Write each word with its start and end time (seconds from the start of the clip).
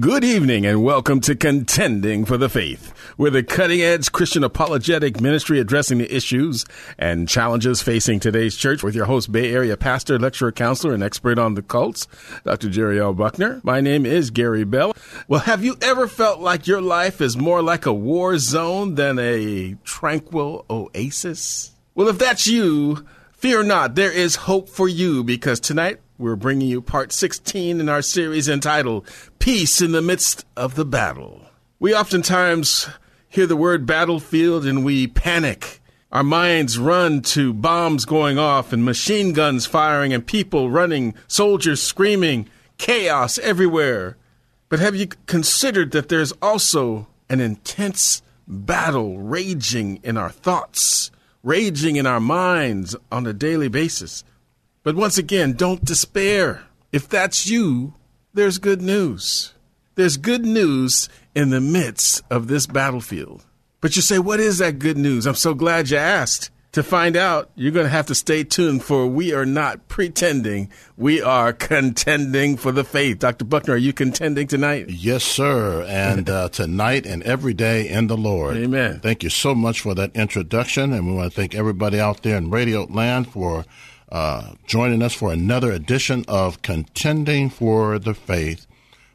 Good 0.00 0.24
evening 0.24 0.64
and 0.64 0.82
welcome 0.82 1.20
to 1.20 1.36
Contending 1.36 2.24
for 2.24 2.38
the 2.38 2.48
Faith. 2.48 2.94
We're 3.18 3.28
the 3.28 3.42
cutting 3.42 3.82
edge 3.82 4.10
Christian 4.10 4.42
apologetic 4.42 5.20
ministry 5.20 5.60
addressing 5.60 5.98
the 5.98 6.10
issues 6.10 6.64
and 6.96 7.28
challenges 7.28 7.82
facing 7.82 8.18
today's 8.18 8.56
church 8.56 8.82
with 8.82 8.94
your 8.94 9.04
host, 9.04 9.30
Bay 9.30 9.52
Area 9.52 9.76
pastor, 9.76 10.18
lecturer, 10.18 10.50
counselor, 10.50 10.94
and 10.94 11.02
expert 11.02 11.38
on 11.38 11.56
the 11.56 11.62
cults, 11.62 12.08
Dr. 12.42 12.70
Jerry 12.70 12.98
L. 12.98 13.12
Buckner. 13.12 13.60
My 13.64 13.82
name 13.82 14.06
is 14.06 14.30
Gary 14.30 14.64
Bell. 14.64 14.96
Well, 15.28 15.40
have 15.40 15.62
you 15.62 15.76
ever 15.82 16.08
felt 16.08 16.40
like 16.40 16.66
your 16.66 16.80
life 16.80 17.20
is 17.20 17.36
more 17.36 17.60
like 17.60 17.84
a 17.84 17.92
war 17.92 18.38
zone 18.38 18.94
than 18.94 19.18
a 19.18 19.76
tranquil 19.84 20.64
oasis? 20.70 21.72
Well, 21.94 22.08
if 22.08 22.16
that's 22.16 22.46
you, 22.46 23.06
fear 23.32 23.62
not. 23.62 23.94
There 23.94 24.10
is 24.10 24.36
hope 24.36 24.70
for 24.70 24.88
you 24.88 25.22
because 25.22 25.60
tonight 25.60 26.00
we're 26.18 26.36
bringing 26.36 26.68
you 26.68 26.82
part 26.82 27.12
16 27.12 27.80
in 27.80 27.88
our 27.88 28.02
series 28.02 28.48
entitled 28.48 29.06
Peace 29.38 29.80
in 29.80 29.92
the 29.92 30.02
Midst 30.02 30.44
of 30.56 30.74
the 30.74 30.84
Battle. 30.84 31.42
We 31.78 31.94
oftentimes 31.94 32.88
hear 33.28 33.46
the 33.46 33.56
word 33.56 33.86
battlefield 33.86 34.66
and 34.66 34.84
we 34.84 35.06
panic. 35.06 35.80
Our 36.12 36.22
minds 36.22 36.78
run 36.78 37.22
to 37.22 37.54
bombs 37.54 38.04
going 38.04 38.38
off 38.38 38.72
and 38.72 38.84
machine 38.84 39.32
guns 39.32 39.64
firing 39.64 40.12
and 40.12 40.26
people 40.26 40.70
running, 40.70 41.14
soldiers 41.26 41.82
screaming, 41.82 42.48
chaos 42.76 43.38
everywhere. 43.38 44.16
But 44.68 44.80
have 44.80 44.94
you 44.94 45.08
considered 45.26 45.92
that 45.92 46.08
there's 46.08 46.32
also 46.42 47.08
an 47.30 47.40
intense 47.40 48.22
battle 48.46 49.18
raging 49.18 49.98
in 50.02 50.18
our 50.18 50.30
thoughts, 50.30 51.10
raging 51.42 51.96
in 51.96 52.06
our 52.06 52.20
minds 52.20 52.94
on 53.10 53.26
a 53.26 53.32
daily 53.32 53.68
basis? 53.68 54.24
But 54.82 54.96
once 54.96 55.16
again, 55.16 55.52
don't 55.52 55.84
despair. 55.84 56.64
If 56.90 57.08
that's 57.08 57.46
you, 57.46 57.94
there's 58.34 58.58
good 58.58 58.82
news. 58.82 59.52
There's 59.94 60.16
good 60.16 60.44
news 60.44 61.08
in 61.34 61.50
the 61.50 61.60
midst 61.60 62.22
of 62.30 62.48
this 62.48 62.66
battlefield. 62.66 63.44
But 63.80 63.94
you 63.96 64.02
say, 64.02 64.18
what 64.18 64.40
is 64.40 64.58
that 64.58 64.78
good 64.78 64.96
news? 64.96 65.26
I'm 65.26 65.34
so 65.34 65.54
glad 65.54 65.90
you 65.90 65.98
asked. 65.98 66.50
To 66.72 66.82
find 66.82 67.18
out, 67.18 67.50
you're 67.54 67.70
going 67.70 67.84
to 67.84 67.90
have 67.90 68.06
to 68.06 68.14
stay 68.14 68.44
tuned 68.44 68.82
for 68.82 69.06
we 69.06 69.34
are 69.34 69.44
not 69.44 69.88
pretending. 69.88 70.70
We 70.96 71.20
are 71.20 71.52
contending 71.52 72.56
for 72.56 72.72
the 72.72 72.82
faith. 72.82 73.18
Dr. 73.18 73.44
Buckner, 73.44 73.74
are 73.74 73.76
you 73.76 73.92
contending 73.92 74.46
tonight? 74.46 74.86
Yes, 74.88 75.22
sir. 75.22 75.84
And 75.86 76.30
uh, 76.30 76.48
tonight 76.48 77.04
and 77.04 77.22
every 77.24 77.52
day 77.52 77.86
in 77.86 78.06
the 78.06 78.16
Lord. 78.16 78.56
Amen. 78.56 79.00
Thank 79.00 79.22
you 79.22 79.28
so 79.28 79.54
much 79.54 79.82
for 79.82 79.94
that 79.94 80.16
introduction. 80.16 80.94
And 80.94 81.06
we 81.06 81.12
want 81.12 81.30
to 81.30 81.36
thank 81.36 81.54
everybody 81.54 82.00
out 82.00 82.22
there 82.22 82.38
in 82.38 82.48
radio 82.48 82.84
land 82.84 83.30
for 83.30 83.66
uh, 84.12 84.52
joining 84.66 85.00
us 85.02 85.14
for 85.14 85.32
another 85.32 85.72
edition 85.72 86.22
of 86.28 86.60
Contending 86.60 87.48
for 87.48 87.98
the 87.98 88.12
Faith. 88.12 88.66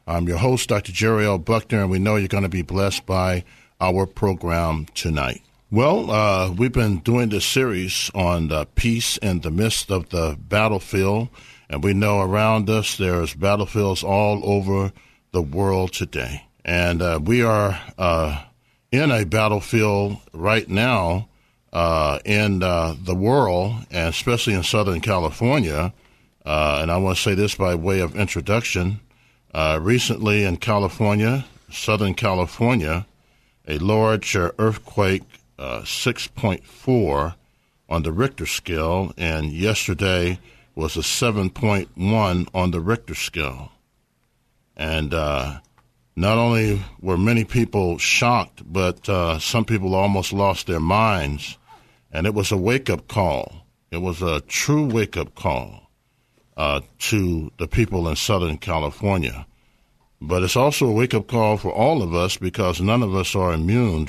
I'm 0.08 0.26
your 0.26 0.38
host, 0.38 0.68
Dr. 0.68 0.90
Jerry 0.90 1.24
L. 1.24 1.38
Buckner, 1.38 1.82
and 1.82 1.90
we 1.90 2.00
know 2.00 2.16
you're 2.16 2.26
going 2.26 2.42
to 2.42 2.48
be 2.48 2.62
blessed 2.62 3.06
by 3.06 3.44
our 3.80 4.06
program 4.06 4.86
tonight. 4.94 5.40
Well, 5.70 6.10
uh, 6.10 6.50
we've 6.50 6.72
been 6.72 6.98
doing 6.98 7.28
this 7.28 7.44
series 7.44 8.10
on 8.12 8.50
peace 8.74 9.18
in 9.18 9.40
the 9.40 9.52
midst 9.52 9.92
of 9.92 10.08
the 10.08 10.36
battlefield, 10.36 11.28
and 11.70 11.84
we 11.84 11.94
know 11.94 12.20
around 12.20 12.68
us 12.68 12.96
there's 12.96 13.34
battlefields 13.34 14.02
all 14.02 14.40
over 14.44 14.92
the 15.30 15.42
world 15.42 15.92
today. 15.92 16.44
And 16.64 17.00
uh, 17.00 17.20
we 17.22 17.44
are 17.44 17.80
uh, 17.96 18.42
in 18.90 19.12
a 19.12 19.24
battlefield 19.24 20.16
right 20.32 20.68
now 20.68 21.28
uh, 21.72 22.18
in 22.24 22.62
uh, 22.62 22.94
the 23.02 23.14
world, 23.14 23.74
and 23.90 24.08
especially 24.08 24.54
in 24.54 24.62
Southern 24.62 25.00
California. 25.00 25.92
and 26.44 26.90
I 26.90 26.96
want 26.96 27.16
to 27.16 27.22
say 27.22 27.34
this 27.34 27.54
by 27.54 27.74
way 27.74 28.00
of 28.00 28.16
introduction. 28.16 29.00
recently 29.54 30.44
in 30.44 30.56
California, 30.56 31.44
Southern 31.70 32.14
California, 32.14 33.06
a 33.66 33.78
large 33.78 34.34
earthquake 34.34 35.24
uh, 35.58 35.80
6.4 35.80 37.34
on 37.88 38.02
the 38.02 38.12
Richter 38.12 38.46
scale, 38.46 39.12
and 39.16 39.52
yesterday 39.52 40.38
was 40.74 40.96
a 40.96 41.00
7.1 41.00 42.48
on 42.54 42.70
the 42.70 42.80
Richter 42.80 43.14
scale. 43.14 43.72
And 44.76 45.12
uh, 45.12 45.60
not 46.18 46.36
only 46.36 46.82
were 47.00 47.16
many 47.16 47.44
people 47.44 47.96
shocked, 47.96 48.62
but 48.66 49.08
uh, 49.08 49.38
some 49.38 49.64
people 49.64 49.94
almost 49.94 50.32
lost 50.32 50.66
their 50.66 50.80
minds. 50.80 51.56
And 52.10 52.26
it 52.26 52.34
was 52.34 52.50
a 52.50 52.56
wake 52.56 52.90
up 52.90 53.06
call. 53.06 53.66
It 53.92 53.98
was 53.98 54.20
a 54.20 54.40
true 54.40 54.86
wake 54.86 55.16
up 55.16 55.36
call 55.36 55.90
uh, 56.56 56.80
to 57.10 57.52
the 57.58 57.68
people 57.68 58.08
in 58.08 58.16
Southern 58.16 58.58
California. 58.58 59.46
But 60.20 60.42
it's 60.42 60.56
also 60.56 60.86
a 60.86 60.92
wake 60.92 61.14
up 61.14 61.28
call 61.28 61.56
for 61.56 61.72
all 61.72 62.02
of 62.02 62.12
us 62.12 62.36
because 62.36 62.80
none 62.80 63.04
of 63.04 63.14
us 63.14 63.36
are 63.36 63.52
immune 63.52 64.08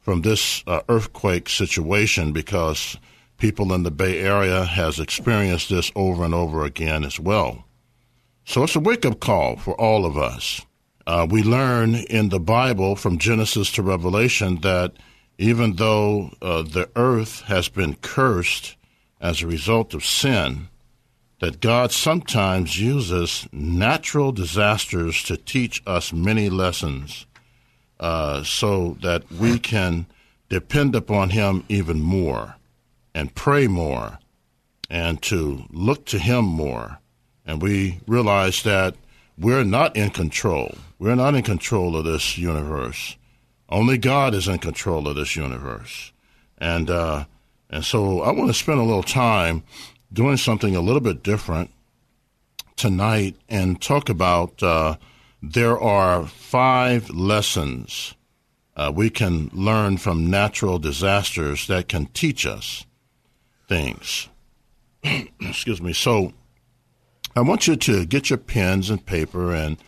from 0.00 0.22
this 0.22 0.62
uh, 0.68 0.82
earthquake 0.88 1.48
situation 1.48 2.32
because 2.32 2.96
people 3.38 3.72
in 3.72 3.82
the 3.82 3.90
Bay 3.90 4.20
Area 4.20 4.64
has 4.64 5.00
experienced 5.00 5.68
this 5.68 5.90
over 5.96 6.24
and 6.24 6.32
over 6.32 6.64
again 6.64 7.04
as 7.04 7.18
well. 7.18 7.64
So 8.44 8.62
it's 8.62 8.76
a 8.76 8.80
wake 8.80 9.04
up 9.04 9.18
call 9.18 9.56
for 9.56 9.74
all 9.80 10.06
of 10.06 10.16
us. 10.16 10.64
Uh, 11.10 11.26
we 11.28 11.42
learn 11.42 11.96
in 11.96 12.28
the 12.28 12.38
Bible 12.38 12.94
from 12.94 13.18
Genesis 13.18 13.72
to 13.72 13.82
Revelation 13.82 14.60
that 14.60 14.92
even 15.38 15.74
though 15.74 16.30
uh, 16.40 16.62
the 16.62 16.88
earth 16.94 17.40
has 17.46 17.68
been 17.68 17.96
cursed 17.96 18.76
as 19.20 19.42
a 19.42 19.48
result 19.48 19.92
of 19.92 20.04
sin, 20.04 20.68
that 21.40 21.60
God 21.60 21.90
sometimes 21.90 22.80
uses 22.80 23.48
natural 23.50 24.30
disasters 24.30 25.24
to 25.24 25.36
teach 25.36 25.82
us 25.84 26.12
many 26.12 26.48
lessons 26.48 27.26
uh, 27.98 28.44
so 28.44 28.96
that 29.02 29.28
we 29.32 29.58
can 29.58 30.06
depend 30.48 30.94
upon 30.94 31.30
Him 31.30 31.64
even 31.68 32.00
more 32.00 32.54
and 33.16 33.34
pray 33.34 33.66
more 33.66 34.20
and 34.88 35.20
to 35.22 35.64
look 35.72 36.04
to 36.04 36.20
Him 36.20 36.44
more. 36.44 37.00
And 37.44 37.60
we 37.60 37.98
realize 38.06 38.62
that 38.62 38.94
we're 39.40 39.64
not 39.64 39.96
in 39.96 40.10
control. 40.10 40.76
We're 40.98 41.14
not 41.14 41.34
in 41.34 41.42
control 41.42 41.96
of 41.96 42.04
this 42.04 42.36
universe. 42.36 43.16
Only 43.68 43.96
God 43.96 44.34
is 44.34 44.46
in 44.46 44.58
control 44.58 45.08
of 45.08 45.16
this 45.16 45.34
universe. 45.34 46.12
And, 46.58 46.90
uh, 46.90 47.24
and 47.70 47.84
so 47.84 48.20
I 48.20 48.32
want 48.32 48.48
to 48.48 48.54
spend 48.54 48.80
a 48.80 48.84
little 48.84 49.02
time 49.02 49.62
doing 50.12 50.36
something 50.36 50.76
a 50.76 50.80
little 50.80 51.00
bit 51.00 51.22
different 51.22 51.70
tonight 52.76 53.36
and 53.48 53.80
talk 53.80 54.08
about 54.08 54.62
uh, 54.62 54.96
there 55.42 55.78
are 55.78 56.26
five 56.26 57.08
lessons 57.08 58.14
uh, 58.76 58.92
we 58.94 59.10
can 59.10 59.50
learn 59.52 59.96
from 59.96 60.30
natural 60.30 60.78
disasters 60.78 61.66
that 61.66 61.88
can 61.88 62.06
teach 62.06 62.46
us 62.46 62.86
things. 63.68 64.28
Excuse 65.40 65.82
me. 65.82 65.92
So 65.92 66.32
I 67.40 67.42
want 67.42 67.66
you 67.66 67.74
to 67.74 68.04
get 68.04 68.28
your 68.28 68.36
pens 68.36 68.90
and 68.90 69.06
paper 69.06 69.54
and 69.54 69.78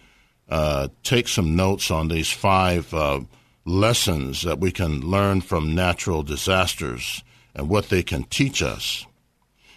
uh, 0.48 0.88
take 1.02 1.28
some 1.28 1.54
notes 1.54 1.90
on 1.90 2.08
these 2.08 2.30
five 2.32 2.94
uh, 2.94 3.20
lessons 3.66 4.40
that 4.40 4.58
we 4.58 4.72
can 4.72 5.02
learn 5.02 5.42
from 5.42 5.74
natural 5.74 6.22
disasters 6.22 7.22
and 7.54 7.68
what 7.68 7.90
they 7.90 8.02
can 8.02 8.22
teach 8.22 8.62
us. 8.62 9.04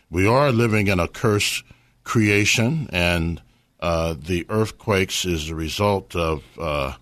We 0.09 0.25
are 0.25 0.53
living 0.53 0.87
in 0.87 1.01
a 1.01 1.09
cursed 1.09 1.65
creation, 2.05 2.87
and 2.93 3.41
uh, 3.81 4.15
the 4.17 4.45
earthquakes 4.47 5.25
is 5.25 5.49
the 5.49 5.55
result 5.55 6.15
of 6.15 6.45
uh, 6.57 6.93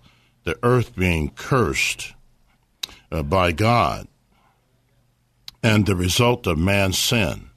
the 0.42 0.58
earth 0.64 0.96
being 0.96 1.30
cursed 1.30 2.14
uh, 3.12 3.22
by 3.22 3.52
God 3.52 4.08
and 5.62 5.86
the 5.86 5.94
result 5.94 6.48
of 6.48 6.58
man's 6.58 6.98
sin. 6.98 7.50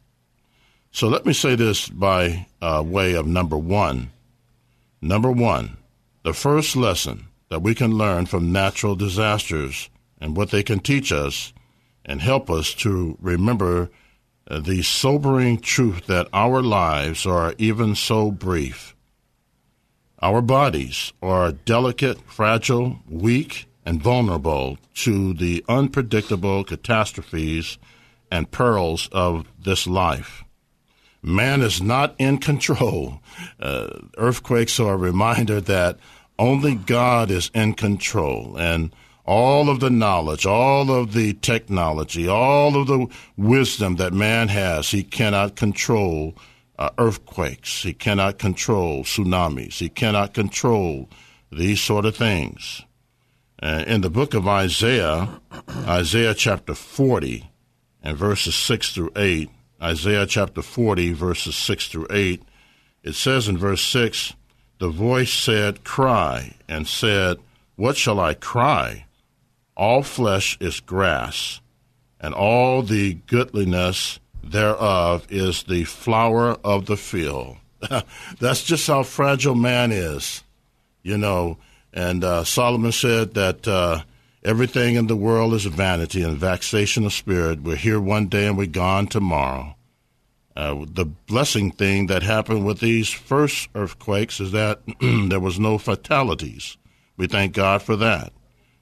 So 0.97 1.07
let 1.07 1.27
me 1.27 1.33
say 1.33 1.53
this 1.53 1.87
by 1.87 2.47
uh, 2.59 2.81
way 2.83 3.13
of 3.13 3.27
number 3.27 3.55
one. 3.55 4.09
Number 4.99 5.31
one, 5.31 5.77
the 6.23 6.33
first 6.33 6.75
lesson 6.75 7.27
that 7.49 7.61
we 7.61 7.75
can 7.75 7.99
learn 7.99 8.25
from 8.25 8.51
natural 8.51 8.95
disasters 8.95 9.91
and 10.19 10.35
what 10.35 10.49
they 10.49 10.63
can 10.63 10.79
teach 10.79 11.11
us 11.11 11.53
and 12.03 12.19
help 12.19 12.49
us 12.49 12.73
to 12.73 13.15
remember 13.21 13.91
uh, 14.49 14.59
the 14.59 14.81
sobering 14.81 15.59
truth 15.59 16.07
that 16.07 16.29
our 16.33 16.63
lives 16.63 17.27
are 17.27 17.53
even 17.59 17.93
so 17.93 18.31
brief 18.31 18.95
Our 20.19 20.41
bodies 20.41 21.13
are 21.21 21.51
delicate, 21.51 22.21
fragile, 22.21 22.97
weak, 23.07 23.67
and 23.85 24.01
vulnerable 24.01 24.79
to 25.05 25.35
the 25.35 25.63
unpredictable 25.69 26.63
catastrophes 26.63 27.77
and 28.31 28.49
perils 28.49 29.09
of 29.11 29.45
this 29.61 29.85
life. 29.85 30.43
Man 31.27 31.61
is 31.61 31.81
not 31.81 32.15
in 32.17 32.37
control. 32.37 33.21
Uh, 33.59 33.89
earthquakes 34.17 34.79
are 34.79 34.93
a 34.93 34.97
reminder 34.97 35.59
that 35.61 35.99
only 36.39 36.75
God 36.75 37.29
is 37.29 37.51
in 37.53 37.73
control. 37.73 38.55
And 38.57 38.95
all 39.25 39.69
of 39.69 39.81
the 39.81 39.89
knowledge, 39.89 40.45
all 40.45 40.89
of 40.89 41.13
the 41.13 41.33
technology, 41.33 42.29
all 42.29 42.79
of 42.79 42.87
the 42.87 43.07
wisdom 43.35 43.97
that 43.97 44.13
man 44.13 44.47
has, 44.47 44.91
he 44.91 45.03
cannot 45.03 45.57
control 45.57 46.33
uh, 46.79 46.91
earthquakes. 46.97 47.83
He 47.83 47.93
cannot 47.93 48.39
control 48.39 49.03
tsunamis. 49.03 49.79
He 49.79 49.89
cannot 49.89 50.33
control 50.33 51.09
these 51.51 51.81
sort 51.81 52.05
of 52.05 52.15
things. 52.15 52.83
Uh, 53.61 53.83
in 53.85 54.01
the 54.01 54.09
book 54.09 54.33
of 54.33 54.47
Isaiah, 54.47 55.41
Isaiah 55.69 56.33
chapter 56.33 56.73
40 56.73 57.49
and 58.01 58.15
verses 58.15 58.55
6 58.55 58.93
through 58.93 59.11
8, 59.15 59.49
Isaiah 59.81 60.25
chapter 60.25 60.61
40, 60.61 61.13
verses 61.13 61.55
6 61.55 61.87
through 61.87 62.07
8, 62.09 62.41
it 63.03 63.13
says 63.13 63.47
in 63.47 63.57
verse 63.57 63.81
6, 63.83 64.33
The 64.79 64.89
voice 64.89 65.31
said, 65.31 65.83
Cry, 65.83 66.55
and 66.67 66.87
said, 66.87 67.37
What 67.75 67.95
shall 67.95 68.19
I 68.19 68.33
cry? 68.33 69.05
All 69.75 70.01
flesh 70.01 70.57
is 70.59 70.79
grass, 70.79 71.61
and 72.19 72.33
all 72.33 72.81
the 72.81 73.15
goodliness 73.27 74.19
thereof 74.43 75.27
is 75.29 75.63
the 75.63 75.83
flower 75.83 76.57
of 76.63 76.87
the 76.87 76.97
field. 76.97 77.57
That's 78.39 78.63
just 78.63 78.87
how 78.87 79.03
fragile 79.03 79.55
man 79.55 79.91
is, 79.91 80.43
you 81.03 81.17
know. 81.17 81.57
And 81.93 82.23
uh, 82.23 82.43
Solomon 82.43 82.91
said 82.91 83.35
that 83.35 83.67
uh, 83.67 84.01
everything 84.43 84.95
in 84.95 85.07
the 85.07 85.15
world 85.15 85.53
is 85.53 85.65
vanity 85.65 86.23
and 86.23 86.37
vexation 86.37 87.05
of 87.05 87.13
spirit. 87.13 87.61
We're 87.61 87.75
here 87.75 87.99
one 87.99 88.27
day 88.27 88.47
and 88.47 88.57
we're 88.57 88.67
gone 88.67 89.07
tomorrow. 89.07 89.75
Uh, 90.55 90.85
the 90.89 91.05
blessing 91.05 91.71
thing 91.71 92.07
that 92.07 92.23
happened 92.23 92.65
with 92.65 92.79
these 92.79 93.09
first 93.09 93.69
earthquakes 93.75 94.39
is 94.39 94.51
that 94.53 94.81
there 95.29 95.39
was 95.39 95.59
no 95.59 95.77
fatalities. 95.77 96.77
We 97.15 97.27
thank 97.27 97.53
God 97.53 97.83
for 97.83 97.95
that. 97.97 98.33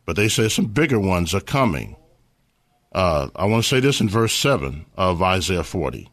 But 0.05 0.15
they 0.15 0.27
say 0.27 0.47
some 0.47 0.67
bigger 0.67 0.99
ones 0.99 1.33
are 1.33 1.41
coming. 1.41 1.97
Uh, 2.93 3.27
I 3.35 3.45
want 3.45 3.63
to 3.63 3.69
say 3.69 3.81
this 3.81 3.99
in 3.99 4.07
verse 4.07 4.33
7 4.33 4.85
of 4.95 5.21
Isaiah 5.21 5.63
40 5.63 6.09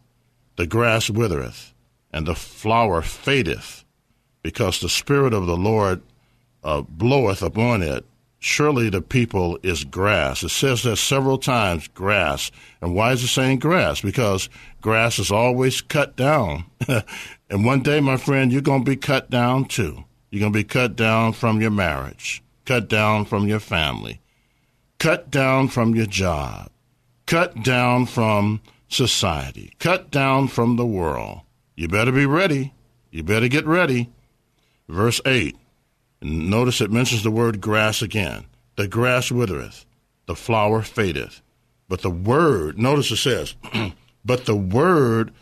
The 0.57 0.67
grass 0.67 1.09
withereth, 1.09 1.75
and 2.13 2.27
the 2.27 2.35
flower 2.35 3.03
fadeth, 3.03 3.85
because 4.43 4.81
the 4.81 4.89
Spirit 4.89 5.33
of 5.33 5.47
the 5.47 5.57
Lord 5.57 6.03
uh, 6.65 6.83
bloweth 6.83 7.41
upon 7.41 7.83
it. 7.83 8.05
Surely 8.45 8.91
the 8.91 9.01
people 9.01 9.59
is 9.63 9.85
grass. 9.85 10.43
It 10.43 10.49
says 10.49 10.83
that 10.83 10.97
several 10.97 11.39
times, 11.39 11.87
grass. 11.89 12.51
And 12.81 12.95
why 12.95 13.13
is 13.13 13.23
it 13.23 13.29
saying 13.29 13.61
grass? 13.61 14.01
Because 14.01 14.49
grass 14.81 15.19
is 15.19 15.31
always 15.31 15.81
cut 15.81 16.17
down. 16.17 16.65
and 17.49 17.65
one 17.65 17.83
day, 17.83 18.01
my 18.01 18.17
friend, 18.17 18.53
you're 18.53 18.61
going 18.61 18.85
to 18.85 18.91
be 18.91 18.97
cut 18.97 19.31
down 19.31 19.67
too. 19.67 20.05
You're 20.31 20.41
going 20.41 20.53
to 20.53 20.59
be 20.59 20.65
cut 20.65 20.97
down 20.97 21.35
from 21.35 21.61
your 21.61 21.71
marriage 21.71 22.43
cut 22.65 22.89
down 22.89 23.25
from 23.25 23.47
your 23.49 23.61
family, 23.61 24.21
cut 24.99 25.31
down 25.31 25.69
from 25.69 25.95
your 25.95 26.07
job, 26.07 26.71
cut 27.27 27.63
down 27.63 28.07
from 28.07 28.61
society, 28.89 29.73
cut 29.79 30.11
down 30.11 30.49
from 30.49 30.77
the 30.77 30.87
world. 30.87 31.41
You 31.75 31.89
better 31.89 32.13
be 32.13 32.27
ready. 32.27 32.75
You 33.11 33.23
better 33.23 33.49
get 33.49 33.67
ready. 33.67 34.11
Verse 34.89 35.21
8. 35.25 35.57
Notice 36.23 36.81
it 36.81 36.91
mentions 36.91 37.23
the 37.23 37.31
word 37.31 37.61
grass 37.61 38.03
again. 38.03 38.47
The 38.77 38.89
grass 38.89 39.31
withereth, 39.31 39.85
the 40.27 40.37
flower 40.37 40.83
fadeth. 40.83 41.41
But 41.89 42.03
the 42.03 42.11
word, 42.11 42.79
notice 42.79 43.11
it 43.11 43.17
says, 43.17 43.55
but 44.25 44.47
the 44.47 44.57
word 44.57 45.33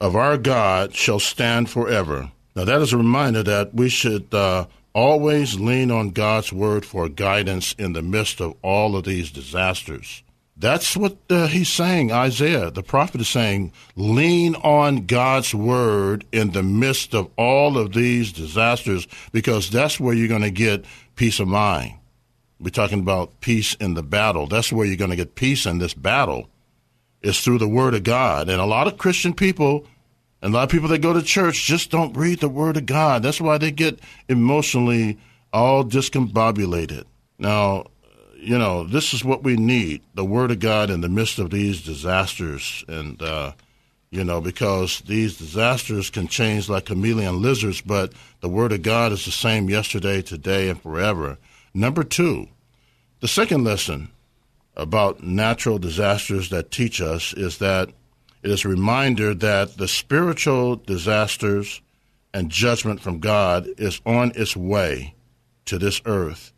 of 0.00 0.16
our 0.16 0.38
God 0.38 0.94
shall 0.94 1.20
stand 1.20 1.70
forever. 1.70 2.32
Now, 2.56 2.64
that 2.64 2.80
is 2.80 2.92
a 2.92 2.96
reminder 2.96 3.42
that 3.44 3.74
we 3.74 3.88
should 3.88 4.34
uh, 4.34 4.66
Always 4.92 5.60
lean 5.60 5.92
on 5.92 6.10
God's 6.10 6.52
word 6.52 6.84
for 6.84 7.08
guidance 7.08 7.74
in 7.78 7.92
the 7.92 8.02
midst 8.02 8.40
of 8.40 8.56
all 8.60 8.96
of 8.96 9.04
these 9.04 9.30
disasters. 9.30 10.24
That's 10.60 10.94
what 10.94 11.16
uh, 11.30 11.46
he's 11.46 11.70
saying, 11.70 12.12
Isaiah. 12.12 12.70
The 12.70 12.82
prophet 12.82 13.22
is 13.22 13.28
saying, 13.28 13.72
lean 13.96 14.54
on 14.56 15.06
God's 15.06 15.54
word 15.54 16.26
in 16.32 16.50
the 16.50 16.62
midst 16.62 17.14
of 17.14 17.30
all 17.36 17.78
of 17.78 17.94
these 17.94 18.30
disasters 18.30 19.08
because 19.32 19.70
that's 19.70 19.98
where 19.98 20.12
you're 20.12 20.28
going 20.28 20.42
to 20.42 20.50
get 20.50 20.84
peace 21.16 21.40
of 21.40 21.48
mind. 21.48 21.94
We're 22.60 22.68
talking 22.68 23.00
about 23.00 23.40
peace 23.40 23.72
in 23.76 23.94
the 23.94 24.02
battle. 24.02 24.46
That's 24.46 24.70
where 24.70 24.84
you're 24.84 24.96
going 24.96 25.10
to 25.10 25.16
get 25.16 25.34
peace 25.34 25.64
in 25.64 25.78
this 25.78 25.94
battle. 25.94 26.50
It's 27.22 27.42
through 27.42 27.58
the 27.58 27.66
word 27.66 27.94
of 27.94 28.02
God. 28.02 28.50
And 28.50 28.60
a 28.60 28.66
lot 28.66 28.86
of 28.86 28.98
Christian 28.98 29.32
people 29.32 29.86
and 30.42 30.52
a 30.52 30.56
lot 30.56 30.64
of 30.64 30.70
people 30.70 30.88
that 30.88 30.98
go 30.98 31.14
to 31.14 31.22
church 31.22 31.64
just 31.64 31.90
don't 31.90 32.16
read 32.16 32.40
the 32.40 32.48
Word 32.48 32.76
of 32.76 32.86
God. 32.86 33.22
That's 33.22 33.40
why 33.40 33.58
they 33.58 33.70
get 33.70 34.00
emotionally 34.28 35.18
all 35.52 35.84
discombobulated. 35.84 37.04
Now, 37.38 37.86
you 38.40 38.58
know, 38.58 38.84
this 38.84 39.12
is 39.12 39.24
what 39.24 39.44
we 39.44 39.56
need 39.56 40.02
the 40.14 40.24
Word 40.24 40.50
of 40.50 40.60
God 40.60 40.90
in 40.90 41.00
the 41.00 41.08
midst 41.08 41.38
of 41.38 41.50
these 41.50 41.82
disasters. 41.82 42.84
And, 42.88 43.20
uh, 43.22 43.52
you 44.10 44.24
know, 44.24 44.40
because 44.40 45.00
these 45.02 45.36
disasters 45.36 46.10
can 46.10 46.26
change 46.26 46.68
like 46.68 46.86
chameleon 46.86 47.42
lizards, 47.42 47.80
but 47.80 48.12
the 48.40 48.48
Word 48.48 48.72
of 48.72 48.82
God 48.82 49.12
is 49.12 49.24
the 49.24 49.30
same 49.30 49.68
yesterday, 49.68 50.22
today, 50.22 50.68
and 50.68 50.80
forever. 50.80 51.38
Number 51.74 52.02
two, 52.02 52.48
the 53.20 53.28
second 53.28 53.64
lesson 53.64 54.10
about 54.76 55.22
natural 55.22 55.78
disasters 55.78 56.48
that 56.50 56.70
teach 56.70 57.00
us 57.00 57.32
is 57.34 57.58
that 57.58 57.90
it 58.42 58.50
is 58.50 58.64
a 58.64 58.68
reminder 58.68 59.34
that 59.34 59.76
the 59.76 59.86
spiritual 59.86 60.76
disasters 60.76 61.82
and 62.32 62.50
judgment 62.50 63.00
from 63.00 63.18
God 63.18 63.68
is 63.76 64.00
on 64.06 64.32
its 64.34 64.56
way 64.56 65.14
to 65.66 65.78
this 65.78 66.00
earth 66.06 66.52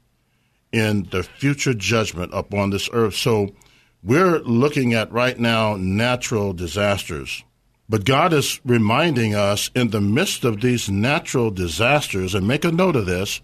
in 0.73 1.09
the 1.11 1.23
future 1.23 1.75
judgment 1.75 2.33
upon 2.35 2.71
this 2.71 2.89
earth. 2.93 3.15
So 3.15 3.55
we're 4.03 4.39
looking 4.39 4.95
at 4.95 5.13
right 5.13 5.39
now 5.39 5.77
natural 5.77 6.53
disasters. 6.53 7.45
But 7.89 8.05
God 8.05 8.33
is 8.33 8.61
reminding 8.65 9.35
us 9.35 9.71
in 9.75 9.91
the 9.91 10.01
midst 10.01 10.45
of 10.45 10.61
these 10.61 10.89
natural 10.89 11.51
disasters, 11.51 12.35
and 12.35 12.49
make 12.49 12.65
a 12.65 12.73
note 12.73 12.97
of 12.97 13.07
this, 13.07 13.41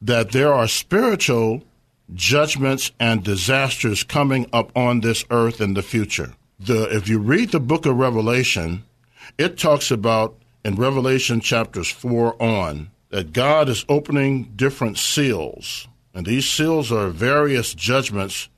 that 0.00 0.30
there 0.30 0.52
are 0.52 0.68
spiritual 0.68 1.64
judgments 2.14 2.92
and 3.00 3.24
disasters 3.24 4.04
coming 4.04 4.48
up 4.52 4.70
on 4.76 5.00
this 5.00 5.24
earth 5.30 5.60
in 5.60 5.74
the 5.74 5.82
future 5.82 6.34
the 6.66 6.94
if 6.94 7.08
you 7.08 7.18
read 7.18 7.50
the 7.50 7.60
book 7.60 7.86
of 7.86 7.96
Revelation, 7.96 8.84
it 9.38 9.58
talks 9.58 9.90
about 9.90 10.36
in 10.64 10.76
Revelation 10.76 11.40
chapters 11.40 11.90
4 11.90 12.40
on 12.40 12.90
that 13.10 13.32
God 13.32 13.68
is 13.68 13.84
opening 13.88 14.52
different 14.56 14.98
seals. 14.98 15.88
And 16.14 16.26
these 16.26 16.48
seals 16.48 16.92
are 16.92 17.08
various 17.08 17.74
judgments 17.74 18.48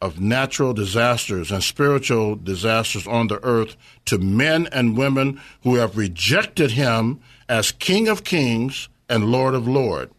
of 0.00 0.20
natural 0.20 0.72
disasters 0.72 1.50
and 1.50 1.62
spiritual 1.62 2.36
disasters 2.36 3.06
on 3.06 3.28
the 3.28 3.42
earth 3.42 3.76
to 4.04 4.18
men 4.18 4.68
and 4.72 4.96
women 4.96 5.40
who 5.62 5.76
have 5.76 5.96
rejected 5.96 6.72
him 6.72 7.20
as 7.48 7.72
King 7.72 8.08
of 8.08 8.24
Kings 8.24 8.88
and 9.08 9.30
Lord 9.30 9.54
of 9.54 9.68
Lords. 9.68 10.12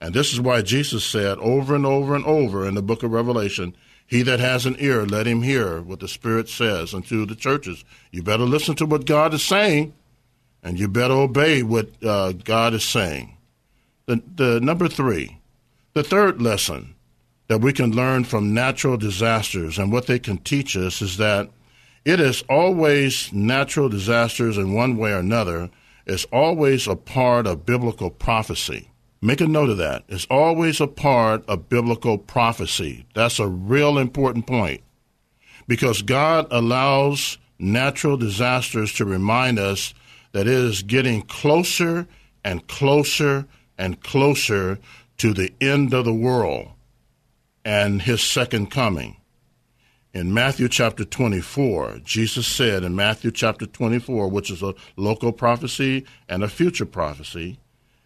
And 0.00 0.14
this 0.14 0.32
is 0.32 0.40
why 0.40 0.62
Jesus 0.62 1.04
said 1.04 1.38
over 1.38 1.74
and 1.74 1.86
over 1.86 2.14
and 2.14 2.24
over 2.24 2.66
in 2.66 2.74
the 2.74 2.82
book 2.82 3.02
of 3.02 3.10
Revelation, 3.10 3.76
he 4.06 4.22
that 4.22 4.40
has 4.40 4.66
an 4.66 4.76
ear, 4.78 5.04
let 5.04 5.26
him 5.26 5.42
hear 5.42 5.80
what 5.80 6.00
the 6.00 6.08
Spirit 6.08 6.48
says 6.48 6.94
unto 6.94 7.26
the 7.26 7.34
churches. 7.34 7.84
You 8.10 8.22
better 8.22 8.44
listen 8.44 8.74
to 8.76 8.86
what 8.86 9.04
God 9.04 9.34
is 9.34 9.42
saying, 9.42 9.94
and 10.62 10.78
you 10.78 10.86
better 10.86 11.14
obey 11.14 11.62
what 11.62 11.88
uh, 12.04 12.32
God 12.32 12.74
is 12.74 12.84
saying. 12.84 13.36
The, 14.06 14.22
the 14.34 14.60
number 14.60 14.86
three, 14.86 15.40
the 15.96 16.04
third 16.04 16.42
lesson 16.42 16.94
that 17.48 17.62
we 17.62 17.72
can 17.72 17.90
learn 17.90 18.22
from 18.22 18.52
natural 18.52 18.98
disasters 18.98 19.78
and 19.78 19.90
what 19.90 20.06
they 20.06 20.18
can 20.18 20.36
teach 20.36 20.76
us 20.76 21.00
is 21.00 21.16
that 21.16 21.48
it 22.04 22.20
is 22.20 22.44
always 22.50 23.32
natural 23.32 23.88
disasters 23.88 24.58
in 24.58 24.74
one 24.74 24.98
way 24.98 25.12
or 25.12 25.20
another 25.20 25.70
is 26.04 26.26
always 26.26 26.86
a 26.86 26.94
part 26.94 27.46
of 27.46 27.64
biblical 27.64 28.10
prophecy. 28.10 28.90
Make 29.22 29.40
a 29.40 29.46
note 29.46 29.70
of 29.70 29.78
that. 29.78 30.04
It's 30.06 30.26
always 30.26 30.82
a 30.82 30.86
part 30.86 31.48
of 31.48 31.70
biblical 31.70 32.18
prophecy. 32.18 33.06
That's 33.14 33.38
a 33.38 33.48
real 33.48 33.96
important 33.96 34.46
point 34.46 34.82
because 35.66 36.02
God 36.02 36.46
allows 36.50 37.38
natural 37.58 38.18
disasters 38.18 38.92
to 38.96 39.06
remind 39.06 39.58
us 39.58 39.94
that 40.32 40.46
it 40.46 40.52
is 40.52 40.82
getting 40.82 41.22
closer 41.22 42.06
and 42.44 42.68
closer 42.68 43.46
and 43.78 43.98
closer 44.02 44.78
to 45.18 45.32
the 45.32 45.52
end 45.60 45.94
of 45.94 46.04
the 46.04 46.14
world 46.14 46.68
and 47.64 48.02
his 48.02 48.22
second 48.22 48.70
coming. 48.70 49.16
In 50.12 50.32
Matthew 50.32 50.68
chapter 50.68 51.04
24, 51.04 52.00
Jesus 52.04 52.46
said 52.46 52.84
in 52.84 52.96
Matthew 52.96 53.30
chapter 53.30 53.66
24, 53.66 54.28
which 54.28 54.50
is 54.50 54.62
a 54.62 54.74
local 54.96 55.32
prophecy 55.32 56.06
and 56.28 56.42
a 56.42 56.48
future 56.48 56.86
prophecy, 56.86 57.58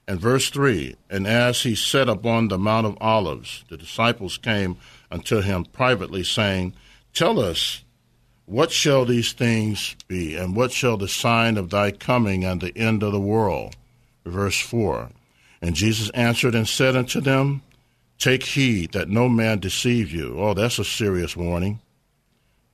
And 0.09 0.21
verse 0.21 0.50
3 0.50 0.97
And 1.09 1.26
as 1.26 1.62
he 1.62 1.76
sat 1.76 2.09
upon 2.09 2.49
the 2.49 2.59
Mount 2.59 2.87
of 2.87 2.99
Olives, 3.00 3.64
the 3.69 3.76
disciples 3.76 4.38
came 4.38 4.76
unto 5.09 5.40
him 5.40 5.64
privately, 5.67 6.25
saying, 6.25 6.75
Tell 7.14 7.38
us, 7.38 7.85
what 8.45 8.73
shall 8.73 9.05
these 9.05 9.33
things 9.33 9.95
be, 10.09 10.35
and 10.35 10.57
what 10.57 10.73
shall 10.73 10.97
the 10.97 11.07
sign 11.07 11.57
of 11.57 11.71
thy 11.71 11.93
coming 11.93 12.45
and 12.45 12.61
the 12.61 12.76
end 12.76 13.05
of 13.05 13.12
the 13.12 13.21
world? 13.21 13.76
Verse 14.25 14.59
4 14.59 15.11
And 15.62 15.75
Jesus 15.75 16.11
answered 16.11 16.55
and 16.55 16.69
said 16.69 16.97
unto 16.97 17.21
them, 17.21 17.62
Take 18.19 18.45
heed 18.45 18.93
that 18.93 19.09
no 19.09 19.29
man 19.29 19.59
deceive 19.59 20.11
you. 20.11 20.38
Oh, 20.38 20.55
that's 20.55 20.79
a 20.79 20.85
serious 20.85 21.37
warning. 21.37 21.81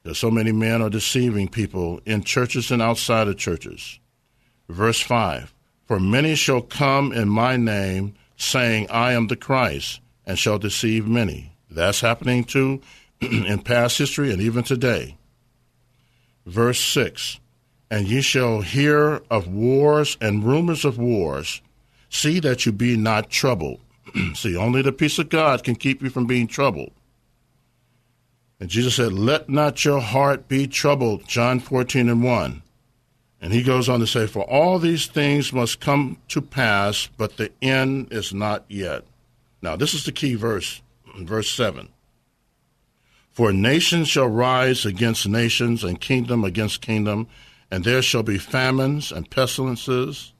There's 0.02 0.18
so 0.18 0.30
many 0.30 0.52
men 0.52 0.82
are 0.82 0.90
deceiving 0.90 1.48
people 1.48 2.00
in 2.04 2.22
churches 2.22 2.70
and 2.70 2.80
outside 2.80 3.28
of 3.28 3.38
churches. 3.38 3.98
Verse 4.68 5.00
5 5.00 5.52
For 5.86 5.98
many 5.98 6.34
shall 6.34 6.62
come 6.62 7.12
in 7.12 7.28
my 7.28 7.56
name, 7.56 8.14
saying, 8.36 8.88
I 8.90 9.12
am 9.12 9.26
the 9.26 9.36
Christ, 9.36 10.00
and 10.24 10.38
shall 10.38 10.58
deceive 10.58 11.06
many. 11.06 11.52
That's 11.70 12.00
happening 12.00 12.44
too 12.44 12.82
in 13.20 13.60
past 13.60 13.98
history 13.98 14.32
and 14.32 14.40
even 14.40 14.62
today. 14.62 15.16
Verse 16.44 16.80
6 16.80 17.40
And 17.90 18.06
ye 18.06 18.20
shall 18.20 18.60
hear 18.60 19.22
of 19.30 19.48
wars 19.48 20.16
and 20.20 20.44
rumors 20.44 20.84
of 20.84 20.98
wars. 20.98 21.62
See 22.16 22.40
that 22.40 22.64
you 22.64 22.72
be 22.72 22.96
not 22.96 23.28
troubled. 23.28 23.78
See, 24.34 24.56
only 24.56 24.80
the 24.80 24.90
peace 24.90 25.18
of 25.18 25.28
God 25.28 25.62
can 25.62 25.74
keep 25.74 26.02
you 26.02 26.08
from 26.08 26.26
being 26.26 26.46
troubled. 26.46 26.92
And 28.58 28.70
Jesus 28.70 28.96
said, 28.96 29.12
Let 29.12 29.50
not 29.50 29.84
your 29.84 30.00
heart 30.00 30.48
be 30.48 30.66
troubled, 30.66 31.28
John 31.28 31.60
14 31.60 32.08
and 32.08 32.24
1. 32.24 32.62
And 33.42 33.52
he 33.52 33.62
goes 33.62 33.90
on 33.90 34.00
to 34.00 34.06
say, 34.06 34.26
For 34.26 34.44
all 34.44 34.78
these 34.78 35.06
things 35.06 35.52
must 35.52 35.78
come 35.78 36.16
to 36.28 36.40
pass, 36.40 37.06
but 37.18 37.36
the 37.36 37.52
end 37.60 38.10
is 38.10 38.32
not 38.32 38.64
yet. 38.66 39.04
Now, 39.60 39.76
this 39.76 39.92
is 39.92 40.06
the 40.06 40.12
key 40.12 40.36
verse, 40.36 40.80
verse 41.18 41.50
7. 41.50 41.90
For 43.30 43.52
nations 43.52 44.08
shall 44.08 44.28
rise 44.28 44.86
against 44.86 45.28
nations, 45.28 45.84
and 45.84 46.00
kingdom 46.00 46.44
against 46.44 46.80
kingdom, 46.80 47.28
and 47.70 47.84
there 47.84 48.00
shall 48.00 48.22
be 48.22 48.38
famines 48.38 49.12
and 49.12 49.30
pestilences, 49.30 50.32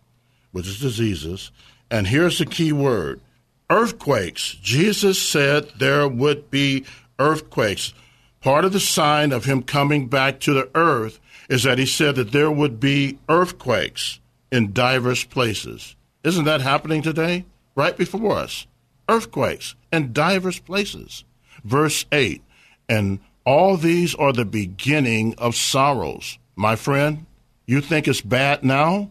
which 0.56 0.66
is 0.66 0.80
diseases. 0.80 1.50
And 1.90 2.06
here's 2.06 2.38
the 2.38 2.46
key 2.46 2.72
word 2.72 3.20
earthquakes. 3.68 4.56
Jesus 4.62 5.20
said 5.20 5.68
there 5.76 6.08
would 6.08 6.50
be 6.50 6.86
earthquakes. 7.18 7.92
Part 8.40 8.64
of 8.64 8.72
the 8.72 8.80
sign 8.80 9.32
of 9.32 9.44
him 9.44 9.62
coming 9.62 10.08
back 10.08 10.40
to 10.40 10.54
the 10.54 10.70
earth 10.75 11.20
is 11.50 11.64
that 11.64 11.76
he 11.76 11.84
said 11.84 12.16
that 12.16 12.32
there 12.32 12.50
would 12.50 12.80
be 12.80 13.18
earthquakes 13.28 14.18
in 14.50 14.72
diverse 14.72 15.25
places. 15.25 15.94
Isn't 16.25 16.46
that 16.46 16.62
happening 16.62 17.02
today? 17.02 17.44
Right 17.75 17.94
before 17.94 18.38
us. 18.38 18.66
Earthquakes 19.10 19.75
in 19.92 20.14
diverse 20.14 20.58
places. 20.58 21.25
Verse 21.64 22.06
8 22.10 22.42
And 22.88 23.18
all 23.44 23.76
these 23.76 24.14
are 24.14 24.32
the 24.32 24.46
beginning 24.46 25.34
of 25.36 25.54
sorrows. 25.54 26.38
My 26.54 26.76
friend, 26.76 27.26
you 27.66 27.82
think 27.82 28.08
it's 28.08 28.22
bad 28.22 28.64
now? 28.64 29.10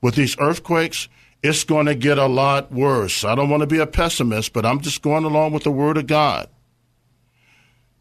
With 0.00 0.14
these 0.14 0.36
earthquakes, 0.38 1.08
it's 1.42 1.64
going 1.64 1.86
to 1.86 1.94
get 1.94 2.18
a 2.18 2.26
lot 2.26 2.72
worse. 2.72 3.24
I 3.24 3.34
don't 3.34 3.50
want 3.50 3.62
to 3.62 3.66
be 3.66 3.78
a 3.78 3.86
pessimist, 3.86 4.52
but 4.52 4.66
I'm 4.66 4.80
just 4.80 5.02
going 5.02 5.24
along 5.24 5.52
with 5.52 5.64
the 5.64 5.70
Word 5.70 5.96
of 5.96 6.06
God. 6.06 6.48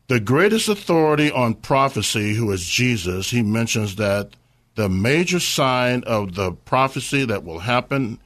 The 0.07 0.19
greatest 0.19 0.69
authority 0.69 1.31
on 1.31 1.55
prophecy, 1.55 2.35
who 2.35 2.51
is 2.51 2.65
Jesus, 2.65 3.31
he 3.31 3.41
mentions 3.41 3.95
that 3.95 4.35
the 4.75 4.89
major 4.89 5.39
sign 5.39 6.03
of 6.03 6.35
the 6.35 6.51
prophecy 6.51 7.25
that 7.25 7.43
will 7.43 7.59
happen 7.59 8.19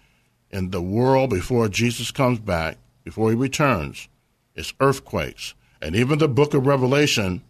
in 0.51 0.71
the 0.71 0.81
world 0.81 1.29
before 1.29 1.69
Jesus 1.69 2.11
comes 2.11 2.39
back, 2.39 2.77
before 3.03 3.29
he 3.29 3.35
returns, 3.35 4.07
is 4.55 4.73
earthquakes. 4.79 5.53
And 5.81 5.95
even 5.95 6.19
the 6.19 6.27
book 6.27 6.53
of 6.53 6.67
Revelation 6.67 7.43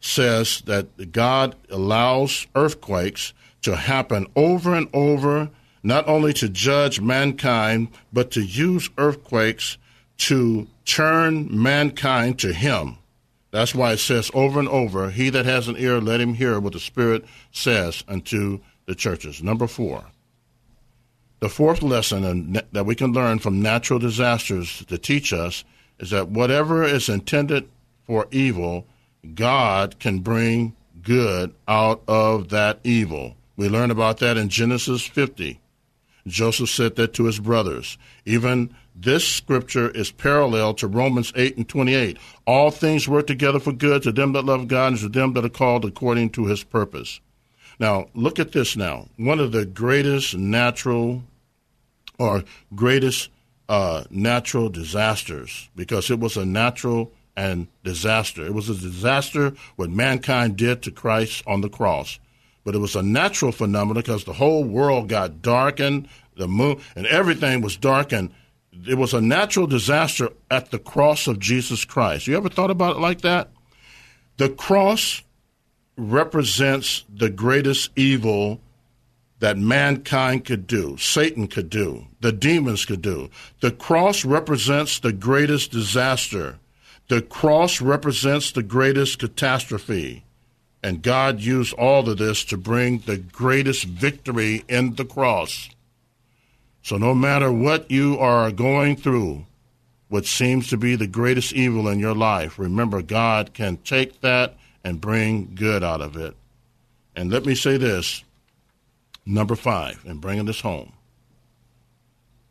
says 0.00 0.62
that 0.62 1.12
God 1.12 1.56
allows 1.68 2.46
earthquakes 2.54 3.34
to 3.62 3.76
happen 3.76 4.26
over 4.36 4.74
and 4.74 4.88
over, 4.92 5.50
not 5.82 6.06
only 6.08 6.32
to 6.34 6.48
judge 6.48 7.00
mankind, 7.00 7.88
but 8.12 8.30
to 8.32 8.42
use 8.42 8.90
earthquakes 8.98 9.78
to 10.18 10.66
turn 10.84 11.48
mankind 11.50 12.38
to 12.40 12.52
him. 12.52 12.98
That's 13.50 13.74
why 13.74 13.92
it 13.92 13.98
says 13.98 14.30
over 14.34 14.58
and 14.60 14.68
over, 14.68 15.10
He 15.10 15.30
that 15.30 15.46
has 15.46 15.68
an 15.68 15.76
ear, 15.78 16.00
let 16.00 16.20
him 16.20 16.34
hear 16.34 16.60
what 16.60 16.74
the 16.74 16.80
Spirit 16.80 17.24
says 17.52 18.04
unto 18.08 18.60
the 18.86 18.94
churches. 18.94 19.42
Number 19.42 19.66
four. 19.66 20.04
The 21.40 21.48
fourth 21.48 21.82
lesson 21.82 22.60
that 22.72 22.86
we 22.86 22.94
can 22.94 23.12
learn 23.12 23.38
from 23.38 23.60
natural 23.60 23.98
disasters 23.98 24.84
to 24.86 24.96
teach 24.96 25.32
us 25.32 25.64
is 25.98 26.10
that 26.10 26.28
whatever 26.28 26.82
is 26.82 27.08
intended 27.08 27.68
for 28.04 28.26
evil, 28.30 28.86
God 29.34 29.98
can 29.98 30.20
bring 30.20 30.74
good 31.02 31.54
out 31.68 32.02
of 32.08 32.48
that 32.50 32.80
evil. 32.84 33.36
We 33.56 33.68
learn 33.68 33.90
about 33.90 34.18
that 34.18 34.36
in 34.36 34.48
Genesis 34.48 35.06
50. 35.06 35.60
Joseph 36.26 36.68
said 36.68 36.96
that 36.96 37.14
to 37.14 37.24
his 37.24 37.38
brothers. 37.38 37.98
Even 38.24 38.74
this 38.94 39.26
scripture 39.26 39.90
is 39.90 40.10
parallel 40.10 40.74
to 40.74 40.86
Romans 40.88 41.32
8 41.36 41.56
and 41.56 41.68
28. 41.68 42.18
All 42.46 42.70
things 42.70 43.08
work 43.08 43.26
together 43.26 43.60
for 43.60 43.72
good 43.72 44.02
to 44.02 44.12
them 44.12 44.32
that 44.32 44.44
love 44.44 44.68
God 44.68 44.92
and 44.92 45.00
to 45.00 45.08
them 45.08 45.34
that 45.34 45.44
are 45.44 45.50
called 45.50 45.84
according 45.84 46.30
to 46.30 46.46
his 46.46 46.64
purpose. 46.64 47.20
Now, 47.78 48.08
look 48.14 48.38
at 48.38 48.52
this 48.52 48.76
now. 48.76 49.08
One 49.16 49.38
of 49.38 49.52
the 49.52 49.66
greatest 49.66 50.36
natural 50.36 51.22
or 52.18 52.44
greatest 52.74 53.30
uh, 53.68 54.04
natural 54.10 54.68
disasters, 54.68 55.68
because 55.76 56.10
it 56.10 56.18
was 56.18 56.36
a 56.36 56.46
natural 56.46 57.12
and 57.36 57.68
disaster. 57.84 58.46
It 58.46 58.54
was 58.54 58.70
a 58.70 58.74
disaster 58.74 59.52
what 59.76 59.90
mankind 59.90 60.56
did 60.56 60.82
to 60.82 60.90
Christ 60.90 61.42
on 61.46 61.60
the 61.60 61.68
cross. 61.68 62.18
But 62.66 62.74
it 62.74 62.78
was 62.78 62.96
a 62.96 63.02
natural 63.02 63.52
phenomenon 63.52 64.02
because 64.02 64.24
the 64.24 64.34
whole 64.34 64.62
world 64.62 65.08
got 65.08 65.40
darkened, 65.40 66.08
the 66.36 66.48
moon, 66.48 66.82
and 66.94 67.06
everything 67.06 67.62
was 67.62 67.78
darkened 67.78 68.32
it 68.86 68.98
was 68.98 69.14
a 69.14 69.20
natural 69.20 69.66
disaster 69.66 70.30
at 70.50 70.70
the 70.70 70.78
cross 70.78 71.26
of 71.26 71.38
Jesus 71.38 71.84
Christ. 71.84 72.26
You 72.26 72.36
ever 72.36 72.48
thought 72.48 72.70
about 72.70 72.96
it 72.96 73.00
like 73.00 73.22
that? 73.22 73.48
The 74.36 74.50
cross 74.50 75.22
represents 75.96 77.04
the 77.12 77.30
greatest 77.30 77.90
evil 77.96 78.60
that 79.38 79.56
mankind 79.58 80.44
could 80.44 80.66
do, 80.66 80.96
Satan 80.96 81.46
could 81.46 81.68
do, 81.68 82.06
the 82.20 82.32
demons 82.32 82.84
could 82.84 83.02
do. 83.02 83.30
The 83.60 83.70
cross 83.70 84.24
represents 84.24 84.98
the 84.98 85.12
greatest 85.12 85.70
disaster. 85.70 86.58
The 87.08 87.22
cross 87.22 87.80
represents 87.80 88.50
the 88.50 88.62
greatest 88.62 89.18
catastrophe. 89.18 90.24
And 90.82 91.02
God 91.02 91.40
used 91.40 91.72
all 91.74 92.08
of 92.08 92.18
this 92.18 92.44
to 92.44 92.56
bring 92.56 92.98
the 92.98 93.16
greatest 93.16 93.84
victory 93.84 94.64
in 94.68 94.94
the 94.94 95.04
cross. 95.04 95.68
So 96.82 96.96
no 96.96 97.14
matter 97.14 97.50
what 97.50 97.90
you 97.90 98.18
are 98.18 98.50
going 98.52 98.96
through, 98.96 99.46
what 100.08 100.26
seems 100.26 100.68
to 100.68 100.76
be 100.76 100.94
the 100.94 101.08
greatest 101.08 101.52
evil 101.52 101.88
in 101.88 101.98
your 101.98 102.14
life, 102.14 102.58
remember 102.58 103.02
God 103.02 103.54
can 103.54 103.78
take 103.78 104.20
that 104.20 104.56
and 104.84 105.00
bring 105.00 105.54
good 105.56 105.82
out 105.82 106.00
of 106.00 106.16
it. 106.16 106.36
And 107.16 107.30
let 107.30 107.44
me 107.44 107.54
say 107.56 107.76
this 107.76 108.22
number 109.26 109.56
five, 109.56 110.04
and 110.06 110.20
bringing 110.20 110.44
this 110.46 110.60
home. 110.60 110.92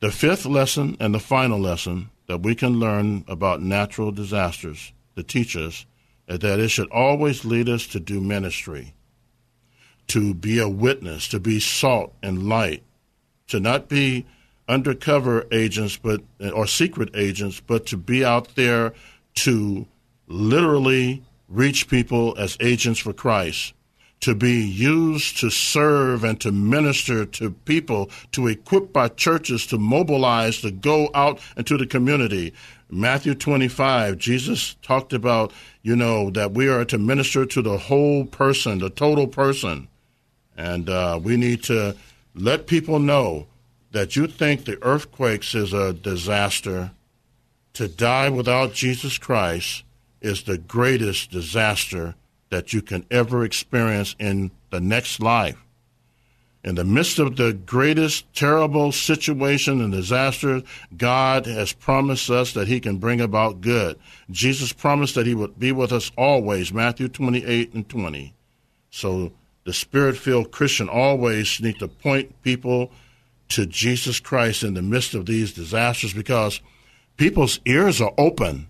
The 0.01 0.12
fifth 0.12 0.46
lesson 0.46 0.98
and 1.00 1.15
the 1.15 1.20
final 1.20 1.58
lesson 1.58 2.10
that 2.27 2.41
we 2.41 2.53
can 2.53 2.79
learn 2.79 3.24
about 3.27 3.62
natural 3.62 4.12
disasters 4.12 4.91
to 5.15 5.24
teach 5.24 5.55
us 5.55 5.86
that 6.27 6.60
it 6.60 6.70
should 6.70 6.89
always 6.89 7.46
lead 7.46 7.70
us 7.70 7.88
to 7.88 8.00
do 8.00 8.20
ministry, 8.20 8.94
to 10.08 10.34
be 10.34 10.60
a 10.60 10.70
witness, 10.70 11.27
to 11.29 11.39
be 11.39 11.60
salt 11.60 12.13
and 12.24 12.50
light, 12.50 12.84
to 13.48 13.60
not 13.60 13.88
be 13.88 14.25
undercover 14.67 15.46
agents 15.51 15.98
but 15.98 16.22
or 16.53 16.65
secret 16.65 17.10
agents 17.15 17.60
but 17.60 17.86
to 17.86 17.96
be 17.96 18.25
out 18.25 18.55
there 18.55 18.94
to 19.36 19.86
literally 20.27 21.24
reach 21.48 21.88
people 21.88 22.34
as 22.39 22.58
agents 22.60 23.00
for 23.00 23.13
Christ 23.13 23.74
to 24.22 24.34
be 24.34 24.65
used 24.65 25.38
to 25.38 25.51
serve 25.51 26.24
and 26.24 26.41
to 26.41 26.51
minister 26.51 27.25
to 27.25 27.51
people 27.51 28.10
to 28.32 28.48
equip 28.48 28.98
our 28.98 29.10
churches 29.10 29.67
to 29.67 29.77
mobilize 29.77 30.62
to 30.62 30.72
go 30.72 31.10
out 31.13 31.39
into 31.58 31.77
the 31.77 31.86
community 31.86 32.51
Matthew 32.89 33.33
25 33.33 34.17
Jesus 34.17 34.75
talked 34.81 35.11
about 35.11 35.51
you 35.81 35.95
know 35.95 36.29
that 36.29 36.51
we 36.51 36.67
are 36.67 36.85
to 36.85 36.97
minister 36.97 37.45
to 37.45 37.61
the 37.61 37.77
whole 37.77 38.25
person 38.25 38.79
the 38.79 38.89
total 38.89 39.27
person 39.27 39.87
and 40.57 40.89
uh, 40.89 41.19
we 41.21 41.35
need 41.37 41.63
to 41.63 41.95
let 42.33 42.67
people 42.67 42.99
know 42.99 43.47
that 43.91 44.15
you 44.15 44.27
think 44.27 44.65
the 44.65 44.81
earthquakes 44.83 45.55
is 45.55 45.71
a 45.71 45.93
disaster, 45.93 46.91
to 47.73 47.87
die 47.87 48.29
without 48.29 48.73
Jesus 48.73 49.17
Christ 49.17 49.83
is 50.21 50.43
the 50.43 50.57
greatest 50.57 51.31
disaster 51.31 52.15
that 52.49 52.73
you 52.73 52.81
can 52.81 53.05
ever 53.09 53.43
experience 53.43 54.15
in 54.19 54.51
the 54.69 54.81
next 54.81 55.19
life. 55.19 55.64
In 56.65 56.74
the 56.74 56.84
midst 56.84 57.19
of 57.19 57.36
the 57.36 57.53
greatest 57.53 58.25
terrible 58.34 58.91
situation 58.91 59.81
and 59.81 59.93
disaster, 59.93 60.63
God 60.98 61.45
has 61.45 61.74
promised 61.74 62.31
us 62.31 62.53
that 62.53 62.67
He 62.67 62.79
can 62.79 62.98
bring 62.98 63.22
about 63.22 63.62
good. 63.62 64.00
Jesus 64.31 64.74
promised 64.74 65.13
that 65.13 65.27
He 65.27 65.36
would 65.36 65.60
be 65.60 65.72
with 65.72 65.91
us 65.91 66.12
always, 66.17 66.74
Matthew 66.74 67.07
28 67.07 67.75
and 67.75 67.88
20. 67.88 68.34
So 68.89 69.31
the 69.63 69.74
spirit 69.74 70.17
filled 70.17 70.51
Christian 70.51 70.89
always 70.89 71.62
need 71.62 71.77
to 71.77 71.88
point 71.88 72.41
people 72.41 72.89
to 73.50 73.67
Jesus 73.67 74.19
Christ 74.19 74.63
in 74.63 74.74
the 74.74 74.81
midst 74.81 75.13
of 75.13 75.27
these 75.27 75.53
disasters 75.53 76.15
because 76.15 76.62
people's 77.15 77.60
ears 77.65 78.01
are 78.01 78.13
open 78.17 78.67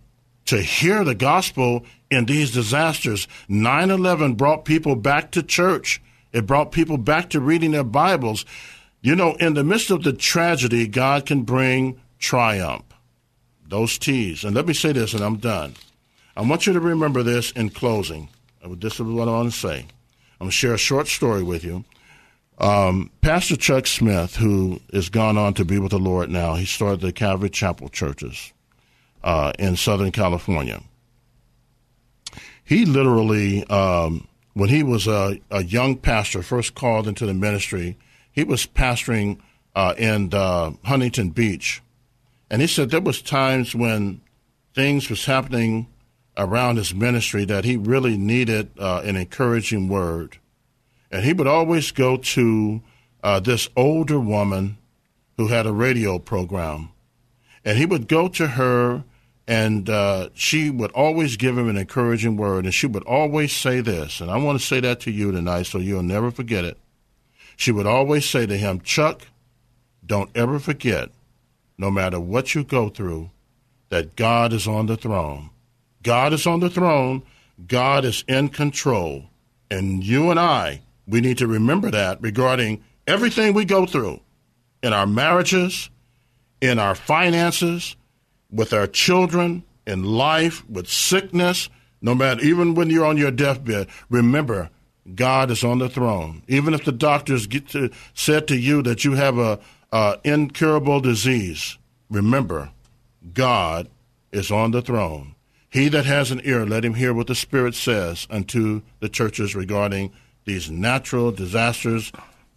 to 0.47 0.61
hear 0.61 1.05
the 1.05 1.15
gospel 1.15 1.85
in 2.11 2.25
these 2.25 2.51
disasters. 2.51 3.25
9 3.47 3.89
11 3.89 4.33
brought 4.33 4.65
people 4.65 4.97
back 4.97 5.31
to 5.31 5.41
church. 5.41 6.01
It 6.35 6.45
brought 6.45 6.73
people 6.73 6.97
back 6.97 7.29
to 7.29 7.39
reading 7.39 7.71
their 7.71 7.85
Bibles. 7.85 8.43
You 9.01 9.15
know, 9.15 9.35
in 9.35 9.53
the 9.53 9.63
midst 9.63 9.89
of 9.89 10.03
the 10.03 10.11
tragedy, 10.11 10.85
God 10.85 11.25
can 11.25 11.43
bring 11.43 12.01
triumph. 12.19 12.83
Those 13.65 13.97
T's. 13.97 14.43
And 14.43 14.53
let 14.53 14.67
me 14.67 14.73
say 14.73 14.91
this, 14.91 15.13
and 15.13 15.23
I'm 15.23 15.37
done. 15.37 15.75
I 16.35 16.41
want 16.41 16.67
you 16.67 16.73
to 16.73 16.81
remember 16.81 17.23
this 17.23 17.51
in 17.51 17.69
closing. 17.69 18.27
This 18.67 18.95
is 18.95 18.99
what 18.99 19.29
I 19.29 19.31
want 19.31 19.53
to 19.53 19.57
say. 19.57 19.77
I'm 19.77 20.39
going 20.39 20.49
to 20.49 20.57
share 20.57 20.73
a 20.73 20.77
short 20.77 21.07
story 21.07 21.41
with 21.41 21.63
you. 21.63 21.85
Um, 22.57 23.11
Pastor 23.21 23.55
Chuck 23.55 23.87
Smith, 23.87 24.35
who 24.35 24.81
is 24.91 25.07
gone 25.07 25.37
on 25.37 25.53
to 25.53 25.63
be 25.63 25.79
with 25.79 25.91
the 25.91 25.99
Lord 25.99 26.29
now, 26.29 26.55
he 26.55 26.65
started 26.65 26.99
the 26.99 27.13
Calvary 27.13 27.49
Chapel 27.49 27.87
churches 27.87 28.51
uh, 29.23 29.53
in 29.57 29.77
Southern 29.77 30.11
California. 30.11 30.83
He 32.65 32.83
literally 32.83 33.63
um, 33.67 34.27
when 34.55 34.69
he 34.69 34.83
was 34.83 35.05
a, 35.05 35.39
a 35.51 35.63
young 35.63 35.97
pastor, 35.97 36.41
first 36.41 36.75
called 36.75 37.07
into 37.07 37.25
the 37.25 37.33
ministry, 37.33 37.97
he 38.31 38.43
was 38.43 38.65
pastoring 38.65 39.37
uh, 39.75 39.93
in 39.97 40.33
uh, 40.33 40.71
Huntington 40.85 41.31
Beach, 41.31 41.83
and 42.49 42.61
he 42.61 42.67
said 42.67 42.89
there 42.89 43.01
was 43.01 43.21
times 43.21 43.75
when 43.75 44.21
things 44.73 45.09
was 45.09 45.25
happening 45.25 45.87
around 46.37 46.77
his 46.77 46.95
ministry 46.95 47.43
that 47.45 47.65
he 47.65 47.75
really 47.75 48.17
needed 48.17 48.69
uh, 48.79 49.01
an 49.03 49.17
encouraging 49.17 49.89
word, 49.89 50.37
and 51.11 51.25
he 51.25 51.33
would 51.33 51.47
always 51.47 51.91
go 51.91 52.15
to 52.15 52.81
uh, 53.23 53.41
this 53.41 53.67
older 53.75 54.19
woman 54.19 54.77
who 55.35 55.49
had 55.49 55.65
a 55.65 55.73
radio 55.73 56.17
program, 56.17 56.91
and 57.65 57.77
he 57.77 57.85
would 57.85 58.07
go 58.07 58.29
to 58.29 58.47
her 58.47 59.03
and 59.47 59.89
uh, 59.89 60.29
she 60.33 60.69
would 60.69 60.91
always 60.91 61.37
give 61.37 61.57
him 61.57 61.69
an 61.69 61.77
encouraging 61.77 62.35
word, 62.35 62.65
and 62.65 62.73
she 62.73 62.87
would 62.87 63.03
always 63.03 63.51
say 63.51 63.81
this, 63.81 64.19
and 64.19 64.31
I 64.31 64.37
want 64.37 64.59
to 64.59 64.65
say 64.65 64.79
that 64.79 64.99
to 65.01 65.11
you 65.11 65.31
tonight 65.31 65.67
so 65.67 65.77
you'll 65.77 66.03
never 66.03 66.31
forget 66.31 66.65
it. 66.65 66.77
She 67.55 67.71
would 67.71 67.85
always 67.85 68.27
say 68.27 68.45
to 68.45 68.57
him, 68.57 68.81
Chuck, 68.81 69.27
don't 70.05 70.35
ever 70.35 70.59
forget, 70.59 71.09
no 71.77 71.91
matter 71.91 72.19
what 72.19 72.55
you 72.55 72.63
go 72.63 72.89
through, 72.89 73.29
that 73.89 74.15
God 74.15 74.51
is 74.51 74.67
on 74.67 74.87
the 74.87 74.97
throne. 74.97 75.51
God 76.01 76.33
is 76.33 76.45
on 76.45 76.59
the 76.59 76.69
throne, 76.69 77.23
God 77.67 78.05
is 78.05 78.23
in 78.27 78.49
control. 78.49 79.25
And 79.71 80.03
you 80.03 80.31
and 80.31 80.39
I, 80.39 80.81
we 81.07 81.21
need 81.21 81.37
to 81.39 81.47
remember 81.47 81.91
that 81.91 82.21
regarding 82.21 82.83
everything 83.07 83.53
we 83.53 83.65
go 83.65 83.85
through 83.85 84.19
in 84.83 84.93
our 84.93 85.07
marriages, 85.07 85.89
in 86.61 86.77
our 86.79 86.95
finances, 86.95 87.95
with 88.51 88.73
our 88.73 88.87
children, 88.87 89.63
in 89.85 90.03
life, 90.03 90.67
with 90.69 90.87
sickness, 90.87 91.69
no 92.01 92.15
matter, 92.15 92.41
even 92.41 92.75
when 92.75 92.89
you're 92.89 93.05
on 93.05 93.17
your 93.17 93.31
deathbed, 93.31 93.87
remember, 94.09 94.69
God 95.13 95.51
is 95.51 95.63
on 95.63 95.79
the 95.79 95.89
throne. 95.89 96.43
Even 96.47 96.73
if 96.73 96.83
the 96.83 96.91
doctors 96.91 97.47
get 97.47 97.69
to, 97.69 97.91
said 98.13 98.47
to 98.47 98.57
you 98.57 98.81
that 98.83 99.05
you 99.05 99.13
have 99.13 99.37
a, 99.37 99.59
a 99.91 100.19
incurable 100.23 100.99
disease, 100.99 101.77
remember, 102.09 102.71
God 103.33 103.87
is 104.31 104.51
on 104.51 104.71
the 104.71 104.81
throne. 104.81 105.35
He 105.69 105.89
that 105.89 106.05
has 106.05 106.31
an 106.31 106.41
ear, 106.43 106.65
let 106.65 106.85
him 106.85 106.93
hear 106.93 107.13
what 107.13 107.27
the 107.27 107.35
Spirit 107.35 107.75
says 107.75 108.27
unto 108.29 108.81
the 108.99 109.09
churches 109.09 109.55
regarding 109.55 110.13
these 110.45 110.71
natural 110.71 111.31
disasters 111.31 112.11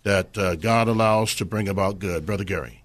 that 0.05 0.37
uh, 0.39 0.55
God 0.57 0.89
allows 0.89 1.35
to 1.37 1.45
bring 1.45 1.69
about 1.69 1.99
good. 1.99 2.25
Brother 2.25 2.45
Gary. 2.45 2.78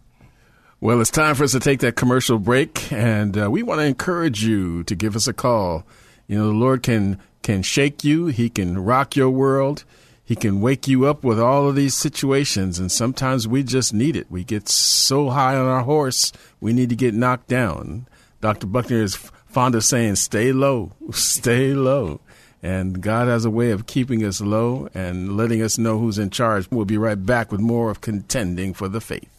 Well, 0.84 1.00
it's 1.00 1.12
time 1.12 1.36
for 1.36 1.46
us 1.46 1.54
to 1.54 1.62
take 1.62 1.80
that 1.80 1.96
commercial 1.96 2.38
break, 2.38 2.92
and 2.92 3.42
uh, 3.42 3.50
we 3.50 3.64
want 3.64 3.80
to 3.80 3.86
encourage 3.86 4.44
you 4.44 4.84
to 4.84 4.96
give 4.96 5.16
us 5.16 5.30
a 5.30 5.34
call. 5.34 5.86
You 6.28 6.38
know, 6.38 6.48
the 6.48 6.52
Lord 6.52 6.84
can 6.84 7.20
can 7.42 7.62
shake 7.62 8.04
you. 8.04 8.26
He 8.26 8.50
can 8.50 8.84
rock 8.84 9.16
your 9.16 9.30
world. 9.30 9.86
He 10.26 10.36
can 10.36 10.60
wake 10.60 10.86
you 10.86 11.06
up 11.06 11.24
with 11.24 11.40
all 11.40 11.70
of 11.70 11.78
these 11.78 11.96
situations, 11.96 12.80
and 12.80 12.92
sometimes 12.92 13.48
we 13.48 13.64
just 13.64 13.94
need 13.94 14.18
it. 14.18 14.30
We 14.30 14.44
get 14.44 14.68
so 14.68 15.30
high 15.30 15.56
on 15.56 15.68
our 15.68 15.84
horse, 15.84 16.34
we 16.60 16.74
need 16.74 16.90
to 16.90 16.98
get 16.98 17.14
knocked 17.14 17.48
down. 17.48 18.06
Dr. 18.42 18.68
Buckner 18.68 19.04
is 19.04 19.16
fond 19.16 19.76
of 19.76 19.86
saying, 19.86 20.18
"Stay 20.18 20.52
low, 20.52 20.92
stay 21.14 21.74
low." 21.74 22.20
And 22.62 23.00
God 23.00 23.30
has 23.30 23.46
a 23.46 23.50
way 23.50 23.72
of 23.72 23.88
keeping 23.88 24.26
us 24.26 24.42
low 24.42 24.90
and 24.94 25.38
letting 25.38 25.62
us 25.62 25.78
know 25.78 25.98
who's 25.98 26.20
in 26.20 26.30
charge. 26.30 26.68
We'll 26.70 26.84
be 26.84 26.98
right 26.98 27.26
back 27.26 27.54
with 27.54 27.62
more 27.62 27.90
of 27.90 28.02
contending 28.02 28.74
for 28.74 28.90
the 28.90 29.00
faith. 29.00 29.33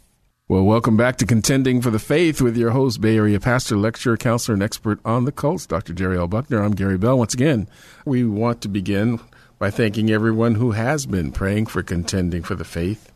Well, 0.46 0.64
welcome 0.64 0.98
back 0.98 1.16
to 1.16 1.26
Contending 1.26 1.80
for 1.80 1.88
the 1.88 1.98
Faith 1.98 2.42
with 2.42 2.54
your 2.54 2.72
host, 2.72 3.00
Bay 3.00 3.16
Area 3.16 3.40
pastor, 3.40 3.78
lecturer, 3.78 4.18
counselor, 4.18 4.52
and 4.52 4.62
expert 4.62 5.00
on 5.02 5.24
the 5.24 5.32
cults, 5.32 5.64
Dr. 5.64 5.94
Jerry 5.94 6.18
L. 6.18 6.28
Buckner. 6.28 6.62
I'm 6.62 6.72
Gary 6.72 6.98
Bell. 6.98 7.16
Once 7.16 7.32
again, 7.32 7.66
we 8.04 8.26
want 8.26 8.60
to 8.60 8.68
begin 8.68 9.20
by 9.58 9.70
thanking 9.70 10.10
everyone 10.10 10.56
who 10.56 10.72
has 10.72 11.06
been 11.06 11.32
praying 11.32 11.64
for 11.64 11.82
contending 11.82 12.42
for 12.42 12.54
the 12.54 12.62
faith. 12.62 13.10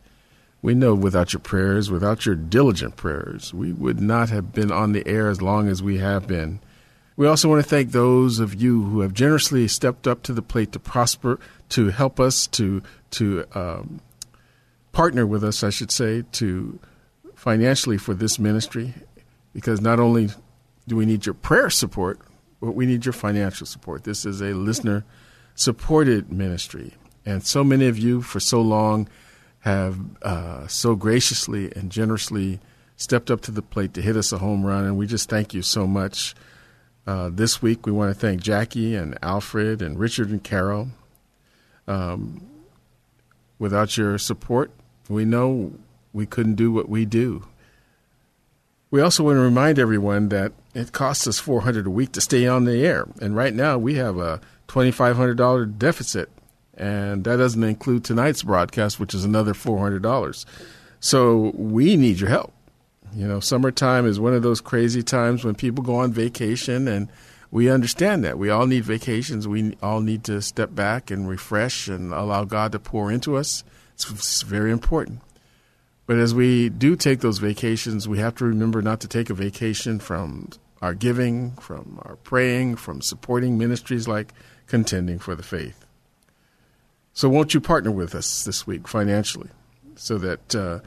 We 0.62 0.72
know 0.72 0.94
without 0.94 1.34
your 1.34 1.40
prayers, 1.40 1.90
without 1.90 2.24
your 2.24 2.34
diligent 2.34 2.96
prayers, 2.96 3.52
we 3.52 3.74
would 3.74 4.00
not 4.00 4.30
have 4.30 4.54
been 4.54 4.72
on 4.72 4.92
the 4.92 5.06
air 5.06 5.28
as 5.28 5.42
long 5.42 5.68
as 5.68 5.82
we 5.82 5.98
have 5.98 6.26
been. 6.26 6.60
We 7.14 7.26
also 7.26 7.50
want 7.50 7.62
to 7.62 7.68
thank 7.68 7.90
those 7.90 8.38
of 8.38 8.54
you 8.54 8.84
who 8.84 9.00
have 9.00 9.12
generously 9.12 9.68
stepped 9.68 10.08
up 10.08 10.22
to 10.22 10.32
the 10.32 10.40
plate 10.40 10.72
to 10.72 10.78
prosper, 10.78 11.38
to 11.68 11.90
help 11.90 12.20
us, 12.20 12.46
to 12.46 12.82
to 13.10 13.44
um, 13.54 14.00
partner 14.92 15.26
with 15.26 15.44
us, 15.44 15.62
I 15.62 15.68
should 15.68 15.90
say, 15.90 16.24
to 16.32 16.80
financially 17.48 17.96
for 17.96 18.12
this 18.12 18.38
ministry 18.38 18.92
because 19.54 19.80
not 19.80 19.98
only 19.98 20.28
do 20.86 20.94
we 20.94 21.06
need 21.06 21.24
your 21.24 21.32
prayer 21.32 21.70
support, 21.70 22.20
but 22.60 22.72
we 22.72 22.84
need 22.84 23.06
your 23.06 23.14
financial 23.14 23.66
support. 23.66 24.04
This 24.04 24.26
is 24.26 24.42
a 24.42 24.52
listener 24.52 25.02
supported 25.54 26.30
ministry. 26.30 26.92
And 27.24 27.42
so 27.46 27.64
many 27.64 27.86
of 27.86 27.96
you 27.96 28.20
for 28.20 28.38
so 28.38 28.60
long 28.60 29.08
have 29.60 29.98
uh, 30.20 30.66
so 30.66 30.94
graciously 30.94 31.72
and 31.74 31.90
generously 31.90 32.60
stepped 32.96 33.30
up 33.30 33.40
to 33.40 33.50
the 33.50 33.62
plate 33.62 33.94
to 33.94 34.02
hit 34.02 34.14
us 34.14 34.30
a 34.30 34.36
home 34.36 34.62
run. 34.62 34.84
And 34.84 34.98
we 34.98 35.06
just 35.06 35.30
thank 35.30 35.54
you 35.54 35.62
so 35.62 35.86
much. 35.86 36.34
Uh, 37.06 37.30
this 37.32 37.62
week, 37.62 37.86
we 37.86 37.92
want 37.92 38.12
to 38.12 38.20
thank 38.20 38.42
Jackie 38.42 38.94
and 38.94 39.18
Alfred 39.22 39.80
and 39.80 39.98
Richard 39.98 40.28
and 40.28 40.44
Carol. 40.44 40.88
Um, 41.86 42.46
without 43.58 43.96
your 43.96 44.18
support, 44.18 44.70
we 45.08 45.24
know 45.24 45.72
we 46.18 46.26
couldn't 46.26 46.56
do 46.56 46.70
what 46.70 46.88
we 46.88 47.06
do. 47.06 47.46
We 48.90 49.00
also 49.00 49.22
want 49.22 49.36
to 49.36 49.40
remind 49.40 49.78
everyone 49.78 50.28
that 50.30 50.52
it 50.74 50.92
costs 50.92 51.26
us 51.26 51.38
400 51.38 51.86
a 51.86 51.90
week 51.90 52.12
to 52.12 52.20
stay 52.20 52.46
on 52.46 52.64
the 52.64 52.84
air, 52.84 53.06
and 53.20 53.36
right 53.36 53.54
now 53.54 53.78
we 53.78 53.94
have 53.94 54.18
a 54.18 54.40
$2,500 54.66 55.78
deficit, 55.78 56.28
and 56.76 57.24
that 57.24 57.36
doesn't 57.36 57.62
include 57.62 58.04
tonight's 58.04 58.42
broadcast, 58.42 58.98
which 58.98 59.14
is 59.14 59.24
another 59.24 59.54
$400. 59.54 60.44
So 61.00 61.52
we 61.54 61.96
need 61.96 62.18
your 62.18 62.30
help. 62.30 62.52
You 63.14 63.26
know, 63.26 63.40
summertime 63.40 64.06
is 64.06 64.18
one 64.18 64.34
of 64.34 64.42
those 64.42 64.60
crazy 64.60 65.02
times 65.02 65.44
when 65.44 65.54
people 65.54 65.84
go 65.84 65.96
on 65.96 66.12
vacation, 66.12 66.88
and 66.88 67.08
we 67.50 67.70
understand 67.70 68.24
that. 68.24 68.38
We 68.38 68.50
all 68.50 68.66
need 68.66 68.84
vacations. 68.84 69.46
We 69.46 69.76
all 69.82 70.00
need 70.00 70.24
to 70.24 70.42
step 70.42 70.74
back 70.74 71.10
and 71.10 71.28
refresh 71.28 71.88
and 71.88 72.12
allow 72.12 72.44
God 72.44 72.72
to 72.72 72.78
pour 72.78 73.12
into 73.12 73.36
us. 73.36 73.64
It's, 73.94 74.10
it's 74.10 74.42
very 74.42 74.70
important. 74.70 75.20
But 76.08 76.16
as 76.16 76.32
we 76.32 76.70
do 76.70 76.96
take 76.96 77.20
those 77.20 77.36
vacations, 77.36 78.08
we 78.08 78.18
have 78.18 78.34
to 78.36 78.46
remember 78.46 78.80
not 78.80 78.98
to 79.00 79.08
take 79.08 79.28
a 79.28 79.34
vacation 79.34 79.98
from 79.98 80.48
our 80.80 80.94
giving, 80.94 81.50
from 81.56 82.00
our 82.02 82.16
praying, 82.16 82.76
from 82.76 83.02
supporting 83.02 83.58
ministries 83.58 84.08
like 84.08 84.32
Contending 84.66 85.18
for 85.18 85.34
the 85.34 85.42
Faith. 85.42 85.84
So, 87.12 87.28
won't 87.28 87.52
you 87.52 87.60
partner 87.60 87.90
with 87.90 88.14
us 88.14 88.42
this 88.42 88.66
week 88.66 88.88
financially 88.88 89.50
so 89.96 90.16
that 90.16 90.54
uh, 90.54 90.78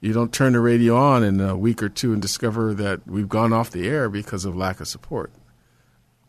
you 0.00 0.12
don't 0.12 0.32
turn 0.32 0.54
the 0.54 0.60
radio 0.60 0.96
on 0.96 1.22
in 1.22 1.40
a 1.40 1.56
week 1.56 1.80
or 1.80 1.88
two 1.88 2.12
and 2.12 2.20
discover 2.20 2.74
that 2.74 3.06
we've 3.06 3.28
gone 3.28 3.52
off 3.52 3.70
the 3.70 3.86
air 3.86 4.08
because 4.08 4.44
of 4.44 4.56
lack 4.56 4.80
of 4.80 4.88
support? 4.88 5.30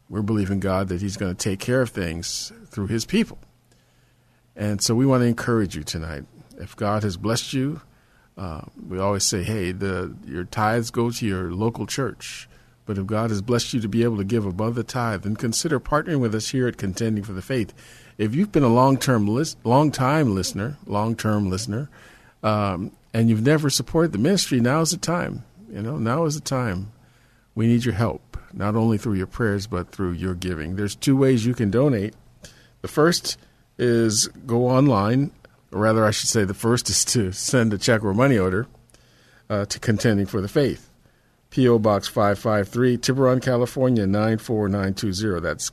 We're 0.07 0.21
believing 0.21 0.59
God 0.59 0.89
that 0.89 1.01
He's 1.01 1.17
going 1.17 1.35
to 1.35 1.49
take 1.49 1.59
care 1.59 1.81
of 1.81 1.89
things 1.89 2.51
through 2.67 2.87
His 2.87 3.05
people. 3.05 3.39
And 4.55 4.83
so, 4.83 4.93
we 4.93 5.07
want 5.07 5.21
to 5.23 5.27
encourage 5.27 5.75
you 5.75 5.81
tonight. 5.81 6.25
If 6.59 6.75
God 6.75 7.01
has 7.01 7.17
blessed 7.17 7.51
you, 7.51 7.81
uh, 8.37 8.61
we 8.87 8.99
always 8.99 9.23
say, 9.23 9.43
hey, 9.43 9.71
the 9.71 10.15
your 10.25 10.43
tithes 10.43 10.91
go 10.91 11.09
to 11.09 11.25
your 11.25 11.51
local 11.51 11.85
church. 11.85 12.49
But 12.85 12.97
if 12.97 13.07
God 13.07 13.31
has 13.31 13.41
blessed 13.41 13.73
you 13.73 13.79
to 13.81 13.87
be 13.87 14.03
able 14.03 14.17
to 14.17 14.23
give 14.23 14.45
above 14.45 14.75
the 14.75 14.83
tithe, 14.83 15.23
then 15.23 15.35
consider 15.35 15.79
partnering 15.79 16.19
with 16.19 16.35
us 16.35 16.49
here 16.49 16.67
at 16.67 16.77
Contending 16.77 17.23
for 17.23 17.33
the 17.33 17.41
Faith. 17.41 17.73
If 18.17 18.35
you've 18.35 18.51
been 18.51 18.63
a 18.63 18.67
long 18.67 18.97
term 18.97 19.27
list, 19.27 19.57
long 19.63 19.91
time 19.91 20.35
listener, 20.35 20.77
long 20.85 21.15
term 21.15 21.49
listener, 21.49 21.89
um, 22.43 22.91
and 23.13 23.29
you've 23.29 23.41
never 23.41 23.69
supported 23.69 24.11
the 24.11 24.19
ministry, 24.19 24.59
now 24.59 24.81
is 24.81 24.91
the 24.91 24.97
time. 24.97 25.43
You 25.71 25.81
know, 25.81 25.97
now 25.97 26.25
is 26.25 26.35
the 26.35 26.41
time. 26.41 26.91
We 27.55 27.67
need 27.67 27.85
your 27.85 27.95
help, 27.95 28.37
not 28.53 28.75
only 28.75 28.97
through 28.97 29.15
your 29.15 29.27
prayers, 29.27 29.65
but 29.65 29.89
through 29.89 30.11
your 30.11 30.35
giving. 30.35 30.75
There's 30.75 30.95
two 30.95 31.17
ways 31.17 31.45
you 31.45 31.53
can 31.53 31.71
donate. 31.71 32.13
The 32.81 32.87
first 32.87 33.37
is 33.77 34.27
go 34.45 34.67
online, 34.67 35.31
or 35.75 35.81
rather, 35.81 36.05
I 36.05 36.11
should 36.11 36.29
say, 36.29 36.45
the 36.45 36.53
first 36.53 36.89
is 36.89 37.03
to 37.05 37.33
send 37.33 37.73
a 37.73 37.77
check 37.77 38.01
or 38.01 38.13
money 38.13 38.37
order 38.37 38.65
uh, 39.49 39.65
to 39.65 39.77
Contending 39.77 40.25
for 40.25 40.39
the 40.39 40.47
Faith. 40.47 40.89
P.O. 41.49 41.79
Box 41.79 42.07
553, 42.07 42.97
Tiburon, 42.97 43.41
California 43.41 44.07
94920. 44.07 45.41
That's 45.41 45.71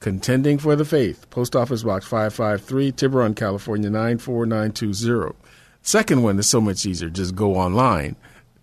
Contending 0.00 0.56
for 0.56 0.76
the 0.76 0.86
Faith. 0.86 1.28
Post 1.28 1.54
Office 1.54 1.82
Box 1.82 2.06
553, 2.06 2.92
Tiburon, 2.92 3.34
California 3.34 3.90
94920. 3.90 5.36
Second 5.82 6.22
one 6.22 6.38
is 6.38 6.48
so 6.48 6.62
much 6.62 6.86
easier. 6.86 7.10
Just 7.10 7.34
go 7.34 7.54
online 7.54 8.16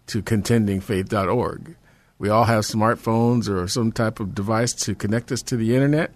to 0.08 0.24
contendingfaith.org. 0.24 1.76
We 2.18 2.30
all 2.30 2.46
have 2.46 2.64
smartphones 2.64 3.48
or 3.48 3.68
some 3.68 3.92
type 3.92 4.20
of 4.20 4.34
device 4.34 4.74
to 4.74 4.96
connect 4.96 5.32
us 5.32 5.44
to 5.44 5.58
the 5.58 5.76
internet. 5.76 6.12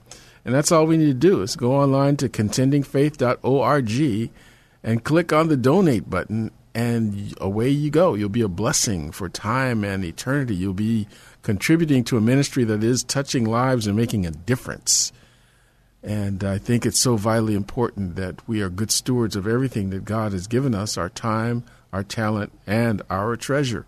And 0.45 0.55
that's 0.55 0.71
all 0.71 0.85
we 0.85 0.97
need 0.97 1.07
to 1.07 1.13
do 1.13 1.41
is 1.41 1.55
go 1.55 1.73
online 1.73 2.17
to 2.17 2.29
contendingfaith.org 2.29 4.31
and 4.83 5.03
click 5.03 5.33
on 5.33 5.47
the 5.49 5.57
donate 5.57 6.09
button 6.09 6.51
and 6.73 7.33
away 7.41 7.69
you 7.69 7.89
go. 7.89 8.13
You'll 8.13 8.29
be 8.29 8.41
a 8.41 8.47
blessing 8.47 9.11
for 9.11 9.27
time 9.27 9.83
and 9.83 10.05
eternity. 10.05 10.55
You'll 10.55 10.73
be 10.73 11.07
contributing 11.41 12.03
to 12.05 12.17
a 12.17 12.21
ministry 12.21 12.63
that 12.65 12.83
is 12.83 13.03
touching 13.03 13.45
lives 13.45 13.87
and 13.87 13.95
making 13.95 14.25
a 14.25 14.31
difference. 14.31 15.11
And 16.01 16.43
I 16.43 16.57
think 16.57 16.85
it's 16.85 16.99
so 16.99 17.17
vitally 17.17 17.55
important 17.55 18.15
that 18.15 18.47
we 18.47 18.61
are 18.61 18.69
good 18.69 18.91
stewards 18.91 19.35
of 19.35 19.47
everything 19.47 19.89
that 19.89 20.05
God 20.05 20.31
has 20.31 20.47
given 20.47 20.73
us 20.73 20.97
our 20.97 21.09
time, 21.09 21.65
our 21.91 22.03
talent, 22.03 22.53
and 22.65 23.01
our 23.09 23.35
treasure. 23.35 23.85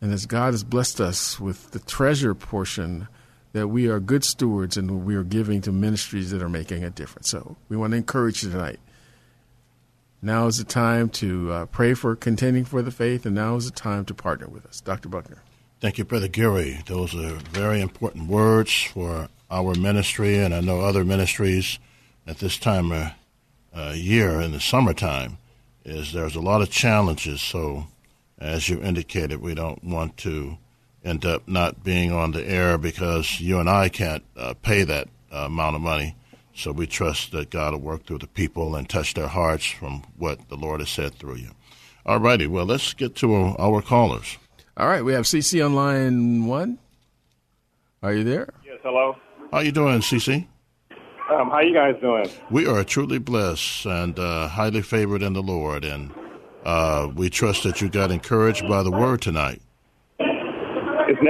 And 0.00 0.12
as 0.12 0.26
God 0.26 0.52
has 0.52 0.62
blessed 0.62 1.00
us 1.00 1.40
with 1.40 1.72
the 1.72 1.80
treasure 1.80 2.34
portion, 2.34 3.08
that 3.54 3.68
we 3.68 3.88
are 3.88 4.00
good 4.00 4.24
stewards 4.24 4.76
and 4.76 5.06
we 5.06 5.14
are 5.14 5.22
giving 5.22 5.60
to 5.60 5.70
ministries 5.70 6.32
that 6.32 6.42
are 6.42 6.48
making 6.48 6.82
a 6.82 6.90
difference. 6.90 7.28
So 7.28 7.56
we 7.68 7.76
want 7.76 7.92
to 7.92 7.96
encourage 7.96 8.42
you 8.42 8.50
tonight. 8.50 8.80
Now 10.20 10.48
is 10.48 10.58
the 10.58 10.64
time 10.64 11.08
to 11.10 11.52
uh, 11.52 11.66
pray 11.66 11.94
for 11.94 12.16
contending 12.16 12.64
for 12.64 12.82
the 12.82 12.90
faith, 12.90 13.24
and 13.26 13.34
now 13.34 13.54
is 13.56 13.66
the 13.66 13.76
time 13.76 14.04
to 14.06 14.14
partner 14.14 14.48
with 14.48 14.66
us. 14.66 14.80
Dr. 14.80 15.08
Buckner. 15.08 15.42
Thank 15.80 15.98
you, 15.98 16.04
Brother 16.04 16.28
Gary. 16.28 16.80
Those 16.86 17.14
are 17.14 17.36
very 17.52 17.80
important 17.80 18.28
words 18.28 18.72
for 18.72 19.28
our 19.50 19.74
ministry, 19.74 20.38
and 20.38 20.52
I 20.52 20.60
know 20.60 20.80
other 20.80 21.04
ministries 21.04 21.78
at 22.26 22.38
this 22.38 22.58
time 22.58 22.90
of 22.90 23.12
uh, 23.72 23.92
year 23.94 24.40
in 24.40 24.52
the 24.52 24.60
summertime 24.60 25.38
is 25.84 26.12
there's 26.12 26.34
a 26.34 26.40
lot 26.40 26.62
of 26.62 26.70
challenges. 26.70 27.40
So, 27.40 27.86
as 28.38 28.68
you 28.68 28.82
indicated, 28.82 29.40
we 29.40 29.54
don't 29.54 29.84
want 29.84 30.16
to 30.18 30.56
end 31.04 31.24
up 31.24 31.46
not 31.46 31.84
being 31.84 32.12
on 32.12 32.32
the 32.32 32.44
air 32.48 32.78
because 32.78 33.40
you 33.40 33.60
and 33.60 33.68
I 33.68 33.88
can't 33.88 34.24
uh, 34.36 34.54
pay 34.54 34.82
that 34.84 35.08
uh, 35.32 35.46
amount 35.46 35.76
of 35.76 35.82
money. 35.82 36.16
So 36.54 36.72
we 36.72 36.86
trust 36.86 37.32
that 37.32 37.50
God 37.50 37.72
will 37.72 37.80
work 37.80 38.06
through 38.06 38.18
the 38.18 38.26
people 38.26 38.76
and 38.76 38.88
touch 38.88 39.14
their 39.14 39.26
hearts 39.28 39.66
from 39.66 40.02
what 40.16 40.48
the 40.48 40.56
Lord 40.56 40.80
has 40.80 40.88
said 40.88 41.14
through 41.16 41.36
you. 41.36 41.50
All 42.06 42.20
righty. 42.20 42.46
Well, 42.46 42.64
let's 42.64 42.94
get 42.94 43.16
to 43.16 43.34
our 43.58 43.82
callers. 43.82 44.38
All 44.76 44.86
right. 44.86 45.04
We 45.04 45.12
have 45.14 45.24
CC 45.24 45.64
on 45.64 45.74
line 45.74 46.46
one. 46.46 46.78
Are 48.02 48.12
you 48.12 48.24
there? 48.24 48.52
Yes. 48.64 48.78
Hello. 48.82 49.16
How 49.50 49.60
you 49.60 49.72
doing, 49.72 50.00
CC? 50.00 50.46
Um, 51.30 51.48
how 51.50 51.60
you 51.60 51.72
guys 51.72 51.94
doing? 52.00 52.28
We 52.50 52.66
are 52.66 52.84
truly 52.84 53.18
blessed 53.18 53.86
and 53.86 54.18
uh, 54.18 54.48
highly 54.48 54.82
favored 54.82 55.22
in 55.22 55.32
the 55.32 55.42
Lord, 55.42 55.84
and 55.84 56.12
uh, 56.64 57.10
we 57.14 57.30
trust 57.30 57.62
that 57.62 57.80
you 57.80 57.88
got 57.88 58.10
encouraged 58.10 58.68
by 58.68 58.82
the 58.82 58.90
word 58.90 59.22
tonight. 59.22 59.62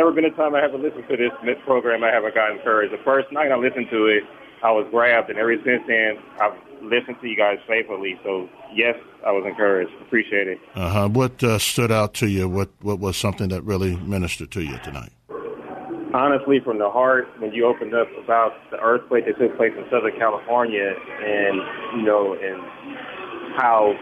Never 0.05 0.17
been 0.17 0.27
a 0.27 0.37
time 0.37 0.55
I 0.55 0.61
haven't 0.61 0.83
listened 0.83 1.05
to 1.09 1.17
this 1.17 1.57
program 1.65 2.05
I 2.05 2.13
haven't 2.13 2.35
got 2.35 2.51
encouraged. 2.51 2.93
The 2.93 3.03
first 3.05 3.33
night 3.33 3.51
I 3.51 3.57
listened 3.57 3.87
to 3.91 4.05
it, 4.05 4.23
I 4.63 4.71
was 4.71 4.87
grabbed, 4.91 5.31
and 5.31 5.39
ever 5.39 5.57
since 5.65 5.83
then, 5.89 6.19
I've 6.43 6.53
listened 6.83 7.17
to 7.23 7.27
you 7.27 7.35
guys 7.35 7.57
faithfully. 7.67 8.21
So 8.23 8.47
yes, 8.71 8.97
I 9.27 9.33
was 9.33 9.47
encouraged. 9.47 9.93
Appreciate 10.03 10.47
it. 10.47 10.59
Uh-huh. 10.75 11.09
What 11.09 11.43
uh, 11.43 11.59
stood 11.59 11.91
out 11.91 12.13
to 12.21 12.29
you? 12.29 12.51
What 12.51 12.69
what 12.83 12.99
was 12.99 13.17
something 13.17 13.49
that 13.49 13.63
really 13.63 13.97
ministered 13.97 14.51
to 14.51 14.63
you 14.63 14.77
tonight? 14.85 15.09
Honestly, 16.13 16.61
from 16.61 16.79
the 16.79 16.91
heart, 16.91 17.27
when 17.39 17.55
you 17.55 17.65
opened 17.65 17.95
up 17.95 18.09
about 18.23 18.53
the 18.71 18.79
earthquake 18.81 19.25
that 19.25 19.39
took 19.39 19.57
place 19.57 19.73
in 19.75 19.87
Southern 19.91 20.19
California, 20.19 20.93
and 21.25 21.57
you 21.97 22.03
know, 22.03 22.35
and 22.35 22.61
how 23.57 23.95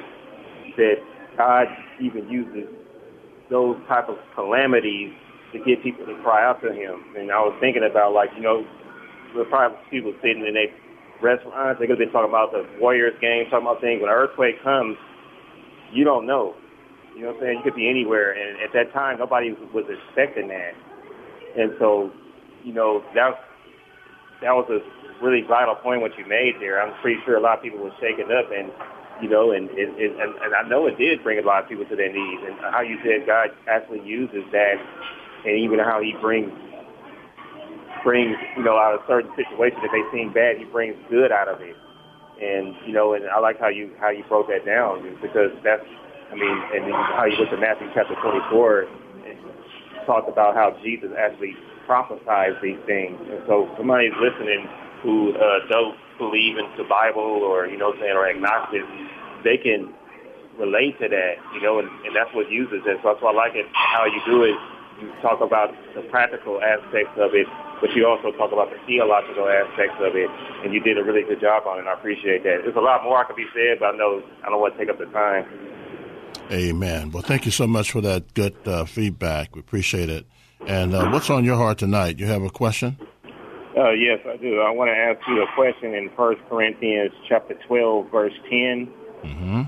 that 0.77 0.97
God 1.39 1.69
even 2.01 2.29
uses 2.29 2.67
those 3.51 3.77
type 3.87 4.09
of 4.09 4.17
calamities 4.35 5.15
to 5.53 5.59
get 5.65 5.83
people 5.83 6.07
to 6.07 6.17
cry 6.23 6.45
out 6.45 6.61
to 6.63 6.73
Him. 6.73 7.05
And 7.17 7.31
I 7.31 7.41
was 7.41 7.57
thinking 7.61 7.85
about 7.89 8.13
like 8.13 8.31
you 8.37 8.43
know 8.43 8.65
the 9.37 9.45
probably 9.49 9.79
people 9.91 10.13
sitting 10.23 10.45
in 10.45 10.55
their 10.55 10.73
restaurants. 11.23 11.81
They 11.81 11.87
could 11.87 11.97
have 11.97 12.05
been 12.05 12.13
talking 12.13 12.29
about 12.29 12.53
the 12.53 12.67
Warriors 12.81 13.15
game, 13.21 13.47
talking 13.51 13.67
about 13.67 13.81
things. 13.81 14.01
When 14.01 14.11
an 14.11 14.17
earthquake 14.17 14.63
comes, 14.63 14.97
you 15.93 16.05
don't 16.05 16.27
know. 16.27 16.55
You 17.15 17.29
know 17.29 17.37
what 17.37 17.37
I'm 17.37 17.43
saying? 17.43 17.57
You 17.59 17.65
could 17.65 17.77
be 17.77 17.89
anywhere, 17.89 18.33
and 18.33 18.61
at 18.65 18.73
that 18.73 18.93
time, 18.93 19.19
nobody 19.19 19.53
was 19.53 19.85
expecting 19.85 20.49
that. 20.49 20.73
And 21.57 21.77
so, 21.79 22.11
you 22.65 22.73
know, 22.73 23.05
that 23.15 23.37
that 24.41 24.53
was 24.57 24.65
a 24.73 24.81
really 25.23 25.45
vital 25.47 25.77
point 25.77 26.01
what 26.01 26.17
you 26.17 26.27
made 26.27 26.57
there. 26.59 26.81
I'm 26.81 26.97
pretty 27.01 27.21
sure 27.25 27.37
a 27.37 27.41
lot 27.41 27.59
of 27.59 27.63
people 27.63 27.79
were 27.79 27.95
shaken 28.01 28.33
up, 28.33 28.49
and 28.51 28.73
you 29.21 29.29
know, 29.29 29.53
and 29.53 29.71
it, 29.77 29.93
it, 30.01 30.11
and, 30.19 30.35
and 30.41 30.55
I 30.57 30.67
know 30.67 30.87
it 30.89 30.99
did 30.99 31.23
bring 31.23 31.39
a 31.39 31.47
lot 31.47 31.63
of 31.63 31.69
people 31.69 31.85
to 31.87 31.97
their 31.97 32.11
knees. 32.11 32.41
And 32.49 32.59
how 32.73 32.81
you 32.81 32.99
said 33.05 33.27
God 33.27 33.55
actually 33.69 34.03
uses 34.03 34.43
that, 34.51 34.81
and 35.45 35.59
even 35.59 35.79
how 35.79 36.01
He 36.01 36.15
brings 36.21 36.53
brings, 38.03 38.37
you 38.57 38.65
know, 38.65 38.77
out 38.77 38.95
of 38.95 39.01
certain 39.07 39.31
situations 39.35 39.81
if 39.83 39.91
they 39.91 40.05
seem 40.11 40.33
bad, 40.33 40.59
he 40.59 40.65
brings 40.65 40.97
good 41.09 41.31
out 41.33 41.49
of 41.49 41.61
it. 41.63 41.77
And 42.43 42.75
you 42.87 42.93
know, 42.93 43.15
and 43.15 43.25
I 43.31 43.39
like 43.39 43.61
how 43.61 43.69
you 43.69 43.95
how 44.01 44.11
you 44.11 44.25
broke 44.29 44.49
that 44.49 44.67
down 44.67 45.07
because 45.23 45.55
that's, 45.63 45.87
I 46.31 46.35
mean, 46.35 46.59
and 46.75 46.91
how 47.15 47.25
you 47.25 47.39
look 47.39 47.53
at 47.55 47.61
Matthew 47.61 47.87
chapter 47.95 48.15
24, 48.19 48.87
talked 50.07 50.29
about 50.29 50.55
how 50.55 50.75
Jesus 50.83 51.11
actually 51.15 51.55
prophesied 51.87 52.59
these 52.63 52.81
things. 52.87 53.15
And 53.31 53.43
so 53.47 53.71
somebody's 53.77 54.17
listening 54.19 54.67
who 55.03 55.35
uh, 55.39 55.67
don't 55.71 55.95
believe 56.19 56.59
in 56.59 56.67
the 56.77 56.85
Bible 56.89 57.47
or 57.47 57.67
you 57.67 57.79
know, 57.79 57.95
saying 58.01 58.17
or 58.17 58.29
agnostic, 58.29 58.83
they 59.45 59.57
can 59.57 59.95
relate 60.59 60.99
to 60.99 61.09
that, 61.09 61.35
you 61.55 61.63
know, 61.63 61.79
and, 61.79 61.89
and 62.05 62.15
that's 62.17 62.31
what 62.35 62.51
uses 62.51 62.83
it. 62.87 62.99
So 63.03 63.15
that's 63.15 63.23
why 63.23 63.31
I 63.31 63.35
like 63.35 63.55
it 63.55 63.67
how 63.73 64.05
you 64.07 64.21
do 64.27 64.43
it. 64.43 64.57
You 65.03 65.13
talk 65.21 65.41
about 65.41 65.75
the 65.95 66.03
practical 66.03 66.63
aspects 66.63 67.19
of 67.19 67.35
it 67.35 67.47
but 67.83 67.91
you 67.97 68.07
also 68.07 68.31
talk 68.39 68.53
about 68.53 68.71
the 68.71 68.79
theological 68.87 69.49
aspects 69.49 69.97
of 69.99 70.15
it, 70.15 70.31
and 70.63 70.73
you 70.73 70.79
did 70.79 70.97
a 70.97 71.03
really 71.03 71.25
good 71.25 71.41
job 71.41 71.67
on 71.67 71.79
it, 71.79 71.81
and 71.81 71.89
I 71.89 71.95
appreciate 71.95 72.45
that. 72.45 72.61
There's 72.63 72.77
a 72.77 72.81
lot 72.81 73.03
more 73.03 73.19
I 73.19 73.25
could 73.25 73.35
be 73.35 73.47
said, 73.53 73.81
but 73.81 73.95
I 73.95 73.99
know 73.99 74.23
I 74.47 74.49
don't 74.49 74.61
want 74.61 74.75
to 74.75 74.79
take 74.79 74.89
up 74.89 74.99
the 74.99 75.07
time. 75.07 75.45
Amen. 76.53 77.11
Well, 77.11 77.25
thank 77.25 77.45
you 77.45 77.51
so 77.51 77.67
much 77.67 77.91
for 77.91 78.01
that 78.01 78.35
good 78.35 78.55
uh, 78.67 78.85
feedback. 78.85 79.57
We 79.57 79.61
appreciate 79.61 80.09
it. 80.09 80.27
And 80.65 80.95
uh, 80.95 81.11
what's 81.11 81.29
on 81.29 81.45
your 81.45 81.57
heart 81.57 81.79
tonight? 81.79 82.21
You 82.21 82.27
have 82.27 82.43
a 82.45 82.51
question? 82.51 82.97
Uh, 83.77 83.91
yes, 83.91 84.21
I 84.27 84.37
do. 84.37 84.61
I 84.61 84.71
want 84.71 84.89
to 84.91 84.97
ask 84.97 85.19
you 85.27 85.43
a 85.43 85.47
question 85.57 85.93
in 85.93 86.09
First 86.17 86.41
Corinthians 86.49 87.11
chapter 87.29 87.55
12, 87.67 88.11
verse 88.13 88.35
10. 88.49 88.89
Mm-hmm. 89.25 89.63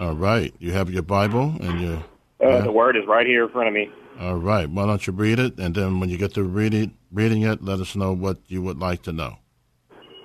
All 0.00 0.16
right. 0.16 0.52
You 0.58 0.72
have 0.72 0.90
your 0.90 1.02
Bible 1.02 1.54
and 1.60 1.80
your... 1.80 2.04
Uh, 2.42 2.62
The 2.62 2.72
word 2.72 2.96
is 2.96 3.04
right 3.06 3.26
here 3.26 3.44
in 3.44 3.52
front 3.52 3.68
of 3.68 3.74
me. 3.74 3.88
All 4.20 4.36
right. 4.36 4.68
Why 4.68 4.86
don't 4.86 5.06
you 5.06 5.12
read 5.12 5.38
it, 5.38 5.58
and 5.58 5.74
then 5.74 6.00
when 6.00 6.08
you 6.08 6.16
get 6.16 6.34
to 6.34 6.42
reading 6.42 6.96
reading 7.12 7.42
it, 7.42 7.62
let 7.62 7.80
us 7.80 7.94
know 7.94 8.12
what 8.12 8.38
you 8.46 8.62
would 8.62 8.78
like 8.78 9.02
to 9.02 9.12
know. 9.12 9.36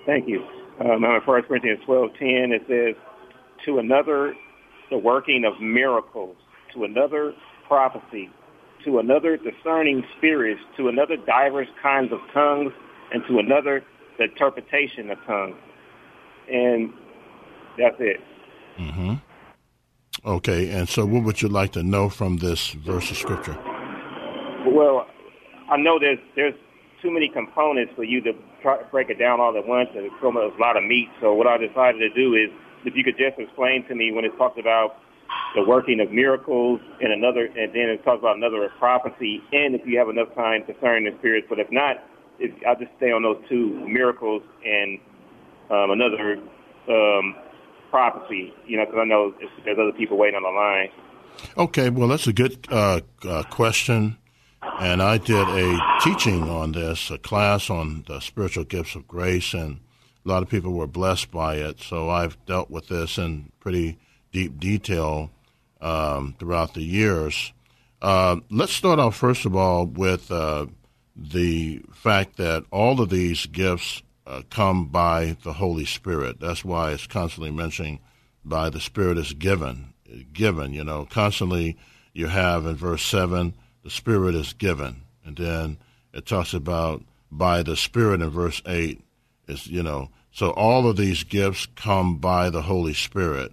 Thank 0.06 0.28
you. 0.28 0.44
Um, 0.80 1.04
in 1.04 1.22
1 1.26 1.42
Corinthians 1.44 1.80
12:10, 1.86 2.54
it 2.54 2.64
says, 2.68 2.96
"To 3.66 3.80
another, 3.80 4.36
the 4.90 4.98
working 4.98 5.46
of 5.46 5.60
miracles; 5.60 6.38
to 6.74 6.86
another, 6.86 7.34
prophecy; 7.68 8.30
to 8.86 9.00
another, 9.00 9.38
discerning 9.38 10.04
spirits; 10.18 10.62
to 10.78 10.88
another, 10.88 11.18
diverse 11.18 11.68
kinds 11.82 12.12
of 12.12 12.20
tongues; 12.34 12.74
and 13.14 13.24
to 13.28 13.40
another, 13.40 13.84
the 14.18 14.24
interpretation 14.24 15.12
of 15.12 15.18
tongues." 15.26 15.58
And 16.50 16.94
that's 17.78 18.00
it. 18.00 18.22
Mm-hmm. 18.80 19.14
Okay, 20.26 20.70
and 20.72 20.88
so 20.88 21.06
what 21.06 21.24
would 21.24 21.42
you 21.42 21.50
like 21.50 21.74
to 21.74 21.84
know 21.84 22.10
from 22.10 22.38
this 22.38 22.72
verse 22.72 23.12
of 23.12 23.18
scripture? 23.18 23.58
Well, 24.68 25.08
I 25.70 25.78
know 25.78 26.00
there's 26.00 26.20
there's 26.36 26.54
too 27.02 27.12
many 27.12 27.30
components 27.30 27.94
for 27.96 28.04
you 28.04 28.22
to 28.22 28.34
try 28.62 28.78
to 28.78 28.86
break 28.92 29.10
it 29.10 29.18
down 29.18 29.40
all 29.40 29.58
at 29.58 29.66
once, 29.66 29.90
and 29.96 30.06
it's 30.06 30.16
a 30.22 30.62
lot 30.62 30.78
of 30.78 30.84
meat. 30.84 31.10
So 31.20 31.34
what 31.34 31.48
I 31.48 31.58
decided 31.58 32.00
to 32.00 32.10
do 32.14 32.36
is, 32.36 32.50
if 32.86 32.96
you 32.96 33.04
could 33.04 33.18
just 33.18 33.40
explain 33.40 33.86
to 33.88 33.96
me 33.96 34.12
when 34.12 34.26
it 34.26 34.38
talks 34.38 34.60
about 34.60 34.98
the 35.56 35.64
working 35.64 36.00
of 36.00 36.12
miracles 36.12 36.80
and 37.02 37.12
another, 37.12 37.46
and 37.46 37.74
then 37.74 37.90
it 37.90 38.04
talks 38.04 38.20
about 38.20 38.38
another 38.38 38.70
prophecy, 38.78 39.42
and 39.52 39.74
if 39.74 39.82
you 39.86 39.98
have 39.98 40.10
enough 40.10 40.34
time, 40.36 40.64
discerning 40.68 41.12
the 41.12 41.18
spirits. 41.20 41.48
But 41.50 41.60
if 41.60 41.72
not, 41.72 41.98
if, 42.40 42.52
I'll 42.68 42.78
just 42.78 42.92
stay 42.98 43.12
on 43.12 43.24
those 43.24 43.42
two 43.50 43.82
miracles 43.88 44.44
and 44.64 45.00
um, 45.72 45.92
another 45.92 46.38
um, 46.90 47.36
prophecy? 47.90 48.54
You 48.66 48.78
know, 48.78 48.86
because 48.86 49.00
I 49.02 49.06
know 49.06 49.34
there's 49.64 49.78
other 49.80 49.98
people 49.98 50.18
waiting 50.18 50.36
on 50.36 50.44
the 50.44 50.50
line. 50.50 50.90
Okay, 51.58 51.90
well, 51.90 52.08
that's 52.08 52.28
a 52.28 52.34
good 52.34 52.68
uh, 52.70 53.02
uh, 53.28 53.44
question. 53.44 54.18
And 54.62 55.02
I 55.02 55.18
did 55.18 55.48
a 55.48 55.80
teaching 56.02 56.50
on 56.50 56.72
this, 56.72 57.10
a 57.10 57.18
class 57.18 57.70
on 57.70 58.04
the 58.08 58.20
spiritual 58.20 58.64
gifts 58.64 58.96
of 58.96 59.08
grace, 59.08 59.54
and 59.54 59.80
a 60.26 60.30
lot 60.30 60.44
of 60.44 60.50
people 60.50 60.74
were 60.74 60.88
blessed 60.88 61.32
by 61.32 61.56
it. 61.56 61.82
So 61.82 62.10
I've 62.10 62.44
dealt 62.46 62.70
with 62.70 62.88
this 62.88 63.18
in 63.18 63.52
pretty 63.60 63.98
deep 64.32 64.60
detail 64.60 65.32
um, 65.82 66.36
throughout 66.40 66.74
the 66.74 66.84
years. 66.84 67.54
Uh, 68.02 68.38
let's 68.50 68.74
start 68.74 69.00
off, 69.00 69.16
first 69.16 69.46
of 69.46 69.56
all, 69.56 69.86
with 69.86 70.32
uh, 70.32 70.68
the 71.16 71.82
fact 71.94 72.38
that 72.38 72.64
all 72.72 73.02
of 73.02 73.10
these 73.10 73.46
gifts 73.48 74.02
uh, 74.26 74.42
come 74.50 74.86
by 74.88 75.38
the 75.44 75.54
Holy 75.54 75.86
Spirit. 75.86 76.40
That's 76.40 76.64
why 76.64 76.92
it's 76.92 77.08
constantly 77.08 77.52
mentioning 77.52 78.00
by 78.46 78.70
the 78.70 78.80
Spirit 78.80 79.18
is 79.18 79.34
given. 79.34 79.94
Given, 80.34 80.74
you 80.74 80.84
know, 80.84 81.08
constantly 81.10 81.78
you 82.14 82.28
have 82.28 82.66
in 82.66 82.76
verse 82.76 83.04
7, 83.04 83.54
the 83.84 83.90
Spirit 83.90 84.36
is 84.36 84.54
given. 84.54 85.04
And 85.26 85.38
then 85.38 85.78
it 86.14 86.26
talks 86.26 86.54
about 86.54 87.04
by 87.32 87.64
the 87.64 87.76
Spirit 87.76 88.22
in 88.22 88.30
verse 88.30 88.62
8. 88.66 89.02
Is, 89.48 89.68
you 89.68 89.84
know, 89.84 90.10
so 90.32 90.52
all 90.52 90.88
of 90.88 90.98
these 90.98 91.24
gifts 91.24 91.68
come 91.76 92.18
by 92.18 92.50
the 92.50 92.62
Holy 92.62 92.94
Spirit. 92.94 93.52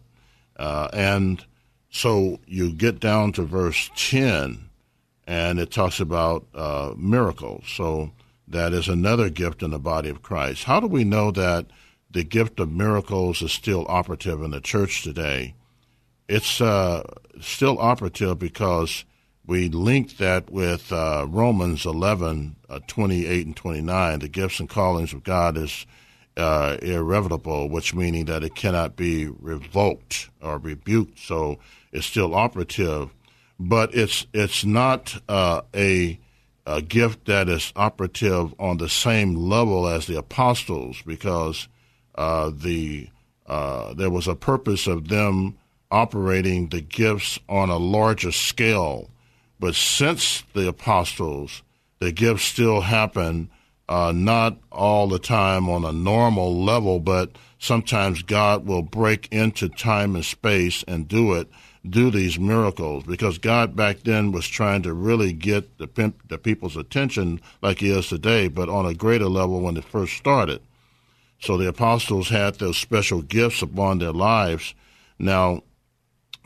Uh, 0.57 0.89
and 0.93 1.45
so 1.91 2.39
you 2.47 2.73
get 2.73 3.01
down 3.01 3.33
to 3.33 3.43
verse 3.43 3.91
10, 3.97 4.69
and 5.27 5.59
it 5.59 5.71
talks 5.71 6.01
about 6.01 6.47
uh, 6.55 6.93
miracles. 6.97 7.65
So 7.69 8.13
that 8.47 8.73
is 8.73 8.89
another 8.89 9.31
gift 9.31 9.63
in 9.63 9.71
the 9.71 9.79
body 9.79 10.09
of 10.09 10.23
Christ. 10.23 10.65
How 10.65 10.81
do 10.81 10.87
we 10.87 11.05
know 11.05 11.31
that 11.31 11.67
the 12.11 12.25
gift 12.25 12.61
of 12.61 12.71
miracles 12.71 13.43
is 13.43 13.53
still 13.53 13.85
operative 13.89 14.43
in 14.43 14.51
the 14.51 14.61
church 14.61 15.03
today? 15.03 15.55
It's 16.29 16.61
uh, 16.61 17.03
still 17.41 17.79
operative 17.79 18.39
because 18.39 19.05
we 19.49 19.71
link 19.71 20.19
that 20.19 20.51
with 20.51 20.93
uh, 20.93 21.27
Romans 21.27 21.87
11, 21.87 22.55
uh, 22.69 22.81
28 22.87 23.47
and 23.47 23.57
29. 23.57 24.19
The 24.19 24.29
gifts 24.29 24.61
and 24.61 24.69
callings 24.69 25.15
of 25.15 25.25
God 25.25 25.57
is 25.57 25.87
uh, 26.37 26.77
irrevocable, 26.83 27.71
which 27.71 27.95
meaning 27.95 28.27
that 28.27 28.45
it 28.45 28.55
cannot 28.55 28.95
be 28.95 29.27
revoked 29.27 30.29
or 30.43 30.59
rebuked. 30.59 31.19
So 31.19 31.59
it's 31.93 32.05
still 32.05 32.35
operative, 32.35 33.09
but 33.59 33.95
it's 33.95 34.27
it's 34.35 34.67
not 34.67 35.19
uh, 35.31 35.63
a, 35.75 36.21
a, 36.67 36.83
gift 36.83 37.25
that 37.25 37.49
is 37.49 37.73
operative 37.75 38.55
on 38.61 38.77
the 38.77 38.91
same 38.91 39.35
level 39.35 39.89
as 39.89 40.07
the 40.07 40.19
apostles, 40.19 41.03
because 41.07 41.69
uh, 42.17 42.51
the 42.55 43.09
uh, 43.47 43.95
there 43.95 44.11
was 44.11 44.29
a 44.29 44.37
purpose 44.37 44.87
of 44.87 45.09
them 45.09 45.57
operating 45.91 46.69
the 46.69 46.83
gifts 46.83 47.39
on 47.49 47.71
a 47.71 47.79
larger 47.79 48.31
scale. 48.31 49.09
But 49.61 49.75
since 49.75 50.45
the 50.55 50.69
apostles, 50.69 51.63
the 51.99 52.13
gifts 52.13 52.45
still 52.45 52.83
happen 52.83 53.51
uh, 53.89 54.13
not 54.15 54.59
all 54.71 55.09
the 55.09 55.19
time 55.19 55.69
on 55.69 55.85
a 55.85 55.93
normal 55.93 56.63
level, 56.63 57.01
but 57.01 57.33
sometimes 57.59 58.23
God 58.23 58.67
will 58.67 58.83
break 58.83 59.29
into 59.33 59.69
time 59.69 60.15
and 60.15 60.25
space 60.25 60.85
and 60.87 61.09
do 61.09 61.33
it, 61.33 61.49
do 61.89 62.11
these 62.11 62.39
miracles, 62.39 63.05
because 63.05 63.39
God 63.39 63.75
back 63.75 64.01
then 64.01 64.31
was 64.31 64.47
trying 64.47 64.83
to 64.83 64.93
really 64.93 65.33
get 65.33 65.79
the, 65.79 66.13
the 66.29 66.39
people's 66.39 66.77
attention 66.77 67.41
like 67.63 67.79
He 67.79 67.91
is 67.91 68.09
today, 68.09 68.49
but 68.49 68.69
on 68.69 68.85
a 68.85 68.95
greater 68.95 69.29
level 69.29 69.63
when 69.63 69.77
it 69.77 69.85
first 69.85 70.15
started. 70.17 70.61
So 71.41 71.57
the 71.57 71.69
apostles 71.69 72.29
had 72.29 72.57
those 72.57 72.77
special 72.77 73.23
gifts 73.23 73.63
upon 73.63 73.99
their 73.99 74.13
lives. 74.13 74.75
Now, 75.19 75.63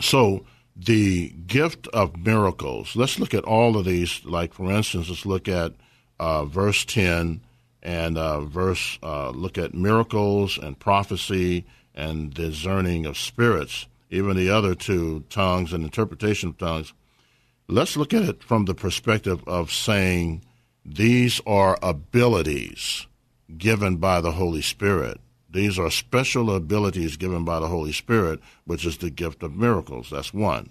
so 0.00 0.44
the 0.74 1.30
gift 1.30 1.86
of 1.88 2.16
miracles, 2.16 2.96
let's 2.96 3.18
look 3.18 3.34
at 3.34 3.44
all 3.44 3.76
of 3.76 3.84
these. 3.84 4.24
Like, 4.24 4.54
for 4.54 4.70
instance, 4.70 5.08
let's 5.08 5.26
look 5.26 5.48
at 5.48 5.74
uh, 6.18 6.44
verse 6.44 6.84
10 6.84 7.42
and 7.82 8.16
uh, 8.16 8.40
verse, 8.40 8.98
uh, 9.02 9.30
look 9.30 9.58
at 9.58 9.74
miracles 9.74 10.56
and 10.56 10.78
prophecy 10.78 11.66
and 11.94 12.32
discerning 12.32 13.06
of 13.06 13.18
spirits, 13.18 13.86
even 14.10 14.36
the 14.36 14.50
other 14.50 14.74
two, 14.74 15.24
tongues 15.28 15.72
and 15.72 15.84
interpretation 15.84 16.50
of 16.50 16.58
tongues. 16.58 16.92
Let's 17.68 17.96
look 17.96 18.14
at 18.14 18.22
it 18.22 18.42
from 18.42 18.64
the 18.64 18.74
perspective 18.74 19.42
of 19.46 19.72
saying 19.72 20.44
these 20.84 21.40
are 21.46 21.78
abilities 21.82 23.06
given 23.56 23.96
by 23.96 24.20
the 24.20 24.32
Holy 24.32 24.62
Spirit. 24.62 25.20
These 25.52 25.78
are 25.78 25.90
special 25.90 26.54
abilities 26.54 27.16
given 27.16 27.44
by 27.44 27.60
the 27.60 27.68
Holy 27.68 27.92
Spirit, 27.92 28.40
which 28.64 28.86
is 28.86 28.96
the 28.96 29.10
gift 29.10 29.42
of 29.42 29.54
miracles. 29.54 30.08
That's 30.10 30.32
one. 30.32 30.70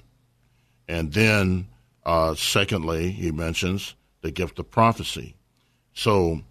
And 0.87 1.13
then, 1.13 1.67
uh, 2.03 2.33
secondly, 2.33 3.11
he 3.11 3.31
mentions 3.31 3.95
the 4.21 4.31
gift 4.31 4.57
of 4.57 4.71
prophecy. 4.71 5.35
So, 5.93 6.41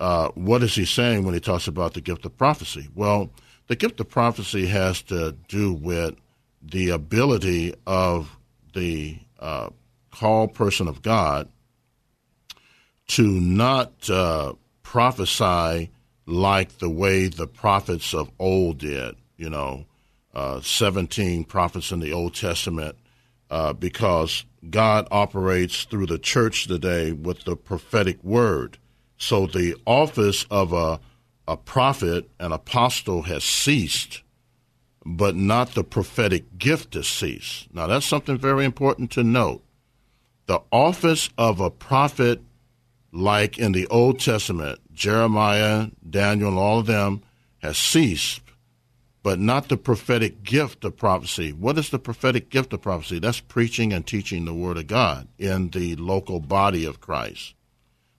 uh, 0.00 0.28
what 0.34 0.62
is 0.62 0.74
he 0.74 0.86
saying 0.86 1.24
when 1.24 1.34
he 1.34 1.40
talks 1.40 1.68
about 1.68 1.92
the 1.94 2.00
gift 2.00 2.24
of 2.24 2.36
prophecy? 2.38 2.88
Well, 2.94 3.30
the 3.66 3.76
gift 3.76 4.00
of 4.00 4.08
prophecy 4.08 4.66
has 4.66 5.02
to 5.02 5.32
do 5.48 5.72
with 5.72 6.16
the 6.62 6.88
ability 6.88 7.74
of 7.86 8.36
the 8.72 9.18
uh, 9.38 9.70
called 10.10 10.54
person 10.54 10.88
of 10.88 11.02
God 11.02 11.48
to 13.08 13.26
not 13.26 14.08
uh, 14.08 14.54
prophesy 14.82 15.90
like 16.26 16.78
the 16.78 16.90
way 16.90 17.28
the 17.28 17.46
prophets 17.46 18.14
of 18.14 18.30
old 18.38 18.78
did. 18.78 19.16
You 19.36 19.50
know, 19.50 19.86
uh, 20.34 20.60
17 20.60 21.44
prophets 21.44 21.92
in 21.92 22.00
the 22.00 22.12
Old 22.12 22.34
Testament, 22.34 22.96
uh, 23.50 23.72
because 23.72 24.44
God 24.68 25.06
operates 25.10 25.84
through 25.84 26.06
the 26.06 26.18
church 26.18 26.66
today 26.66 27.12
with 27.12 27.44
the 27.44 27.56
prophetic 27.56 28.22
word. 28.22 28.78
So 29.16 29.46
the 29.46 29.76
office 29.86 30.44
of 30.50 30.72
a, 30.72 31.00
a 31.46 31.56
prophet, 31.56 32.28
an 32.40 32.52
apostle, 32.52 33.22
has 33.22 33.44
ceased, 33.44 34.22
but 35.04 35.36
not 35.36 35.74
the 35.74 35.84
prophetic 35.84 36.58
gift 36.58 36.94
has 36.94 37.06
ceased. 37.06 37.72
Now, 37.72 37.86
that's 37.86 38.06
something 38.06 38.38
very 38.38 38.64
important 38.64 39.10
to 39.12 39.24
note. 39.24 39.62
The 40.46 40.60
office 40.72 41.30
of 41.38 41.60
a 41.60 41.70
prophet, 41.70 42.40
like 43.12 43.58
in 43.58 43.72
the 43.72 43.86
Old 43.86 44.18
Testament, 44.20 44.80
Jeremiah, 44.94 45.88
Daniel, 46.08 46.50
and 46.50 46.58
all 46.58 46.78
of 46.78 46.86
them, 46.86 47.22
has 47.58 47.76
ceased, 47.76 48.40
but 49.22 49.38
not 49.38 49.68
the 49.68 49.76
prophetic 49.76 50.42
gift 50.42 50.84
of 50.84 50.96
prophecy. 50.96 51.52
What 51.52 51.78
is 51.78 51.90
the 51.90 51.98
prophetic 51.98 52.50
gift 52.50 52.72
of 52.72 52.82
prophecy? 52.82 53.18
That's 53.18 53.40
preaching 53.40 53.92
and 53.92 54.06
teaching 54.06 54.44
the 54.44 54.54
Word 54.54 54.76
of 54.76 54.86
God 54.86 55.28
in 55.38 55.70
the 55.70 55.96
local 55.96 56.40
body 56.40 56.84
of 56.84 57.00
Christ. 57.00 57.54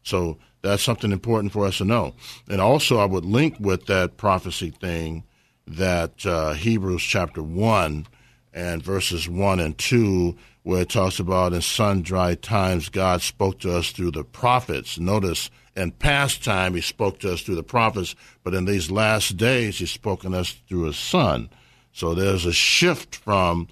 So 0.04 0.38
that's 0.62 0.84
something 0.84 1.12
important 1.12 1.54
for 1.54 1.66
us 1.66 1.78
to 1.78 1.86
know. 1.86 2.16
And 2.50 2.60
also, 2.60 2.98
I 2.98 3.06
would 3.06 3.26
link 3.26 3.58
with 3.60 3.86
that 3.86 4.18
prophecy 4.18 4.72
thing 4.72 5.24
that 5.68 6.26
uh, 6.26 6.54
Hebrews 6.54 7.04
chapter 7.04 7.42
1 7.42 8.08
and 8.54 8.82
verses 8.82 9.28
1 9.30 9.60
and 9.60 9.78
2, 9.78 10.36
where 10.66 10.82
it 10.82 10.90
talks 10.90 11.20
about 11.20 11.54
in 11.54 11.62
sundry 11.62 12.36
times 12.36 12.90
God 12.90 13.22
spoke 13.22 13.60
to 13.60 13.78
us 13.78 13.92
through 13.92 14.10
the 14.10 14.24
prophets. 14.24 14.98
Notice 14.98 15.52
in 15.76 15.92
past 15.92 16.44
time 16.44 16.74
he 16.74 16.82
spoke 16.82 17.20
to 17.20 17.34
us 17.34 17.42
through 17.42 17.58
the 17.58 17.62
prophets, 17.62 18.16
but 18.44 18.56
in 18.56 18.66
these 18.66 18.90
last 18.90 19.38
days 19.38 19.78
he's 19.78 19.92
spoken 19.92 20.32
to 20.32 20.40
us 20.40 20.56
through 20.68 20.86
his 20.86 20.98
son. 20.98 21.52
So 21.94 22.16
there's 22.16 22.48
a 22.48 22.52
shift 22.52 23.16
from 23.16 23.68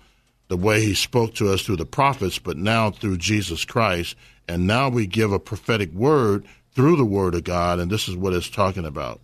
the 0.49 0.56
way 0.56 0.82
he 0.82 0.93
spoke 0.93 1.34
to 1.36 1.51
us 1.51 1.63
through 1.63 1.77
the 1.77 1.86
prophets, 1.88 2.38
but 2.38 2.58
now 2.58 2.91
through 2.91 3.17
Jesus 3.17 3.65
Christ. 3.65 4.15
And 4.47 4.67
now 4.67 4.88
we 4.88 5.08
give 5.08 5.32
a 5.32 5.39
prophetic 5.39 5.91
word 5.93 6.45
through 6.75 6.97
the 6.97 7.06
Word 7.06 7.34
of 7.34 7.43
God, 7.43 7.79
and 7.79 7.89
this 7.89 8.08
is 8.08 8.15
what 8.15 8.34
it's 8.34 8.51
talking 8.51 8.86
about. 8.86 9.19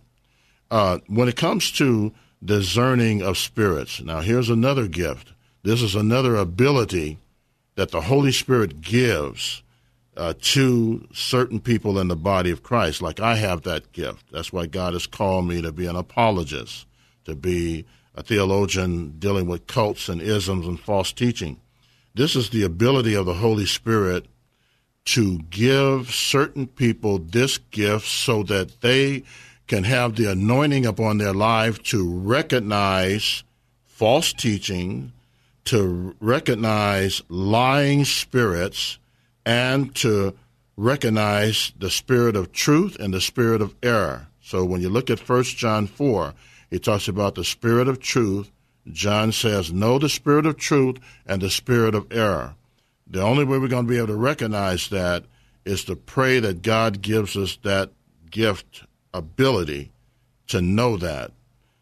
Uh, 0.72 0.98
when 1.06 1.28
it 1.28 1.36
comes 1.36 1.70
to 1.72 2.12
discerning 2.44 3.22
of 3.22 3.38
spirits, 3.38 4.00
now 4.02 4.22
here's 4.22 4.50
another 4.50 4.88
gift. 4.88 5.32
This 5.62 5.82
is 5.82 5.94
another 5.94 6.34
ability 6.34 7.18
that 7.74 7.90
the 7.90 8.02
Holy 8.02 8.32
Spirit 8.32 8.80
gives 8.80 9.62
uh, 10.16 10.34
to 10.40 11.06
certain 11.12 11.60
people 11.60 11.98
in 11.98 12.08
the 12.08 12.16
body 12.16 12.50
of 12.50 12.62
Christ. 12.62 13.00
Like 13.00 13.20
I 13.20 13.36
have 13.36 13.62
that 13.62 13.92
gift. 13.92 14.26
That's 14.30 14.52
why 14.52 14.66
God 14.66 14.92
has 14.92 15.06
called 15.06 15.46
me 15.46 15.62
to 15.62 15.72
be 15.72 15.86
an 15.86 15.96
apologist, 15.96 16.86
to 17.24 17.34
be 17.34 17.84
a 18.14 18.22
theologian 18.22 19.14
dealing 19.18 19.46
with 19.46 19.66
cults 19.66 20.08
and 20.08 20.20
isms 20.20 20.66
and 20.66 20.78
false 20.78 21.12
teaching. 21.12 21.60
This 22.14 22.34
is 22.34 22.50
the 22.50 22.64
ability 22.64 23.14
of 23.14 23.26
the 23.26 23.34
Holy 23.34 23.66
Spirit 23.66 24.26
to 25.06 25.38
give 25.50 26.10
certain 26.10 26.66
people 26.66 27.18
this 27.18 27.58
gift 27.58 28.06
so 28.06 28.42
that 28.42 28.80
they 28.80 29.22
can 29.66 29.84
have 29.84 30.16
the 30.16 30.30
anointing 30.30 30.84
upon 30.84 31.18
their 31.18 31.32
life 31.32 31.82
to 31.84 32.08
recognize 32.18 33.44
false 33.86 34.32
teaching, 34.32 35.12
to 35.66 36.14
recognize 36.20 37.22
lying 37.28 38.04
spirits, 38.04 38.98
and 39.44 39.94
to 39.96 40.34
recognize 40.76 41.72
the 41.78 41.90
spirit 41.90 42.36
of 42.36 42.52
truth 42.52 42.96
and 42.98 43.12
the 43.12 43.20
spirit 43.20 43.60
of 43.60 43.74
error. 43.82 44.28
So 44.42 44.64
when 44.64 44.80
you 44.80 44.88
look 44.88 45.10
at 45.10 45.28
1 45.28 45.42
John 45.44 45.86
4, 45.86 46.34
it 46.70 46.82
talks 46.82 47.08
about 47.08 47.34
the 47.34 47.44
spirit 47.44 47.88
of 47.88 48.00
truth 48.00 48.50
John 48.92 49.32
says, 49.32 49.72
Know 49.72 49.98
the 49.98 50.08
spirit 50.08 50.46
of 50.46 50.56
truth 50.56 50.98
and 51.26 51.40
the 51.40 51.50
spirit 51.50 51.94
of 51.94 52.10
error. 52.12 52.54
The 53.06 53.22
only 53.22 53.44
way 53.44 53.58
we're 53.58 53.68
going 53.68 53.86
to 53.86 53.90
be 53.90 53.98
able 53.98 54.08
to 54.08 54.16
recognize 54.16 54.88
that 54.88 55.24
is 55.64 55.84
to 55.84 55.96
pray 55.96 56.40
that 56.40 56.62
God 56.62 57.02
gives 57.02 57.36
us 57.36 57.58
that 57.62 57.90
gift 58.30 58.84
ability 59.12 59.92
to 60.48 60.60
know 60.60 60.96
that, 60.96 61.32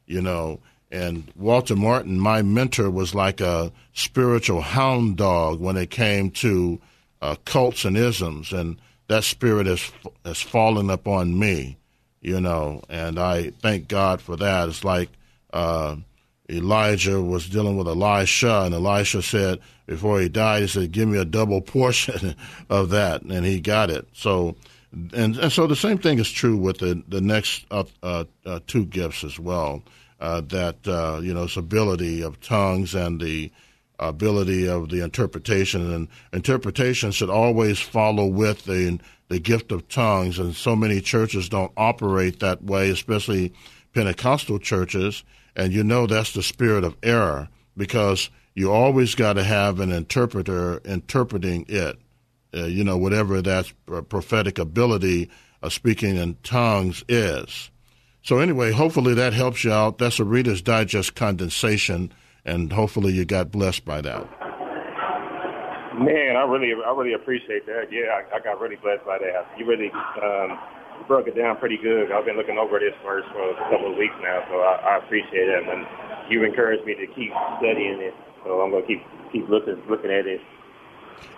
you 0.07 0.23
know. 0.23 0.61
And 0.91 1.31
Walter 1.37 1.77
Martin, 1.77 2.19
my 2.19 2.41
mentor, 2.43 2.91
was 2.91 3.15
like 3.15 3.41
a 3.41 3.73
spiritual 3.93 4.63
hound 4.63 5.17
dog 5.17 5.61
when 5.61 5.77
it 5.77 5.91
came 5.91 6.31
to 6.31 6.81
uh, 7.21 7.37
cults 7.45 7.85
and 7.85 7.97
isms, 7.97 8.53
and 8.53 8.79
that 9.09 9.25
spirit 9.25 9.67
has 9.67 9.91
has 10.25 10.41
fallen 10.41 10.89
upon 10.89 11.39
me, 11.39 11.77
you 12.21 12.41
know. 12.41 12.83
And 12.89 13.19
I 13.19 13.51
thank 13.61 13.89
God 13.89 14.23
for 14.23 14.37
that. 14.37 14.69
It's 14.69 14.85
like 14.85 15.11
uh, 15.53 15.97
Elijah 16.49 17.21
was 17.23 17.49
dealing 17.49 17.77
with 17.77 17.89
Elisha, 17.89 18.63
and 18.63 18.75
Elisha 18.75 19.23
said 19.23 19.61
before 19.87 20.21
he 20.21 20.29
died, 20.29 20.63
he 20.63 20.69
said, 20.69 20.93
"Give 20.93 21.09
me 21.09 21.19
a 21.19 21.25
double 21.25 21.61
portion 21.61 22.35
of 22.71 22.91
that," 22.91 23.23
and 23.23 23.45
he 23.45 23.61
got 23.61 23.91
it. 23.91 24.07
So, 24.13 24.57
and, 24.93 25.37
and 25.37 25.53
so 25.53 25.67
the 25.67 25.77
same 25.77 25.99
thing 25.99 26.19
is 26.19 26.31
true 26.31 26.57
with 26.57 26.79
the 26.79 27.03
the 27.09 27.21
next 27.21 27.67
uh, 27.71 27.85
uh, 28.03 28.25
uh 28.47 28.61
two 28.67 28.87
gifts 28.87 29.25
as 29.25 29.39
well. 29.39 29.83
Uh, 30.21 30.41
that 30.41 30.87
uh, 30.89 31.21
you 31.23 31.33
know, 31.33 31.45
its 31.45 31.57
ability 31.57 32.23
of 32.23 32.41
tongues 32.41 32.95
and 32.95 33.21
the 33.21 33.53
ability 34.01 34.69
of 34.69 34.89
the 34.89 35.03
interpretation, 35.03 35.93
and 35.93 36.09
interpretation 36.33 37.13
should 37.13 37.31
always 37.31 37.79
follow 37.79 38.27
with 38.27 38.65
the 38.65 38.99
the 39.29 39.39
gift 39.39 39.71
of 39.71 39.89
tongues. 39.89 40.39
And 40.39 40.55
so 40.57 40.75
many 40.75 41.01
churches 41.01 41.49
don't 41.49 41.73
operate 41.77 42.41
that 42.41 42.65
way, 42.65 42.91
especially 42.91 43.53
Pentecostal 43.95 44.59
churches 44.59 45.23
and 45.59 45.73
you 45.73 45.83
know 45.83 46.07
that's 46.07 46.33
the 46.33 46.43
spirit 46.43 46.85
of 46.85 46.97
error 47.03 47.49
because 47.77 48.31
you 48.55 48.73
always 48.73 49.17
got 49.17 49.35
to 49.35 49.45
have 49.45 49.81
an 49.81 49.91
interpreter 49.91 50.79
interpreting 50.85 51.67
it. 51.69 51.99
Uh, 52.55 52.65
you 52.65 52.83
know, 52.83 52.97
whatever 52.97 53.43
that 53.43 53.71
prophetic 54.09 54.59
ability 54.59 55.29
of 55.61 55.73
speaking 55.73 56.17
in 56.17 56.35
tongues 56.43 57.05
is. 57.09 57.71
So, 58.29 58.41
anyway, 58.41 58.73
hopefully 58.73 59.15
that 59.15 59.33
helps 59.33 59.65
you 59.65 59.73
out. 59.73 59.97
That's 59.97 60.21
a 60.21 60.25
Reader's 60.25 60.61
Digest 60.61 61.15
condensation, 61.15 62.13
and 62.45 62.71
hopefully 62.71 63.15
you 63.15 63.25
got 63.25 63.51
blessed 63.51 63.87
by 63.87 64.03
that. 64.03 64.29
Man, 65.97 66.37
I 66.37 66.45
really, 66.45 66.75
I 66.77 66.93
really 66.93 67.15
appreciate 67.15 67.65
that. 67.65 67.89
Yeah, 67.91 68.21
I, 68.21 68.37
I 68.37 68.41
got 68.41 68.61
really 68.61 68.77
blessed 68.77 69.07
by 69.07 69.17
that. 69.17 69.49
You 69.57 69.65
really, 69.65 69.91
um, 70.21 70.59
broke 71.09 71.27
it 71.27 71.39
down 71.39 71.57
pretty 71.57 71.79
good. 71.79 72.13
I've 72.13 72.27
been 72.27 72.37
looking 72.37 72.59
over 72.59 72.79
this 72.79 72.93
verse 73.03 73.25
for 73.33 73.49
a 73.49 73.71
couple 73.71 73.93
of 73.93 73.97
weeks 73.97 74.13
now, 74.21 74.45
so 74.51 74.61
I, 74.61 74.77
I 74.77 74.99
appreciate 74.99 75.49
it. 75.49 75.67
And 75.67 75.87
you've 76.29 76.45
encouraged 76.45 76.85
me 76.85 76.97
to 76.97 77.07
keep 77.07 77.33
studying 77.57 77.99
it, 78.03 78.13
so 78.45 78.61
I'm 78.61 78.71
going 78.71 78.83
to 78.83 78.89
keep 78.89 79.03
keep 79.33 79.49
looking 79.49 79.83
looking 79.89 80.11
at 80.11 80.27
it. 80.27 80.43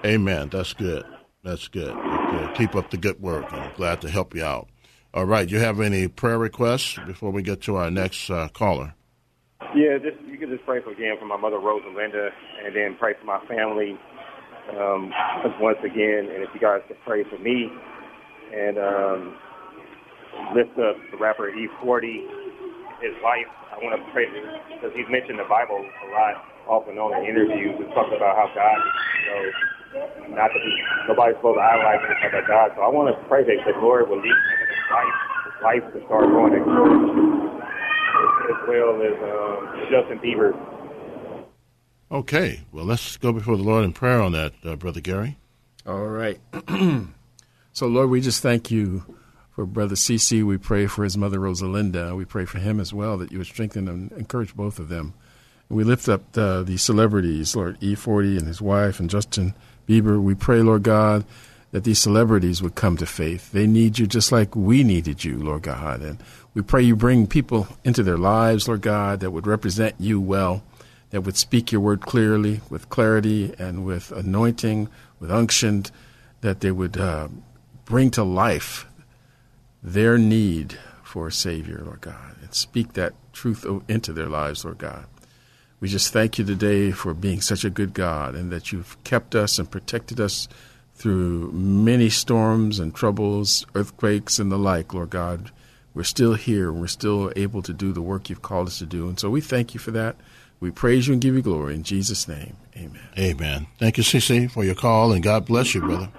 Amen. 0.04 0.48
That's 0.48 0.72
good. 0.72 1.04
That's 1.44 1.68
good. 1.68 1.94
good. 1.94 2.54
Keep 2.56 2.74
up 2.74 2.90
the 2.90 2.96
good 2.96 3.22
work. 3.22 3.52
I'm 3.52 3.72
glad 3.76 4.00
to 4.00 4.10
help 4.10 4.34
you 4.34 4.42
out. 4.42 4.66
All 5.12 5.24
right. 5.24 5.48
You 5.48 5.58
have 5.58 5.80
any 5.80 6.06
prayer 6.06 6.38
requests 6.38 6.98
before 7.06 7.30
we 7.30 7.42
get 7.42 7.62
to 7.62 7.76
our 7.76 7.90
next 7.90 8.30
uh, 8.30 8.48
caller? 8.48 8.94
Yeah, 9.74 9.98
just 9.98 10.22
you 10.26 10.38
can 10.38 10.50
just 10.50 10.64
pray 10.64 10.82
for 10.82 10.90
again 10.92 11.16
for 11.18 11.26
my 11.26 11.36
mother 11.36 11.56
Rosalinda, 11.56 12.30
and 12.64 12.74
then 12.74 12.96
pray 12.98 13.14
for 13.18 13.26
my 13.26 13.38
family 13.46 13.98
um, 14.70 15.12
once 15.60 15.78
again. 15.84 16.30
And 16.32 16.42
if 16.42 16.50
you 16.54 16.60
guys 16.60 16.80
could 16.88 16.96
pray 17.04 17.24
for 17.24 17.38
me, 17.38 17.70
and 18.54 18.78
um, 18.78 19.36
lift 20.54 20.74
up 20.78 20.96
the 21.10 21.18
rapper 21.18 21.50
E40, 21.50 22.02
his 23.02 23.14
life. 23.22 23.50
I 23.70 23.78
want 23.82 23.94
to 23.94 24.02
pray 24.12 24.26
because 24.26 24.90
he's 24.94 25.08
mentioned 25.10 25.38
the 25.38 25.48
Bible 25.48 25.78
a 25.78 26.06
lot, 26.10 26.34
often 26.66 26.98
on 26.98 27.22
in 27.22 27.30
interviews, 27.30 27.78
and 27.78 27.90
talking 27.94 28.16
about 28.18 28.34
how 28.36 28.50
God, 28.50 28.78
you 28.78 29.26
know, 29.30 30.34
not 30.34 30.50
to 30.50 30.58
be 30.58 30.72
nobody's 31.06 31.38
supposed 31.38 31.58
to 31.58 31.64
idolize 31.64 32.02
him 32.02 32.14
like 32.14 32.46
God. 32.46 32.74
So 32.74 32.82
I 32.82 32.90
want 32.90 33.10
to 33.10 33.16
pray 33.26 33.42
that 33.42 33.58
the 33.66 33.74
Lord 33.78 34.10
will 34.10 34.20
lead 34.20 34.38
life, 34.90 35.14
life 35.62 35.92
to 35.92 36.04
start 36.06 36.26
going 36.26 36.54
as 36.54 36.66
well 38.68 39.02
as 39.02 39.16
um, 39.22 39.88
Justin 39.90 40.18
Bieber. 40.18 40.54
Okay, 42.12 42.62
well, 42.72 42.84
let's 42.84 43.16
go 43.16 43.32
before 43.32 43.56
the 43.56 43.62
Lord 43.62 43.84
in 43.84 43.92
prayer 43.92 44.20
on 44.20 44.32
that, 44.32 44.52
uh, 44.64 44.74
Brother 44.74 45.00
Gary. 45.00 45.38
All 45.86 46.08
right. 46.08 46.40
so, 47.72 47.86
Lord, 47.86 48.10
we 48.10 48.20
just 48.20 48.42
thank 48.42 48.70
you 48.70 49.04
for 49.52 49.64
Brother 49.64 49.94
CC. 49.94 50.42
We 50.44 50.58
pray 50.58 50.86
for 50.86 51.04
his 51.04 51.16
mother, 51.16 51.38
Rosalinda. 51.38 52.16
We 52.16 52.24
pray 52.24 52.44
for 52.46 52.58
him 52.58 52.80
as 52.80 52.92
well, 52.92 53.16
that 53.18 53.30
you 53.30 53.38
would 53.38 53.46
strengthen 53.46 53.86
and 53.86 54.10
encourage 54.12 54.56
both 54.56 54.78
of 54.78 54.88
them. 54.88 55.14
And 55.68 55.78
we 55.78 55.84
lift 55.84 56.08
up 56.08 56.36
uh, 56.36 56.62
the 56.62 56.76
celebrities, 56.78 57.54
Lord 57.54 57.80
E40 57.80 58.38
and 58.38 58.46
his 58.48 58.60
wife, 58.60 58.98
and 58.98 59.08
Justin 59.08 59.54
Bieber. 59.88 60.20
We 60.20 60.34
pray, 60.34 60.62
Lord 60.62 60.82
God, 60.82 61.24
that 61.72 61.84
these 61.84 61.98
celebrities 61.98 62.62
would 62.62 62.74
come 62.74 62.96
to 62.96 63.06
faith. 63.06 63.52
They 63.52 63.66
need 63.66 63.98
you 63.98 64.06
just 64.06 64.32
like 64.32 64.56
we 64.56 64.82
needed 64.82 65.24
you, 65.24 65.38
Lord 65.38 65.62
God. 65.62 66.02
And 66.02 66.18
we 66.52 66.62
pray 66.62 66.82
you 66.82 66.96
bring 66.96 67.26
people 67.26 67.68
into 67.84 68.02
their 68.02 68.18
lives, 68.18 68.66
Lord 68.66 68.80
God, 68.82 69.20
that 69.20 69.30
would 69.30 69.46
represent 69.46 69.94
you 69.98 70.20
well, 70.20 70.62
that 71.10 71.22
would 71.22 71.36
speak 71.36 71.70
your 71.70 71.80
word 71.80 72.00
clearly, 72.00 72.60
with 72.68 72.88
clarity, 72.88 73.54
and 73.58 73.84
with 73.84 74.10
anointing, 74.10 74.88
with 75.20 75.30
unction, 75.30 75.84
that 76.40 76.60
they 76.60 76.72
would 76.72 76.96
uh, 76.96 77.28
bring 77.84 78.10
to 78.10 78.24
life 78.24 78.86
their 79.82 80.18
need 80.18 80.76
for 81.04 81.28
a 81.28 81.32
Savior, 81.32 81.82
Lord 81.84 82.00
God, 82.00 82.36
and 82.42 82.54
speak 82.54 82.94
that 82.94 83.14
truth 83.32 83.64
into 83.88 84.12
their 84.12 84.28
lives, 84.28 84.64
Lord 84.64 84.78
God. 84.78 85.06
We 85.80 85.88
just 85.88 86.12
thank 86.12 86.38
you 86.38 86.44
today 86.44 86.90
for 86.90 87.14
being 87.14 87.40
such 87.40 87.64
a 87.64 87.70
good 87.70 87.94
God 87.94 88.34
and 88.34 88.52
that 88.52 88.70
you've 88.70 89.02
kept 89.02 89.34
us 89.34 89.58
and 89.58 89.70
protected 89.70 90.20
us 90.20 90.46
through 91.00 91.50
many 91.52 92.10
storms 92.10 92.78
and 92.78 92.94
troubles, 92.94 93.64
earthquakes, 93.74 94.38
and 94.38 94.52
the 94.52 94.58
like, 94.58 94.92
Lord 94.92 95.08
God. 95.08 95.50
We're 95.94 96.04
still 96.04 96.34
here. 96.34 96.70
We're 96.70 96.88
still 96.88 97.32
able 97.34 97.62
to 97.62 97.72
do 97.72 97.92
the 97.92 98.02
work 98.02 98.28
you've 98.28 98.42
called 98.42 98.68
us 98.68 98.78
to 98.80 98.86
do. 98.86 99.08
And 99.08 99.18
so 99.18 99.30
we 99.30 99.40
thank 99.40 99.72
you 99.72 99.80
for 99.80 99.90
that. 99.92 100.16
We 100.60 100.70
praise 100.70 101.06
you 101.06 101.14
and 101.14 101.22
give 101.22 101.34
you 101.34 101.40
glory. 101.40 101.74
In 101.74 101.84
Jesus' 101.84 102.28
name, 102.28 102.54
amen. 102.76 103.00
Amen. 103.18 103.66
Thank 103.78 103.96
you, 103.96 104.04
CC, 104.04 104.50
for 104.50 104.62
your 104.62 104.74
call, 104.74 105.12
and 105.12 105.22
God 105.22 105.46
bless 105.46 105.74
you, 105.74 105.80
brother. 105.80 106.10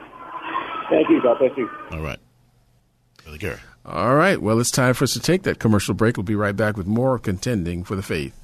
Thank 0.90 1.10
you. 1.10 1.22
God 1.22 1.38
bless 1.38 1.56
you. 1.56 1.70
All 1.92 2.02
right. 2.02 2.20
Gary. 3.38 3.60
All 3.86 4.16
right. 4.16 4.42
Well, 4.42 4.60
it's 4.60 4.72
time 4.72 4.94
for 4.94 5.06
us 5.06 5.14
to 5.14 5.20
take 5.20 5.44
that 5.44 5.60
commercial 5.60 5.94
break. 5.94 6.18
We'll 6.18 6.24
be 6.24 6.36
right 6.36 6.56
back 6.56 6.76
with 6.76 6.88
more 6.88 7.18
Contending 7.18 7.84
for 7.84 7.96
the 7.96 8.02
Faith. 8.02 8.41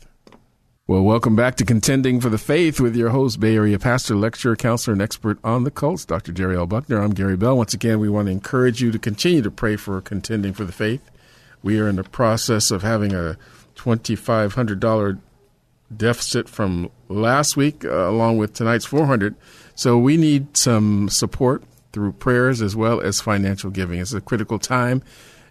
Well, 0.90 1.02
welcome 1.02 1.36
back 1.36 1.56
to 1.56 1.66
Contending 1.66 2.22
for 2.22 2.30
the 2.30 2.38
Faith 2.38 2.80
with 2.80 2.96
your 2.96 3.10
host, 3.10 3.42
Bay 3.42 3.58
Area 3.58 3.78
pastor, 3.78 4.16
lecturer, 4.16 4.56
counselor, 4.56 4.94
and 4.94 5.02
expert 5.02 5.38
on 5.44 5.66
the 5.66 5.70
cults, 5.70 6.06
Dr. 6.06 6.32
Jerry 6.32 6.56
L. 6.56 6.66
Buckner. 6.66 7.02
I'm 7.02 7.12
Gary 7.14 7.36
Bell. 7.36 7.58
Once 7.58 7.74
again, 7.74 8.00
we 8.00 8.08
want 8.08 8.28
to 8.28 8.32
encourage 8.32 8.82
you 8.82 8.90
to 8.94 8.98
continue 8.98 9.42
to 9.42 9.52
pray 9.52 9.76
for 9.76 10.00
Contending 10.00 10.54
for 10.54 10.64
the 10.64 10.72
Faith. 10.72 11.02
We 11.62 11.78
are 11.78 11.90
in 11.90 11.98
the 11.98 12.06
process 12.06 12.72
of 12.72 12.84
having 12.84 13.14
a 13.14 13.38
$2,500 13.76 15.20
deficit 15.94 16.48
from 16.48 16.90
last 17.10 17.58
week, 17.58 17.84
uh, 17.84 18.08
along 18.08 18.38
with 18.38 18.54
tonight's 18.54 18.86
400 18.86 19.36
So 19.76 19.98
we 19.98 20.16
need 20.16 20.56
some 20.56 21.10
support 21.10 21.64
through 21.92 22.14
prayers 22.14 22.62
as 22.62 22.78
well 22.78 23.02
as 23.02 23.20
financial 23.20 23.72
giving. 23.72 24.00
It's 24.00 24.14
a 24.14 24.22
critical 24.22 24.58
time, 24.58 25.04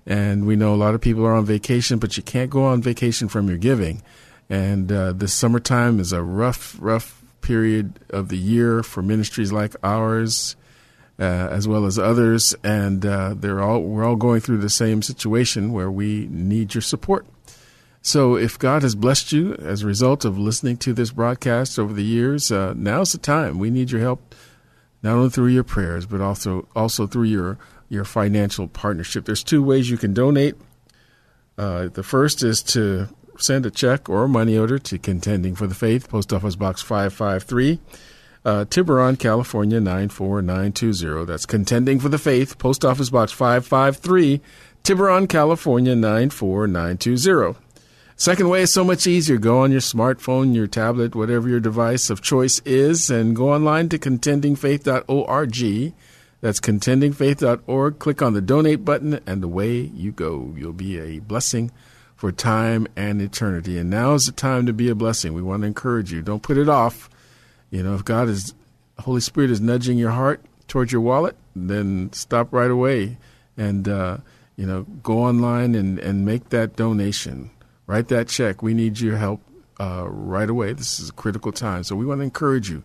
and 0.06 0.46
we 0.46 0.56
know 0.56 0.72
a 0.72 0.76
lot 0.76 0.94
of 0.94 1.02
people 1.02 1.26
are 1.26 1.34
on 1.34 1.44
vacation, 1.44 1.98
but 1.98 2.16
you 2.16 2.22
can't 2.22 2.48
go 2.48 2.64
on 2.64 2.80
vacation 2.80 3.28
from 3.28 3.48
your 3.48 3.58
giving. 3.58 4.00
And 4.48 4.90
uh, 4.92 5.12
this 5.12 5.34
summertime 5.34 5.98
is 5.98 6.12
a 6.12 6.22
rough, 6.22 6.76
rough 6.78 7.22
period 7.40 8.00
of 8.10 8.28
the 8.28 8.36
year 8.36 8.82
for 8.82 9.02
ministries 9.02 9.52
like 9.52 9.74
ours, 9.82 10.56
uh, 11.18 11.22
as 11.22 11.66
well 11.66 11.86
as 11.86 11.98
others, 11.98 12.54
and 12.62 13.04
uh, 13.06 13.34
they're 13.36 13.62
all 13.62 13.80
we're 13.80 14.04
all 14.04 14.16
going 14.16 14.40
through 14.40 14.58
the 14.58 14.68
same 14.68 15.02
situation 15.02 15.72
where 15.72 15.90
we 15.90 16.28
need 16.30 16.74
your 16.74 16.82
support. 16.82 17.26
So, 18.02 18.36
if 18.36 18.58
God 18.58 18.82
has 18.82 18.94
blessed 18.94 19.32
you 19.32 19.54
as 19.54 19.82
a 19.82 19.86
result 19.86 20.24
of 20.24 20.38
listening 20.38 20.76
to 20.78 20.92
this 20.92 21.10
broadcast 21.10 21.78
over 21.78 21.92
the 21.92 22.04
years, 22.04 22.52
uh, 22.52 22.74
now's 22.76 23.12
the 23.12 23.18
time. 23.18 23.58
We 23.58 23.70
need 23.70 23.90
your 23.90 24.00
help 24.00 24.34
not 25.02 25.14
only 25.14 25.30
through 25.30 25.48
your 25.48 25.64
prayers, 25.64 26.06
but 26.06 26.20
also 26.20 26.68
also 26.76 27.06
through 27.06 27.24
your 27.24 27.58
your 27.88 28.04
financial 28.04 28.68
partnership. 28.68 29.24
There's 29.24 29.44
two 29.44 29.62
ways 29.62 29.88
you 29.88 29.96
can 29.96 30.12
donate. 30.12 30.56
Uh, 31.56 31.88
the 31.88 32.02
first 32.02 32.42
is 32.42 32.62
to 32.62 33.08
send 33.38 33.66
a 33.66 33.70
check 33.70 34.08
or 34.08 34.24
a 34.24 34.28
money 34.28 34.56
order 34.56 34.78
to 34.78 34.98
Contending 34.98 35.54
for 35.54 35.66
the 35.66 35.74
Faith, 35.74 36.08
Post 36.08 36.32
Office 36.32 36.56
Box 36.56 36.82
553, 36.82 37.80
uh, 38.44 38.64
Tiburon, 38.66 39.18
California 39.18 39.80
94920. 39.80 41.24
That's 41.24 41.46
Contending 41.46 41.98
for 42.00 42.08
the 42.08 42.18
Faith, 42.18 42.58
Post 42.58 42.84
Office 42.84 43.10
Box 43.10 43.32
553, 43.32 44.40
Tiburon, 44.82 45.26
California 45.28 45.94
94920. 45.94 47.58
Second 48.18 48.48
way 48.48 48.62
is 48.62 48.72
so 48.72 48.82
much 48.82 49.06
easier. 49.06 49.36
Go 49.36 49.60
on 49.60 49.70
your 49.70 49.80
smartphone, 49.80 50.54
your 50.54 50.66
tablet, 50.66 51.14
whatever 51.14 51.50
your 51.50 51.60
device 51.60 52.08
of 52.08 52.22
choice 52.22 52.60
is, 52.64 53.10
and 53.10 53.36
go 53.36 53.52
online 53.52 53.90
to 53.90 53.98
contendingfaith.org. 53.98 55.92
That's 56.40 56.60
contendingfaith.org. 56.60 57.98
Click 57.98 58.22
on 58.22 58.32
the 58.32 58.40
donate 58.40 58.84
button, 58.86 59.20
and 59.26 59.44
away 59.44 59.80
you 59.80 60.12
go. 60.12 60.54
You'll 60.56 60.72
be 60.72 60.98
a 60.98 61.18
blessing 61.18 61.72
for 62.16 62.32
time 62.32 62.86
and 62.96 63.20
eternity. 63.20 63.78
And 63.78 63.90
now 63.90 64.14
is 64.14 64.26
the 64.26 64.32
time 64.32 64.66
to 64.66 64.72
be 64.72 64.88
a 64.88 64.94
blessing. 64.94 65.34
We 65.34 65.42
want 65.42 65.62
to 65.62 65.66
encourage 65.66 66.10
you. 66.10 66.22
Don't 66.22 66.42
put 66.42 66.56
it 66.56 66.68
off. 66.68 67.08
You 67.70 67.82
know, 67.82 67.94
if 67.94 68.04
God 68.04 68.28
is, 68.28 68.54
Holy 68.98 69.20
Spirit 69.20 69.50
is 69.50 69.60
nudging 69.60 69.98
your 69.98 70.10
heart 70.10 70.42
towards 70.66 70.90
your 70.90 71.02
wallet, 71.02 71.36
then 71.54 72.12
stop 72.12 72.52
right 72.52 72.70
away 72.70 73.18
and, 73.56 73.88
uh, 73.88 74.18
you 74.56 74.66
know, 74.66 74.84
go 75.02 75.18
online 75.18 75.74
and, 75.74 75.98
and 75.98 76.24
make 76.24 76.48
that 76.48 76.76
donation. 76.76 77.50
Write 77.86 78.08
that 78.08 78.28
check. 78.28 78.62
We 78.62 78.72
need 78.74 78.98
your 78.98 79.18
help 79.18 79.42
uh, 79.78 80.06
right 80.08 80.48
away. 80.48 80.72
This 80.72 80.98
is 80.98 81.10
a 81.10 81.12
critical 81.12 81.52
time. 81.52 81.84
So 81.84 81.94
we 81.94 82.06
want 82.06 82.20
to 82.20 82.24
encourage 82.24 82.70
you. 82.70 82.82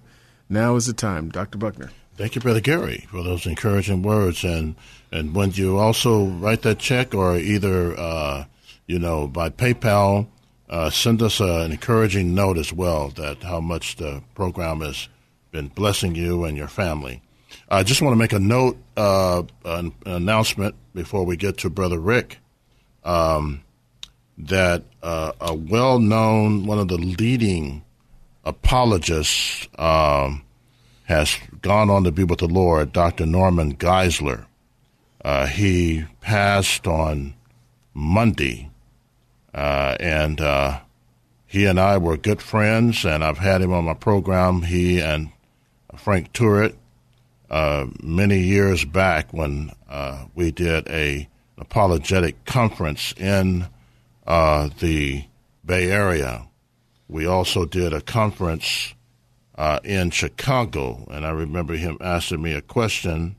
Now 0.49 0.75
is 0.75 0.85
the 0.85 0.93
time. 0.93 1.29
Dr. 1.29 1.57
Buckner. 1.57 1.91
Thank 2.17 2.35
you, 2.35 2.41
Brother 2.41 2.59
Gary, 2.59 3.07
for 3.09 3.23
those 3.23 3.45
encouraging 3.45 4.03
words. 4.03 4.43
And 4.43 4.75
and 5.11 5.33
when 5.33 5.51
you 5.51 5.77
also 5.77 6.25
write 6.25 6.61
that 6.63 6.77
check, 6.77 7.15
or 7.15 7.37
either 7.37 7.97
uh, 7.97 8.45
you 8.91 8.99
know 8.99 9.27
by 9.27 9.49
PayPal, 9.49 10.27
uh, 10.69 10.89
send 10.89 11.21
us 11.21 11.39
uh, 11.39 11.63
an 11.65 11.71
encouraging 11.71 12.35
note 12.35 12.57
as 12.57 12.73
well 12.73 13.09
that 13.09 13.41
how 13.43 13.61
much 13.61 13.95
the 13.95 14.21
program 14.35 14.81
has 14.81 15.07
been 15.51 15.69
blessing 15.69 16.13
you 16.15 16.43
and 16.43 16.57
your 16.57 16.67
family. 16.67 17.21
I 17.69 17.83
just 17.83 18.01
want 18.01 18.13
to 18.13 18.17
make 18.17 18.33
a 18.33 18.39
note, 18.39 18.77
uh, 18.97 19.43
an, 19.65 19.93
an, 20.05 20.11
announcement 20.11 20.75
before 20.93 21.25
we 21.25 21.37
get 21.37 21.57
to 21.59 21.69
Brother 21.69 21.99
Rick, 21.99 22.39
um, 23.03 23.63
that 24.37 24.83
uh, 25.01 25.31
a 25.39 25.53
well-known, 25.53 26.65
one 26.65 26.79
of 26.79 26.87
the 26.89 26.97
leading 26.97 27.83
apologists. 28.43 29.67
Um, 29.77 30.43
has 31.11 31.37
gone 31.61 31.89
on 31.89 32.05
to 32.05 32.11
be 32.11 32.23
with 32.23 32.39
the 32.39 32.47
Lord, 32.47 32.93
Dr. 32.93 33.25
Norman 33.25 33.75
Geisler. 33.75 34.45
Uh, 35.23 35.45
he 35.45 36.05
passed 36.21 36.87
on 36.87 37.33
Monday, 37.93 38.70
uh, 39.53 39.95
and 39.99 40.39
uh, 40.39 40.79
he 41.45 41.65
and 41.65 41.79
I 41.79 41.97
were 41.97 42.17
good 42.17 42.41
friends, 42.41 43.05
and 43.05 43.23
I've 43.23 43.37
had 43.37 43.61
him 43.61 43.73
on 43.73 43.85
my 43.85 43.93
program. 43.93 44.61
He 44.61 45.01
and 45.01 45.31
Frank 45.97 46.31
Turek 46.33 46.75
uh, 47.49 47.87
many 48.01 48.39
years 48.39 48.85
back 48.85 49.33
when 49.33 49.71
uh, 49.89 50.25
we 50.33 50.51
did 50.51 50.87
a 50.87 51.27
apologetic 51.57 52.45
conference 52.45 53.13
in 53.17 53.67
uh, 54.25 54.69
the 54.79 55.25
Bay 55.65 55.91
Area. 55.91 56.47
We 57.09 57.25
also 57.25 57.65
did 57.65 57.91
a 57.91 57.99
conference 57.99 58.93
uh, 59.55 59.79
in 59.83 60.11
Chicago, 60.11 61.05
and 61.11 61.25
I 61.25 61.31
remember 61.31 61.73
him 61.73 61.97
asking 61.99 62.41
me 62.41 62.53
a 62.53 62.61
question, 62.61 63.35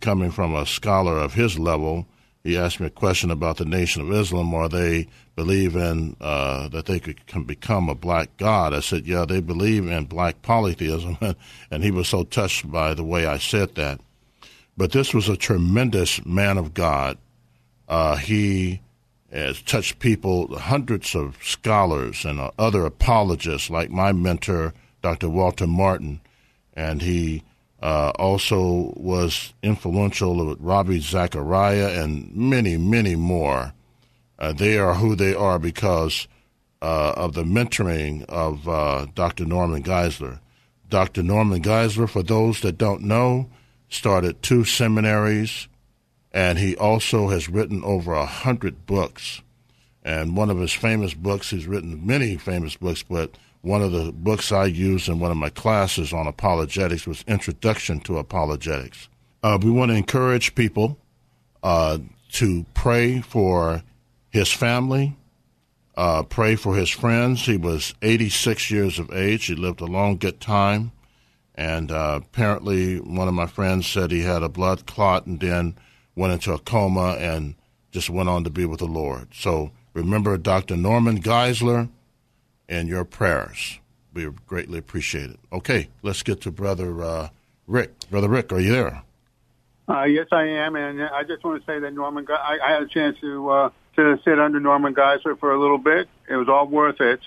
coming 0.00 0.30
from 0.30 0.54
a 0.54 0.66
scholar 0.66 1.16
of 1.16 1.32
his 1.32 1.58
level. 1.58 2.06
He 2.44 2.56
asked 2.56 2.80
me 2.80 2.88
a 2.88 2.90
question 2.90 3.30
about 3.30 3.58
the 3.58 3.64
Nation 3.64 4.02
of 4.02 4.10
Islam, 4.10 4.52
or 4.52 4.68
they 4.68 5.06
believe 5.36 5.76
in 5.76 6.16
uh, 6.20 6.68
that 6.68 6.86
they 6.86 6.98
could 6.98 7.26
can 7.26 7.44
become 7.44 7.88
a 7.88 7.94
black 7.94 8.36
god. 8.36 8.74
I 8.74 8.80
said, 8.80 9.06
yeah, 9.06 9.24
they 9.24 9.40
believe 9.40 9.86
in 9.86 10.04
black 10.06 10.42
polytheism, 10.42 11.18
and 11.70 11.84
he 11.84 11.90
was 11.90 12.08
so 12.08 12.24
touched 12.24 12.70
by 12.70 12.94
the 12.94 13.04
way 13.04 13.26
I 13.26 13.38
said 13.38 13.76
that. 13.76 14.00
But 14.76 14.92
this 14.92 15.14
was 15.14 15.28
a 15.28 15.36
tremendous 15.36 16.24
man 16.26 16.58
of 16.58 16.74
God. 16.74 17.18
Uh, 17.88 18.16
he 18.16 18.80
has 19.30 19.62
touched 19.62 19.98
people, 19.98 20.58
hundreds 20.58 21.14
of 21.14 21.36
scholars 21.42 22.24
and 22.24 22.40
uh, 22.40 22.50
other 22.58 22.84
apologists, 22.84 23.70
like 23.70 23.90
my 23.90 24.12
mentor 24.12 24.74
Dr. 25.00 25.28
Walter 25.28 25.66
Martin, 25.66 26.20
and 26.74 27.02
he 27.02 27.42
uh, 27.82 28.12
also 28.16 28.92
was 28.96 29.52
influential 29.62 30.46
with 30.46 30.60
Ravi 30.60 31.00
Zacharias 31.00 31.98
and 31.98 32.34
many, 32.34 32.76
many 32.76 33.16
more. 33.16 33.72
Uh, 34.38 34.52
they 34.52 34.78
are 34.78 34.94
who 34.94 35.16
they 35.16 35.34
are 35.34 35.58
because 35.58 36.28
uh, 36.80 37.12
of 37.16 37.34
the 37.34 37.42
mentoring 37.42 38.24
of 38.24 38.68
uh, 38.68 39.06
Dr. 39.14 39.44
Norman 39.44 39.82
Geisler. 39.82 40.38
Dr. 40.88 41.22
Norman 41.22 41.62
Geisler, 41.62 42.08
for 42.08 42.22
those 42.22 42.60
that 42.60 42.78
don't 42.78 43.02
know, 43.02 43.48
started 43.88 44.42
two 44.42 44.64
seminaries, 44.64 45.68
and 46.32 46.58
he 46.58 46.76
also 46.76 47.28
has 47.28 47.48
written 47.48 47.82
over 47.84 48.12
a 48.12 48.26
hundred 48.26 48.86
books. 48.86 49.42
And 50.04 50.36
one 50.36 50.50
of 50.50 50.58
his 50.58 50.72
famous 50.72 51.14
books, 51.14 51.50
he's 51.50 51.66
written 51.66 52.06
many 52.06 52.36
famous 52.36 52.76
books, 52.76 53.02
but 53.02 53.36
one 53.62 53.80
of 53.80 53.92
the 53.92 54.12
books 54.12 54.50
I 54.50 54.66
used 54.66 55.08
in 55.08 55.20
one 55.20 55.30
of 55.30 55.36
my 55.36 55.48
classes 55.48 56.12
on 56.12 56.26
apologetics 56.26 57.06
was 57.06 57.24
Introduction 57.28 58.00
to 58.00 58.18
Apologetics. 58.18 59.08
Uh, 59.42 59.58
we 59.60 59.70
want 59.70 59.90
to 59.90 59.96
encourage 59.96 60.54
people 60.54 60.98
uh, 61.62 61.98
to 62.32 62.66
pray 62.74 63.20
for 63.20 63.82
his 64.30 64.52
family, 64.52 65.16
uh, 65.96 66.24
pray 66.24 66.56
for 66.56 66.74
his 66.74 66.90
friends. 66.90 67.42
He 67.42 67.56
was 67.56 67.94
86 68.02 68.70
years 68.70 68.98
of 68.98 69.12
age. 69.12 69.46
He 69.46 69.54
lived 69.54 69.80
a 69.80 69.86
long, 69.86 70.16
good 70.16 70.40
time. 70.40 70.90
And 71.54 71.92
uh, 71.92 72.20
apparently, 72.22 72.98
one 72.98 73.28
of 73.28 73.34
my 73.34 73.46
friends 73.46 73.86
said 73.86 74.10
he 74.10 74.22
had 74.22 74.42
a 74.42 74.48
blood 74.48 74.86
clot 74.86 75.26
and 75.26 75.38
then 75.38 75.76
went 76.16 76.32
into 76.32 76.52
a 76.52 76.58
coma 76.58 77.16
and 77.18 77.54
just 77.92 78.10
went 78.10 78.28
on 78.28 78.42
to 78.44 78.50
be 78.50 78.64
with 78.64 78.80
the 78.80 78.86
Lord. 78.86 79.28
So 79.34 79.70
remember 79.92 80.36
Dr. 80.36 80.76
Norman 80.76 81.20
Geisler 81.20 81.90
and 82.72 82.88
your 82.88 83.04
prayers. 83.04 83.78
We 84.14 84.28
greatly 84.46 84.78
appreciate 84.78 85.30
it. 85.30 85.40
Okay, 85.52 85.88
let's 86.02 86.22
get 86.22 86.40
to 86.42 86.50
Brother 86.50 87.02
uh, 87.02 87.28
Rick. 87.66 88.08
Brother 88.10 88.28
Rick, 88.28 88.52
are 88.52 88.60
you 88.60 88.72
there? 88.72 89.02
Uh, 89.88 90.04
yes, 90.04 90.28
I 90.32 90.44
am, 90.44 90.74
and 90.76 91.02
I 91.02 91.22
just 91.22 91.44
want 91.44 91.60
to 91.60 91.66
say 91.66 91.78
that 91.78 91.92
Norman. 91.92 92.26
I, 92.30 92.58
I 92.62 92.72
had 92.72 92.82
a 92.82 92.88
chance 92.88 93.18
to 93.20 93.50
uh, 93.50 93.70
to 93.96 94.18
sit 94.24 94.38
under 94.38 94.58
Norman 94.58 94.94
Geisler 94.94 95.38
for 95.38 95.52
a 95.52 95.60
little 95.60 95.78
bit. 95.78 96.08
It 96.28 96.36
was 96.36 96.48
all 96.48 96.66
worth 96.66 97.00
it. 97.00 97.20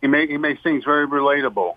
He 0.00 0.06
make 0.06 0.28
he 0.28 0.36
makes 0.36 0.62
things 0.62 0.84
very 0.84 1.06
relatable. 1.06 1.76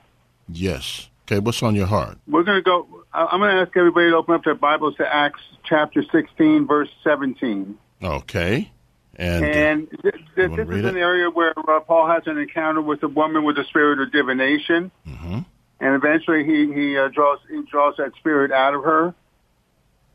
Yes. 0.49 1.09
Okay, 1.25 1.39
what's 1.39 1.61
on 1.61 1.75
your 1.75 1.87
heart? 1.87 2.17
We're 2.27 2.43
going 2.43 2.57
to 2.57 2.61
go. 2.61 2.87
I'm 3.13 3.39
going 3.39 3.55
to 3.55 3.61
ask 3.61 3.75
everybody 3.75 4.09
to 4.09 4.15
open 4.15 4.35
up 4.35 4.43
their 4.43 4.55
Bibles 4.55 4.95
to 4.95 5.13
Acts 5.13 5.41
chapter 5.65 6.03
16, 6.03 6.67
verse 6.67 6.89
17. 7.03 7.77
Okay. 8.01 8.71
And, 9.17 9.45
and 9.45 9.87
uh, 9.93 10.11
this 10.35 10.51
is 10.51 10.85
an 10.85 10.97
area 10.97 11.29
where 11.29 11.53
uh, 11.57 11.79
Paul 11.79 12.07
has 12.07 12.23
an 12.27 12.37
encounter 12.37 12.81
with 12.81 13.01
a 13.01 13.07
woman 13.07 13.43
with 13.43 13.57
a 13.57 13.63
spirit 13.65 13.99
of 13.99 14.11
divination, 14.11 14.91
mm-hmm. 15.07 15.39
and 15.79 15.95
eventually 15.95 16.45
he 16.45 16.71
he 16.71 16.97
uh, 16.97 17.07
draws 17.07 17.39
he 17.49 17.63
draws 17.63 17.97
that 17.97 18.13
spirit 18.19 18.51
out 18.51 18.75
of 18.75 18.83
her, 18.83 19.15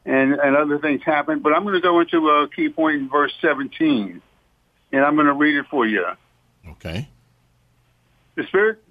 and 0.04 0.34
and 0.34 0.56
other 0.56 0.78
things 0.78 1.02
happen. 1.04 1.40
But 1.40 1.52
I'm 1.52 1.64
going 1.64 1.74
to 1.74 1.80
go 1.80 1.98
into 1.98 2.28
a 2.28 2.48
key 2.48 2.68
point 2.68 2.96
in 2.96 3.08
verse 3.08 3.32
17, 3.40 4.22
and 4.92 5.04
I'm 5.04 5.16
going 5.16 5.26
to 5.26 5.32
read 5.32 5.56
it 5.56 5.66
for 5.68 5.84
you. 5.84 6.06
Okay. 6.70 7.08
The 8.36 8.44
spirit 8.44 8.84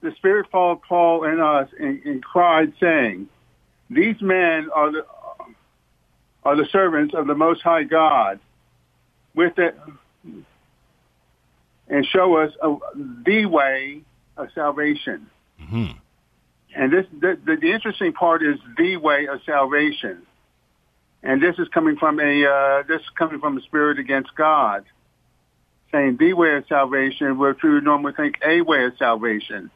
the 0.00 0.12
spirit 0.16 0.48
followed 0.50 0.82
Paul 0.82 1.24
and 1.24 1.40
us 1.40 1.68
and, 1.78 2.02
and 2.04 2.24
cried, 2.24 2.72
saying, 2.80 3.28
"These 3.88 4.20
men 4.20 4.68
are 4.74 4.90
the 4.90 5.06
are 6.42 6.56
the 6.56 6.66
servants 6.72 7.14
of 7.14 7.28
the 7.28 7.36
Most 7.36 7.62
High 7.62 7.84
God." 7.84 8.40
With 9.34 9.58
it 9.58 9.76
and 11.88 12.06
show 12.06 12.36
us 12.36 12.52
a, 12.62 12.76
the 13.24 13.46
way 13.46 14.02
of 14.36 14.48
salvation. 14.54 15.28
Mm-hmm. 15.60 15.98
And 16.76 16.92
this, 16.92 17.06
the, 17.12 17.38
the, 17.44 17.56
the, 17.56 17.72
interesting 17.72 18.12
part 18.12 18.42
is 18.42 18.58
the 18.76 18.96
way 18.96 19.28
of 19.28 19.40
salvation. 19.46 20.22
And 21.22 21.42
this 21.42 21.56
is 21.58 21.68
coming 21.68 21.96
from 21.96 22.18
a, 22.20 22.46
uh, 22.46 22.82
this 22.88 23.00
is 23.00 23.08
coming 23.16 23.40
from 23.40 23.56
a 23.58 23.60
spirit 23.62 23.98
against 23.98 24.34
God, 24.34 24.84
saying 25.92 26.16
the 26.18 26.32
way 26.32 26.56
of 26.56 26.66
salvation, 26.68 27.38
which 27.38 27.58
we 27.62 27.70
would 27.70 27.84
normally 27.84 28.12
think 28.14 28.36
a 28.44 28.60
way 28.62 28.84
of 28.84 28.94
salvation. 28.98 29.70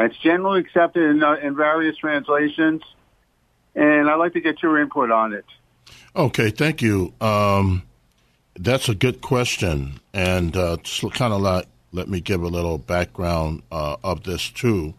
It's 0.00 0.16
generally 0.18 0.60
accepted 0.60 1.02
in, 1.02 1.22
uh, 1.22 1.34
in 1.34 1.56
various 1.56 1.96
translations, 1.96 2.82
and 3.74 4.08
I'd 4.08 4.14
like 4.14 4.32
to 4.32 4.40
get 4.40 4.62
your 4.62 4.80
input 4.80 5.10
on 5.10 5.32
it. 5.34 5.44
Okay, 6.16 6.50
thank 6.50 6.80
you. 6.82 7.12
Um, 7.20 7.82
that's 8.58 8.88
a 8.88 8.94
good 8.94 9.20
question, 9.20 10.00
and 10.12 10.56
uh, 10.56 10.78
kind 11.12 11.32
of 11.32 11.40
like 11.40 11.66
let 11.92 12.08
me 12.08 12.20
give 12.20 12.42
a 12.42 12.48
little 12.48 12.78
background 12.78 13.62
uh, 13.72 13.96
of 14.04 14.24
this 14.24 14.50
too. 14.50 14.94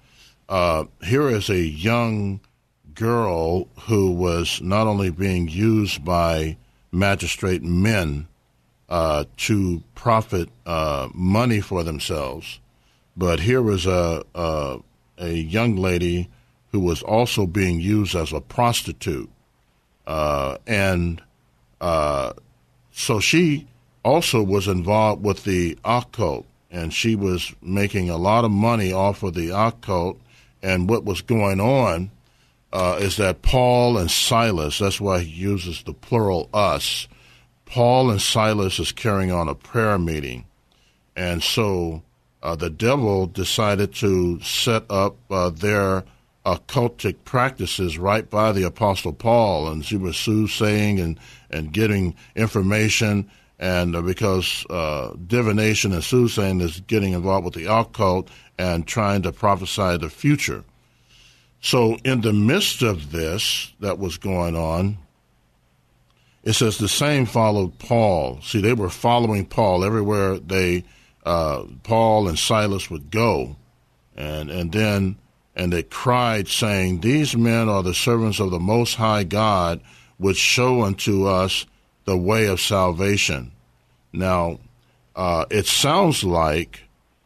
Uh, 0.47 0.85
here 1.03 1.29
is 1.29 1.49
a 1.49 1.59
young 1.59 2.39
girl 2.95 3.67
who 3.81 4.11
was 4.11 4.61
not 4.61 4.87
only 4.87 5.11
being 5.11 5.47
used 5.47 6.03
by 6.03 6.57
magistrate 6.91 7.61
men 7.61 8.27
uh, 8.89 9.25
to 9.37 9.83
profit 9.93 10.49
uh, 10.65 11.07
money 11.13 11.61
for 11.61 11.83
themselves, 11.83 12.59
but 13.15 13.41
here 13.41 13.61
was 13.61 13.85
a, 13.85 14.23
a, 14.33 14.79
a 15.19 15.29
young 15.29 15.75
lady 15.75 16.29
who 16.71 16.79
was 16.79 17.03
also 17.03 17.45
being 17.45 17.79
used 17.79 18.15
as 18.15 18.33
a 18.33 18.41
prostitute, 18.41 19.29
uh, 20.07 20.57
and 20.65 21.21
so 22.99 23.21
she 23.21 23.65
also 24.03 24.43
was 24.43 24.67
involved 24.67 25.23
with 25.23 25.45
the 25.45 25.77
occult, 25.85 26.45
and 26.69 26.93
she 26.93 27.15
was 27.15 27.55
making 27.61 28.09
a 28.09 28.17
lot 28.17 28.43
of 28.43 28.51
money 28.51 28.91
off 28.91 29.23
of 29.23 29.35
the 29.35 29.51
occult. 29.57 30.19
And 30.61 30.89
what 30.89 31.05
was 31.05 31.21
going 31.21 31.61
on 31.61 32.11
uh, 32.73 32.97
is 32.99 33.15
that 33.15 33.41
Paul 33.41 33.97
and 33.97 34.11
Silas, 34.11 34.79
that's 34.79 34.99
why 34.99 35.19
he 35.21 35.31
uses 35.31 35.81
the 35.83 35.93
plural 35.93 36.49
us, 36.53 37.07
Paul 37.65 38.11
and 38.11 38.21
Silas 38.21 38.79
is 38.79 38.91
carrying 38.91 39.31
on 39.31 39.47
a 39.47 39.55
prayer 39.55 39.97
meeting, 39.97 40.43
and 41.15 41.41
so 41.41 42.03
uh, 42.43 42.57
the 42.57 42.69
devil 42.69 43.27
decided 43.27 43.93
to 43.95 44.41
set 44.41 44.83
up 44.89 45.15
uh, 45.31 45.51
their 45.51 46.03
occultic 46.45 47.23
practices 47.25 47.97
right 47.97 48.29
by 48.29 48.51
the 48.51 48.63
Apostle 48.63 49.13
Paul, 49.13 49.67
and 49.67 49.85
she 49.85 49.97
was 49.97 50.17
soothsaying 50.17 50.99
and, 50.99 51.19
and 51.49 51.71
getting 51.71 52.15
information. 52.35 53.29
And 53.59 53.95
uh, 53.95 54.01
because 54.01 54.65
uh, 54.69 55.15
divination 55.27 55.91
and 55.91 56.03
soothsaying 56.03 56.61
is 56.61 56.79
getting 56.81 57.13
involved 57.13 57.45
with 57.45 57.53
the 57.55 57.65
occult 57.65 58.29
and 58.57 58.87
trying 58.87 59.21
to 59.23 59.33
prophesy 59.33 59.97
the 59.97 60.09
future. 60.09 60.63
So, 61.61 61.97
in 62.05 62.21
the 62.21 62.31
midst 62.31 62.81
of 62.83 63.11
this 63.11 63.73
that 63.81 63.99
was 63.99 64.17
going 64.17 64.55
on, 64.55 64.97
it 66.43 66.53
says 66.53 66.77
the 66.77 66.87
same 66.87 67.25
followed 67.25 67.77
Paul. 67.79 68.39
See, 68.41 68.61
they 68.61 68.73
were 68.73 68.89
following 68.89 69.45
Paul 69.45 69.83
everywhere 69.83 70.39
they 70.39 70.85
uh, 71.25 71.63
Paul 71.83 72.29
and 72.29 72.39
Silas 72.39 72.89
would 72.89 73.11
go, 73.11 73.57
and 74.15 74.49
and 74.49 74.71
then 74.71 75.17
and 75.59 75.73
they 75.73 75.83
cried, 75.83 76.47
saying, 76.47 77.01
These 77.01 77.35
men 77.35 77.67
are 77.67 77.83
the 77.83 77.93
servants 77.93 78.39
of 78.39 78.49
the 78.49 78.61
Most 78.61 78.95
High 78.95 79.25
God, 79.25 79.81
which 80.17 80.37
show 80.37 80.83
unto 80.83 81.25
us 81.25 81.65
the 82.05 82.15
way 82.15 82.45
of 82.45 82.61
salvation. 82.61 83.51
Now, 84.13 84.59
uh, 85.17 85.43
it 85.51 85.65
sounds 85.65 86.23
like 86.23 86.83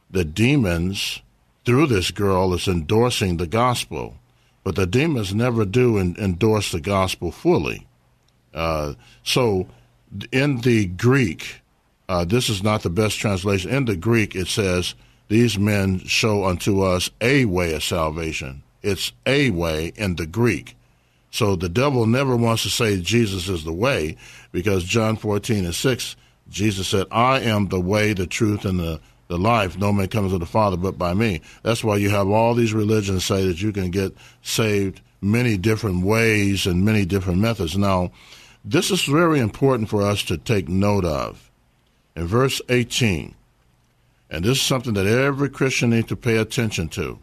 the 0.10 0.26
demons, 0.26 1.22
through 1.64 1.86
this 1.86 2.10
girl, 2.10 2.56
is 2.56 2.68
endorsing 2.68 3.38
the 3.38 3.46
gospel, 3.46 4.16
but 4.64 4.76
the 4.76 4.88
demons 4.88 5.36
never 5.36 5.64
do 5.64 6.00
in, 6.00 6.16
endorse 6.18 6.72
the 6.72 6.82
gospel 6.82 7.32
fully. 7.32 7.86
Uh, 8.52 8.96
so, 9.24 9.68
in 10.32 10.62
the 10.62 10.88
Greek, 10.88 11.62
uh, 12.10 12.26
this 12.26 12.50
is 12.50 12.64
not 12.64 12.82
the 12.82 12.90
best 12.90 13.20
translation. 13.20 13.70
In 13.70 13.86
the 13.86 13.96
Greek, 13.96 14.36
it 14.36 14.48
says, 14.48 14.96
these 15.28 15.58
men 15.58 16.00
show 16.00 16.46
unto 16.46 16.82
us 16.82 17.10
a 17.22 17.46
way 17.46 17.74
of 17.74 17.84
salvation. 17.84 18.64
It's 18.82 19.12
a 19.26 19.50
way 19.50 19.94
in 19.96 20.16
the 20.16 20.26
Greek. 20.26 20.76
So 21.32 21.56
the 21.56 21.70
devil 21.70 22.06
never 22.06 22.36
wants 22.36 22.64
to 22.64 22.70
say 22.70 23.02
Jesus 23.02 23.50
is 23.50 23.64
the 23.64 23.74
way 23.74 24.18
because 24.52 24.84
John 24.84 25.16
14 25.16 25.66
and 25.66 25.74
6, 25.74 26.16
Jesus 26.50 26.88
said, 26.88 27.08
I 27.10 27.40
am 27.40 27.70
the 27.70 27.80
way, 27.80 28.14
the 28.14 28.28
truth, 28.28 28.66
and 28.66 28.80
the, 28.80 29.00
the 29.30 29.38
life. 29.38 29.78
No 29.78 29.92
man 29.92 30.10
comes 30.10 30.32
to 30.32 30.38
the 30.38 30.46
Father 30.46 30.78
but 30.78 30.98
by 30.98 31.16
me. 31.16 31.42
That's 31.64 31.84
why 31.84 31.96
you 31.96 32.10
have 32.10 32.30
all 32.30 32.54
these 32.54 32.74
religions 32.74 33.26
say 33.26 33.48
that 33.48 33.62
you 33.62 33.72
can 33.72 33.90
get 33.90 34.14
saved 34.44 35.02
many 35.22 35.58
different 35.58 36.06
ways 36.06 36.68
and 36.68 36.86
many 36.86 37.06
different 37.06 37.40
methods. 37.40 37.78
Now, 37.78 38.12
this 38.64 38.92
is 38.92 39.04
very 39.04 39.40
important 39.40 39.90
for 39.90 40.04
us 40.04 40.22
to 40.24 40.38
take 40.38 40.70
note 40.70 41.06
of. 41.06 41.50
In 42.16 42.28
verse 42.28 42.62
18, 42.70 43.34
and 44.34 44.44
this 44.44 44.58
is 44.58 44.64
something 44.64 44.96
that 44.96 45.06
every 45.06 45.48
Christian 45.48 45.92
needs 45.92 46.08
to 46.08 46.16
pay 46.16 46.38
attention 46.38 46.90
to. 46.90 47.20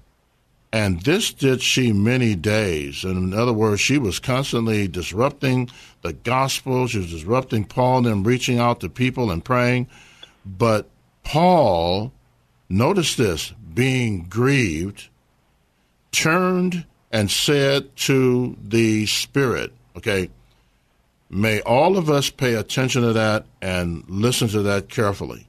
And 0.72 1.00
this 1.00 1.32
did 1.32 1.60
she 1.60 1.92
many 1.92 2.36
days. 2.36 3.02
And 3.02 3.32
in 3.32 3.38
other 3.38 3.52
words, 3.52 3.80
she 3.80 3.98
was 3.98 4.20
constantly 4.20 4.86
disrupting 4.86 5.70
the 6.02 6.12
gospel. 6.12 6.86
She 6.86 6.98
was 6.98 7.10
disrupting 7.10 7.64
Paul 7.64 7.98
and 7.98 8.06
them 8.06 8.22
reaching 8.22 8.60
out 8.60 8.78
to 8.80 8.88
people 8.88 9.32
and 9.32 9.44
praying. 9.44 9.88
But 10.46 10.88
Paul, 11.24 12.12
notice 12.68 13.16
this, 13.16 13.52
being 13.74 14.26
grieved, 14.28 15.08
turned 16.12 16.86
and 17.10 17.28
said 17.28 17.96
to 17.96 18.56
the 18.62 19.06
Spirit, 19.06 19.72
okay, 19.96 20.30
may 21.28 21.60
all 21.62 21.96
of 21.96 22.08
us 22.08 22.30
pay 22.30 22.54
attention 22.54 23.02
to 23.02 23.12
that 23.14 23.46
and 23.60 24.04
listen 24.08 24.46
to 24.50 24.62
that 24.62 24.88
carefully. 24.88 25.48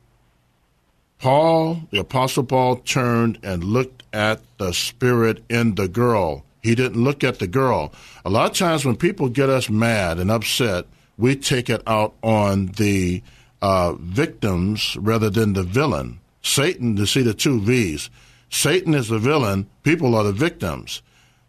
Paul, 1.22 1.84
the 1.92 2.00
Apostle 2.00 2.44
Paul, 2.44 2.78
turned 2.78 3.38
and 3.44 3.64
looked 3.64 4.02
at 4.12 4.42
the 4.58 4.74
spirit 4.74 5.44
in 5.50 5.76
the 5.76 5.88
girl. 5.88 6.44
He 6.64 6.74
didn't 6.74 7.04
look 7.04 7.24
at 7.24 7.38
the 7.38 7.48
girl. 7.48 7.94
A 8.26 8.30
lot 8.30 8.50
of 8.50 8.58
times 8.58 8.84
when 8.84 8.96
people 8.96 9.30
get 9.30 9.48
us 9.48 9.70
mad 9.70 10.18
and 10.18 10.32
upset, 10.32 10.88
we 11.20 11.36
take 11.36 11.70
it 11.70 11.84
out 11.86 12.16
on 12.24 12.68
the 12.78 13.22
uh, 13.62 13.94
victims 13.94 14.98
rather 15.00 15.30
than 15.30 15.54
the 15.54 15.62
villain. 15.62 16.20
Satan, 16.42 16.96
to 16.96 17.06
see 17.06 17.22
the 17.22 17.36
two 17.36 17.62
V's. 17.62 18.10
Satan 18.50 18.96
is 18.96 19.08
the 19.08 19.20
villain, 19.20 19.70
people 19.84 20.16
are 20.16 20.24
the 20.24 20.32
victims. 20.32 21.04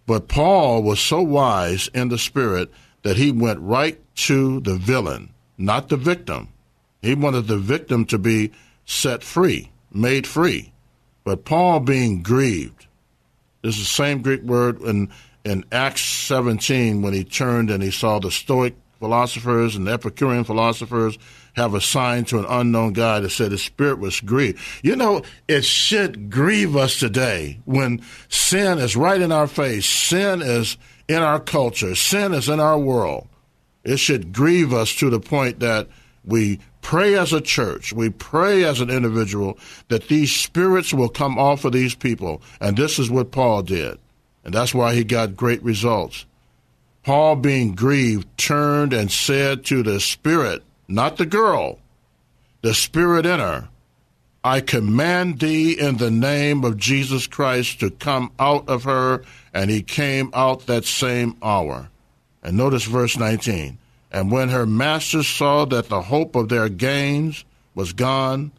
But 0.06 0.28
Paul 0.28 0.82
was 0.82 1.00
so 1.00 1.22
wise 1.22 1.88
in 1.94 2.10
the 2.10 2.18
spirit 2.18 2.70
that 3.04 3.16
he 3.16 3.32
went 3.32 3.60
right 3.60 3.98
to 4.16 4.60
the 4.60 4.76
villain, 4.76 5.30
not 5.56 5.88
the 5.88 5.96
victim. 5.96 6.48
He 7.00 7.14
wanted 7.14 7.46
the 7.46 7.58
victim 7.58 8.04
to 8.06 8.18
be 8.18 8.52
set 8.92 9.24
free, 9.24 9.70
made 9.92 10.26
free. 10.26 10.72
But 11.24 11.44
Paul 11.44 11.80
being 11.80 12.22
grieved, 12.22 12.86
this 13.62 13.76
is 13.76 13.82
the 13.82 13.86
same 13.86 14.22
Greek 14.22 14.42
word 14.42 14.80
in, 14.82 15.10
in 15.44 15.64
Acts 15.72 16.02
17 16.02 17.02
when 17.02 17.14
he 17.14 17.24
turned 17.24 17.70
and 17.70 17.82
he 17.82 17.90
saw 17.90 18.18
the 18.18 18.30
Stoic 18.30 18.74
philosophers 18.98 19.74
and 19.76 19.88
Epicurean 19.88 20.44
philosophers 20.44 21.18
have 21.54 21.74
a 21.74 21.80
sign 21.80 22.24
to 22.24 22.38
an 22.38 22.46
unknown 22.48 22.92
God 22.92 23.24
that 23.24 23.30
said 23.30 23.52
his 23.52 23.62
spirit 23.62 23.98
was 23.98 24.20
grieved. 24.20 24.60
You 24.82 24.96
know, 24.96 25.22
it 25.48 25.64
should 25.64 26.30
grieve 26.30 26.76
us 26.76 26.98
today 26.98 27.60
when 27.64 28.02
sin 28.28 28.78
is 28.78 28.96
right 28.96 29.20
in 29.20 29.32
our 29.32 29.46
face, 29.46 29.86
sin 29.86 30.40
is 30.40 30.76
in 31.08 31.22
our 31.22 31.40
culture, 31.40 31.94
sin 31.94 32.32
is 32.32 32.48
in 32.48 32.60
our 32.60 32.78
world. 32.78 33.28
It 33.84 33.98
should 33.98 34.32
grieve 34.32 34.72
us 34.72 34.94
to 34.96 35.10
the 35.10 35.20
point 35.20 35.60
that 35.60 35.88
we 36.24 36.60
pray 36.82 37.14
as 37.14 37.32
a 37.32 37.40
church, 37.40 37.92
we 37.92 38.10
pray 38.10 38.64
as 38.64 38.80
an 38.80 38.90
individual 38.90 39.58
that 39.88 40.08
these 40.08 40.30
spirits 40.34 40.92
will 40.92 41.08
come 41.08 41.38
off 41.38 41.64
of 41.64 41.72
these 41.72 41.94
people. 41.94 42.42
And 42.60 42.76
this 42.76 42.98
is 42.98 43.10
what 43.10 43.30
Paul 43.30 43.62
did. 43.62 43.98
And 44.44 44.52
that's 44.52 44.74
why 44.74 44.94
he 44.94 45.04
got 45.04 45.36
great 45.36 45.62
results. 45.62 46.26
Paul, 47.04 47.36
being 47.36 47.74
grieved, 47.74 48.28
turned 48.36 48.92
and 48.92 49.10
said 49.10 49.64
to 49.66 49.82
the 49.82 49.98
spirit, 50.00 50.62
not 50.86 51.16
the 51.16 51.26
girl, 51.26 51.78
the 52.60 52.74
spirit 52.74 53.24
in 53.24 53.40
her, 53.40 53.68
I 54.44 54.60
command 54.60 55.38
thee 55.38 55.78
in 55.78 55.98
the 55.98 56.10
name 56.10 56.64
of 56.64 56.76
Jesus 56.76 57.26
Christ 57.26 57.80
to 57.80 57.90
come 57.90 58.32
out 58.38 58.68
of 58.68 58.84
her. 58.84 59.24
And 59.54 59.70
he 59.70 59.82
came 59.82 60.30
out 60.34 60.66
that 60.66 60.84
same 60.84 61.36
hour. 61.42 61.90
And 62.42 62.56
notice 62.56 62.84
verse 62.84 63.16
19. 63.16 63.78
And 64.12 64.30
when 64.30 64.50
her 64.50 64.66
masters 64.66 65.26
saw 65.26 65.64
that 65.64 65.88
the 65.88 66.02
hope 66.02 66.36
of 66.36 66.50
their 66.50 66.68
gains 66.68 67.44
was 67.74 67.94
gone, 67.94 68.52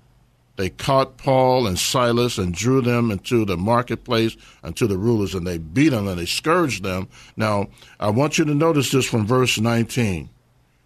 they 0.56 0.70
caught 0.70 1.18
Paul 1.18 1.68
and 1.68 1.78
Silas 1.78 2.38
and 2.38 2.54
drew 2.54 2.82
them 2.82 3.12
into 3.12 3.46
the 3.46 3.58
marketplace 3.58 4.36
unto 4.64 4.88
the 4.88 4.98
rulers, 4.98 5.34
and 5.36 5.46
they 5.46 5.60
beat 5.60 5.90
them 5.90 6.08
and 6.08 6.20
they 6.20 6.26
scourged 6.26 6.84
them. 6.84 7.08
Now, 7.38 7.68
I 8.00 8.10
want 8.10 8.38
you 8.38 8.46
to 8.46 8.54
notice 8.54 8.92
this 8.92 9.06
from 9.06 9.26
verse 9.26 9.60
19. 9.60 10.30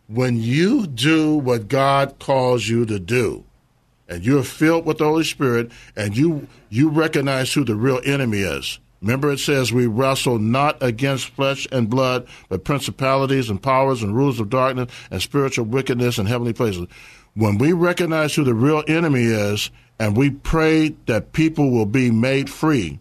When 0.07 0.37
you 0.37 0.87
do 0.87 1.35
what 1.35 1.67
God 1.67 2.19
calls 2.19 2.67
you 2.67 2.85
to 2.85 2.99
do, 2.99 3.43
and 4.07 4.25
you're 4.25 4.43
filled 4.43 4.85
with 4.85 4.99
the 4.99 5.05
Holy 5.05 5.25
Spirit, 5.25 5.69
and 5.97 6.15
you 6.15 6.47
you 6.69 6.89
recognize 6.89 7.53
who 7.53 7.65
the 7.65 7.75
real 7.75 7.99
enemy 8.05 8.39
is, 8.39 8.79
Remember, 9.01 9.31
it 9.31 9.39
says 9.39 9.71
we 9.71 9.87
wrestle 9.87 10.39
not 10.39 10.81
against 10.81 11.29
flesh 11.29 11.67
and 11.71 11.89
blood, 11.89 12.27
but 12.49 12.63
principalities 12.63 13.49
and 13.49 13.61
powers 13.61 14.01
and 14.01 14.15
rulers 14.15 14.39
of 14.39 14.49
darkness 14.49 14.91
and 15.11 15.21
spiritual 15.21 15.65
wickedness 15.65 16.17
in 16.17 16.25
heavenly 16.25 16.53
places. 16.53 16.87
When 17.35 17.57
we 17.59 17.73
recognize 17.73 18.33
who 18.33 18.43
the 18.43 18.55
real 18.55 18.83
enemy 18.87 19.23
is 19.23 19.69
and 19.99 20.17
we 20.17 20.31
pray 20.31 20.95
that 21.05 21.33
people 21.33 21.69
will 21.69 21.85
be 21.85 22.09
made 22.09 22.49
free, 22.49 22.99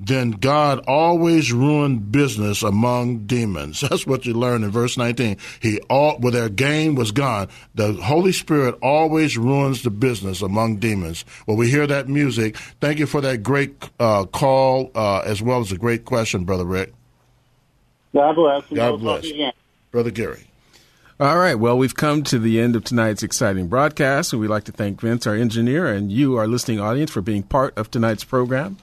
then 0.00 0.30
God 0.30 0.84
always 0.86 1.52
ruined 1.52 2.12
business 2.12 2.62
among 2.62 3.26
demons. 3.26 3.80
That's 3.88 4.06
what 4.06 4.26
you 4.26 4.34
learn 4.34 4.62
in 4.62 4.70
verse 4.70 4.96
19. 4.96 5.36
He 5.60 5.80
all, 5.90 6.18
where 6.18 6.32
their 6.32 6.48
gain 6.48 6.94
was 6.94 7.10
gone, 7.10 7.48
the 7.74 7.92
Holy 7.94 8.32
Spirit 8.32 8.76
always 8.80 9.36
ruins 9.36 9.82
the 9.82 9.90
business 9.90 10.40
among 10.40 10.76
demons. 10.76 11.24
Well, 11.46 11.56
we 11.56 11.70
hear 11.70 11.86
that 11.86 12.08
music. 12.08 12.56
Thank 12.80 12.98
you 12.98 13.06
for 13.06 13.20
that 13.22 13.42
great 13.42 13.88
uh, 13.98 14.24
call, 14.26 14.90
uh, 14.94 15.20
as 15.20 15.42
well 15.42 15.60
as 15.60 15.72
a 15.72 15.78
great 15.78 16.04
question, 16.04 16.44
Brother 16.44 16.64
Rick. 16.64 16.94
God 18.14 18.34
bless. 18.34 18.64
God 18.66 19.00
bless. 19.00 19.26
Brother 19.90 20.10
Gary. 20.10 20.44
All 21.20 21.36
right. 21.36 21.56
Well, 21.56 21.76
we've 21.76 21.96
come 21.96 22.22
to 22.24 22.38
the 22.38 22.60
end 22.60 22.76
of 22.76 22.84
tonight's 22.84 23.24
exciting 23.24 23.66
broadcast, 23.66 24.32
and 24.32 24.40
we'd 24.40 24.48
like 24.48 24.64
to 24.64 24.72
thank 24.72 25.00
Vince, 25.00 25.26
our 25.26 25.34
engineer, 25.34 25.88
and 25.88 26.12
you, 26.12 26.36
our 26.36 26.46
listening 26.46 26.78
audience, 26.78 27.10
for 27.10 27.20
being 27.20 27.42
part 27.42 27.76
of 27.76 27.90
tonight's 27.90 28.22
program. 28.22 28.76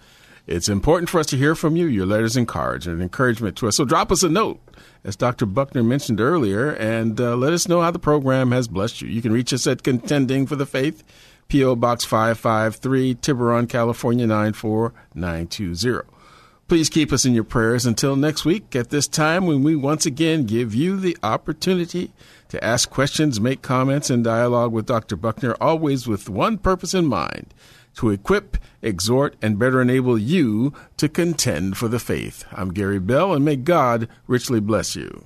It's 0.47 0.69
important 0.69 1.09
for 1.09 1.19
us 1.19 1.25
to 1.27 1.37
hear 1.37 1.55
from 1.55 1.75
you. 1.75 1.87
Your 1.87 2.05
letters 2.05 2.37
and 2.37 2.47
cards 2.47 2.85
and 2.85 3.01
encouragement 3.01 3.57
to 3.57 3.67
us. 3.67 3.77
So 3.77 3.85
drop 3.85 4.11
us 4.11 4.21
a 4.21 4.29
note, 4.29 4.59
as 5.03 5.15
Dr. 5.15 5.45
Buckner 5.45 5.83
mentioned 5.83 6.21
earlier, 6.21 6.71
and 6.71 7.19
uh, 7.19 7.35
let 7.35 7.53
us 7.53 7.67
know 7.67 7.81
how 7.81 7.91
the 7.91 7.99
program 7.99 8.51
has 8.51 8.67
blessed 8.67 9.01
you. 9.01 9.07
You 9.07 9.21
can 9.21 9.31
reach 9.31 9.53
us 9.53 9.65
at 9.65 9.83
Contending 9.83 10.45
for 10.45 10.55
the 10.55 10.67
Faith, 10.67 11.03
P.O. 11.47 11.75
Box 11.77 12.05
553, 12.05 13.15
Tiburon, 13.15 13.67
California 13.67 14.27
94920. 14.27 16.11
Please 16.67 16.89
keep 16.89 17.11
us 17.11 17.25
in 17.25 17.33
your 17.35 17.43
prayers 17.43 17.85
until 17.85 18.15
next 18.15 18.43
week 18.43 18.75
at 18.75 18.89
this 18.89 19.07
time 19.07 19.45
when 19.45 19.61
we 19.61 19.75
once 19.75 20.07
again 20.07 20.45
give 20.45 20.73
you 20.73 20.99
the 20.99 21.15
opportunity 21.21 22.11
to 22.49 22.63
ask 22.63 22.89
questions, 22.89 23.39
make 23.39 23.61
comments, 23.61 24.09
and 24.09 24.23
dialogue 24.23 24.71
with 24.71 24.87
Dr. 24.87 25.15
Buckner, 25.15 25.55
always 25.61 26.07
with 26.07 26.27
one 26.27 26.57
purpose 26.57 26.95
in 26.95 27.05
mind 27.05 27.53
to 27.95 28.09
equip, 28.09 28.57
exhort, 28.81 29.35
and 29.41 29.59
better 29.59 29.81
enable 29.81 30.17
you 30.17 30.73
to 30.97 31.09
contend 31.09 31.77
for 31.77 31.87
the 31.87 31.99
faith. 31.99 32.45
I'm 32.51 32.73
Gary 32.73 32.99
Bell, 32.99 33.33
and 33.33 33.43
may 33.43 33.55
God 33.55 34.07
richly 34.27 34.59
bless 34.59 34.95
you. 34.95 35.25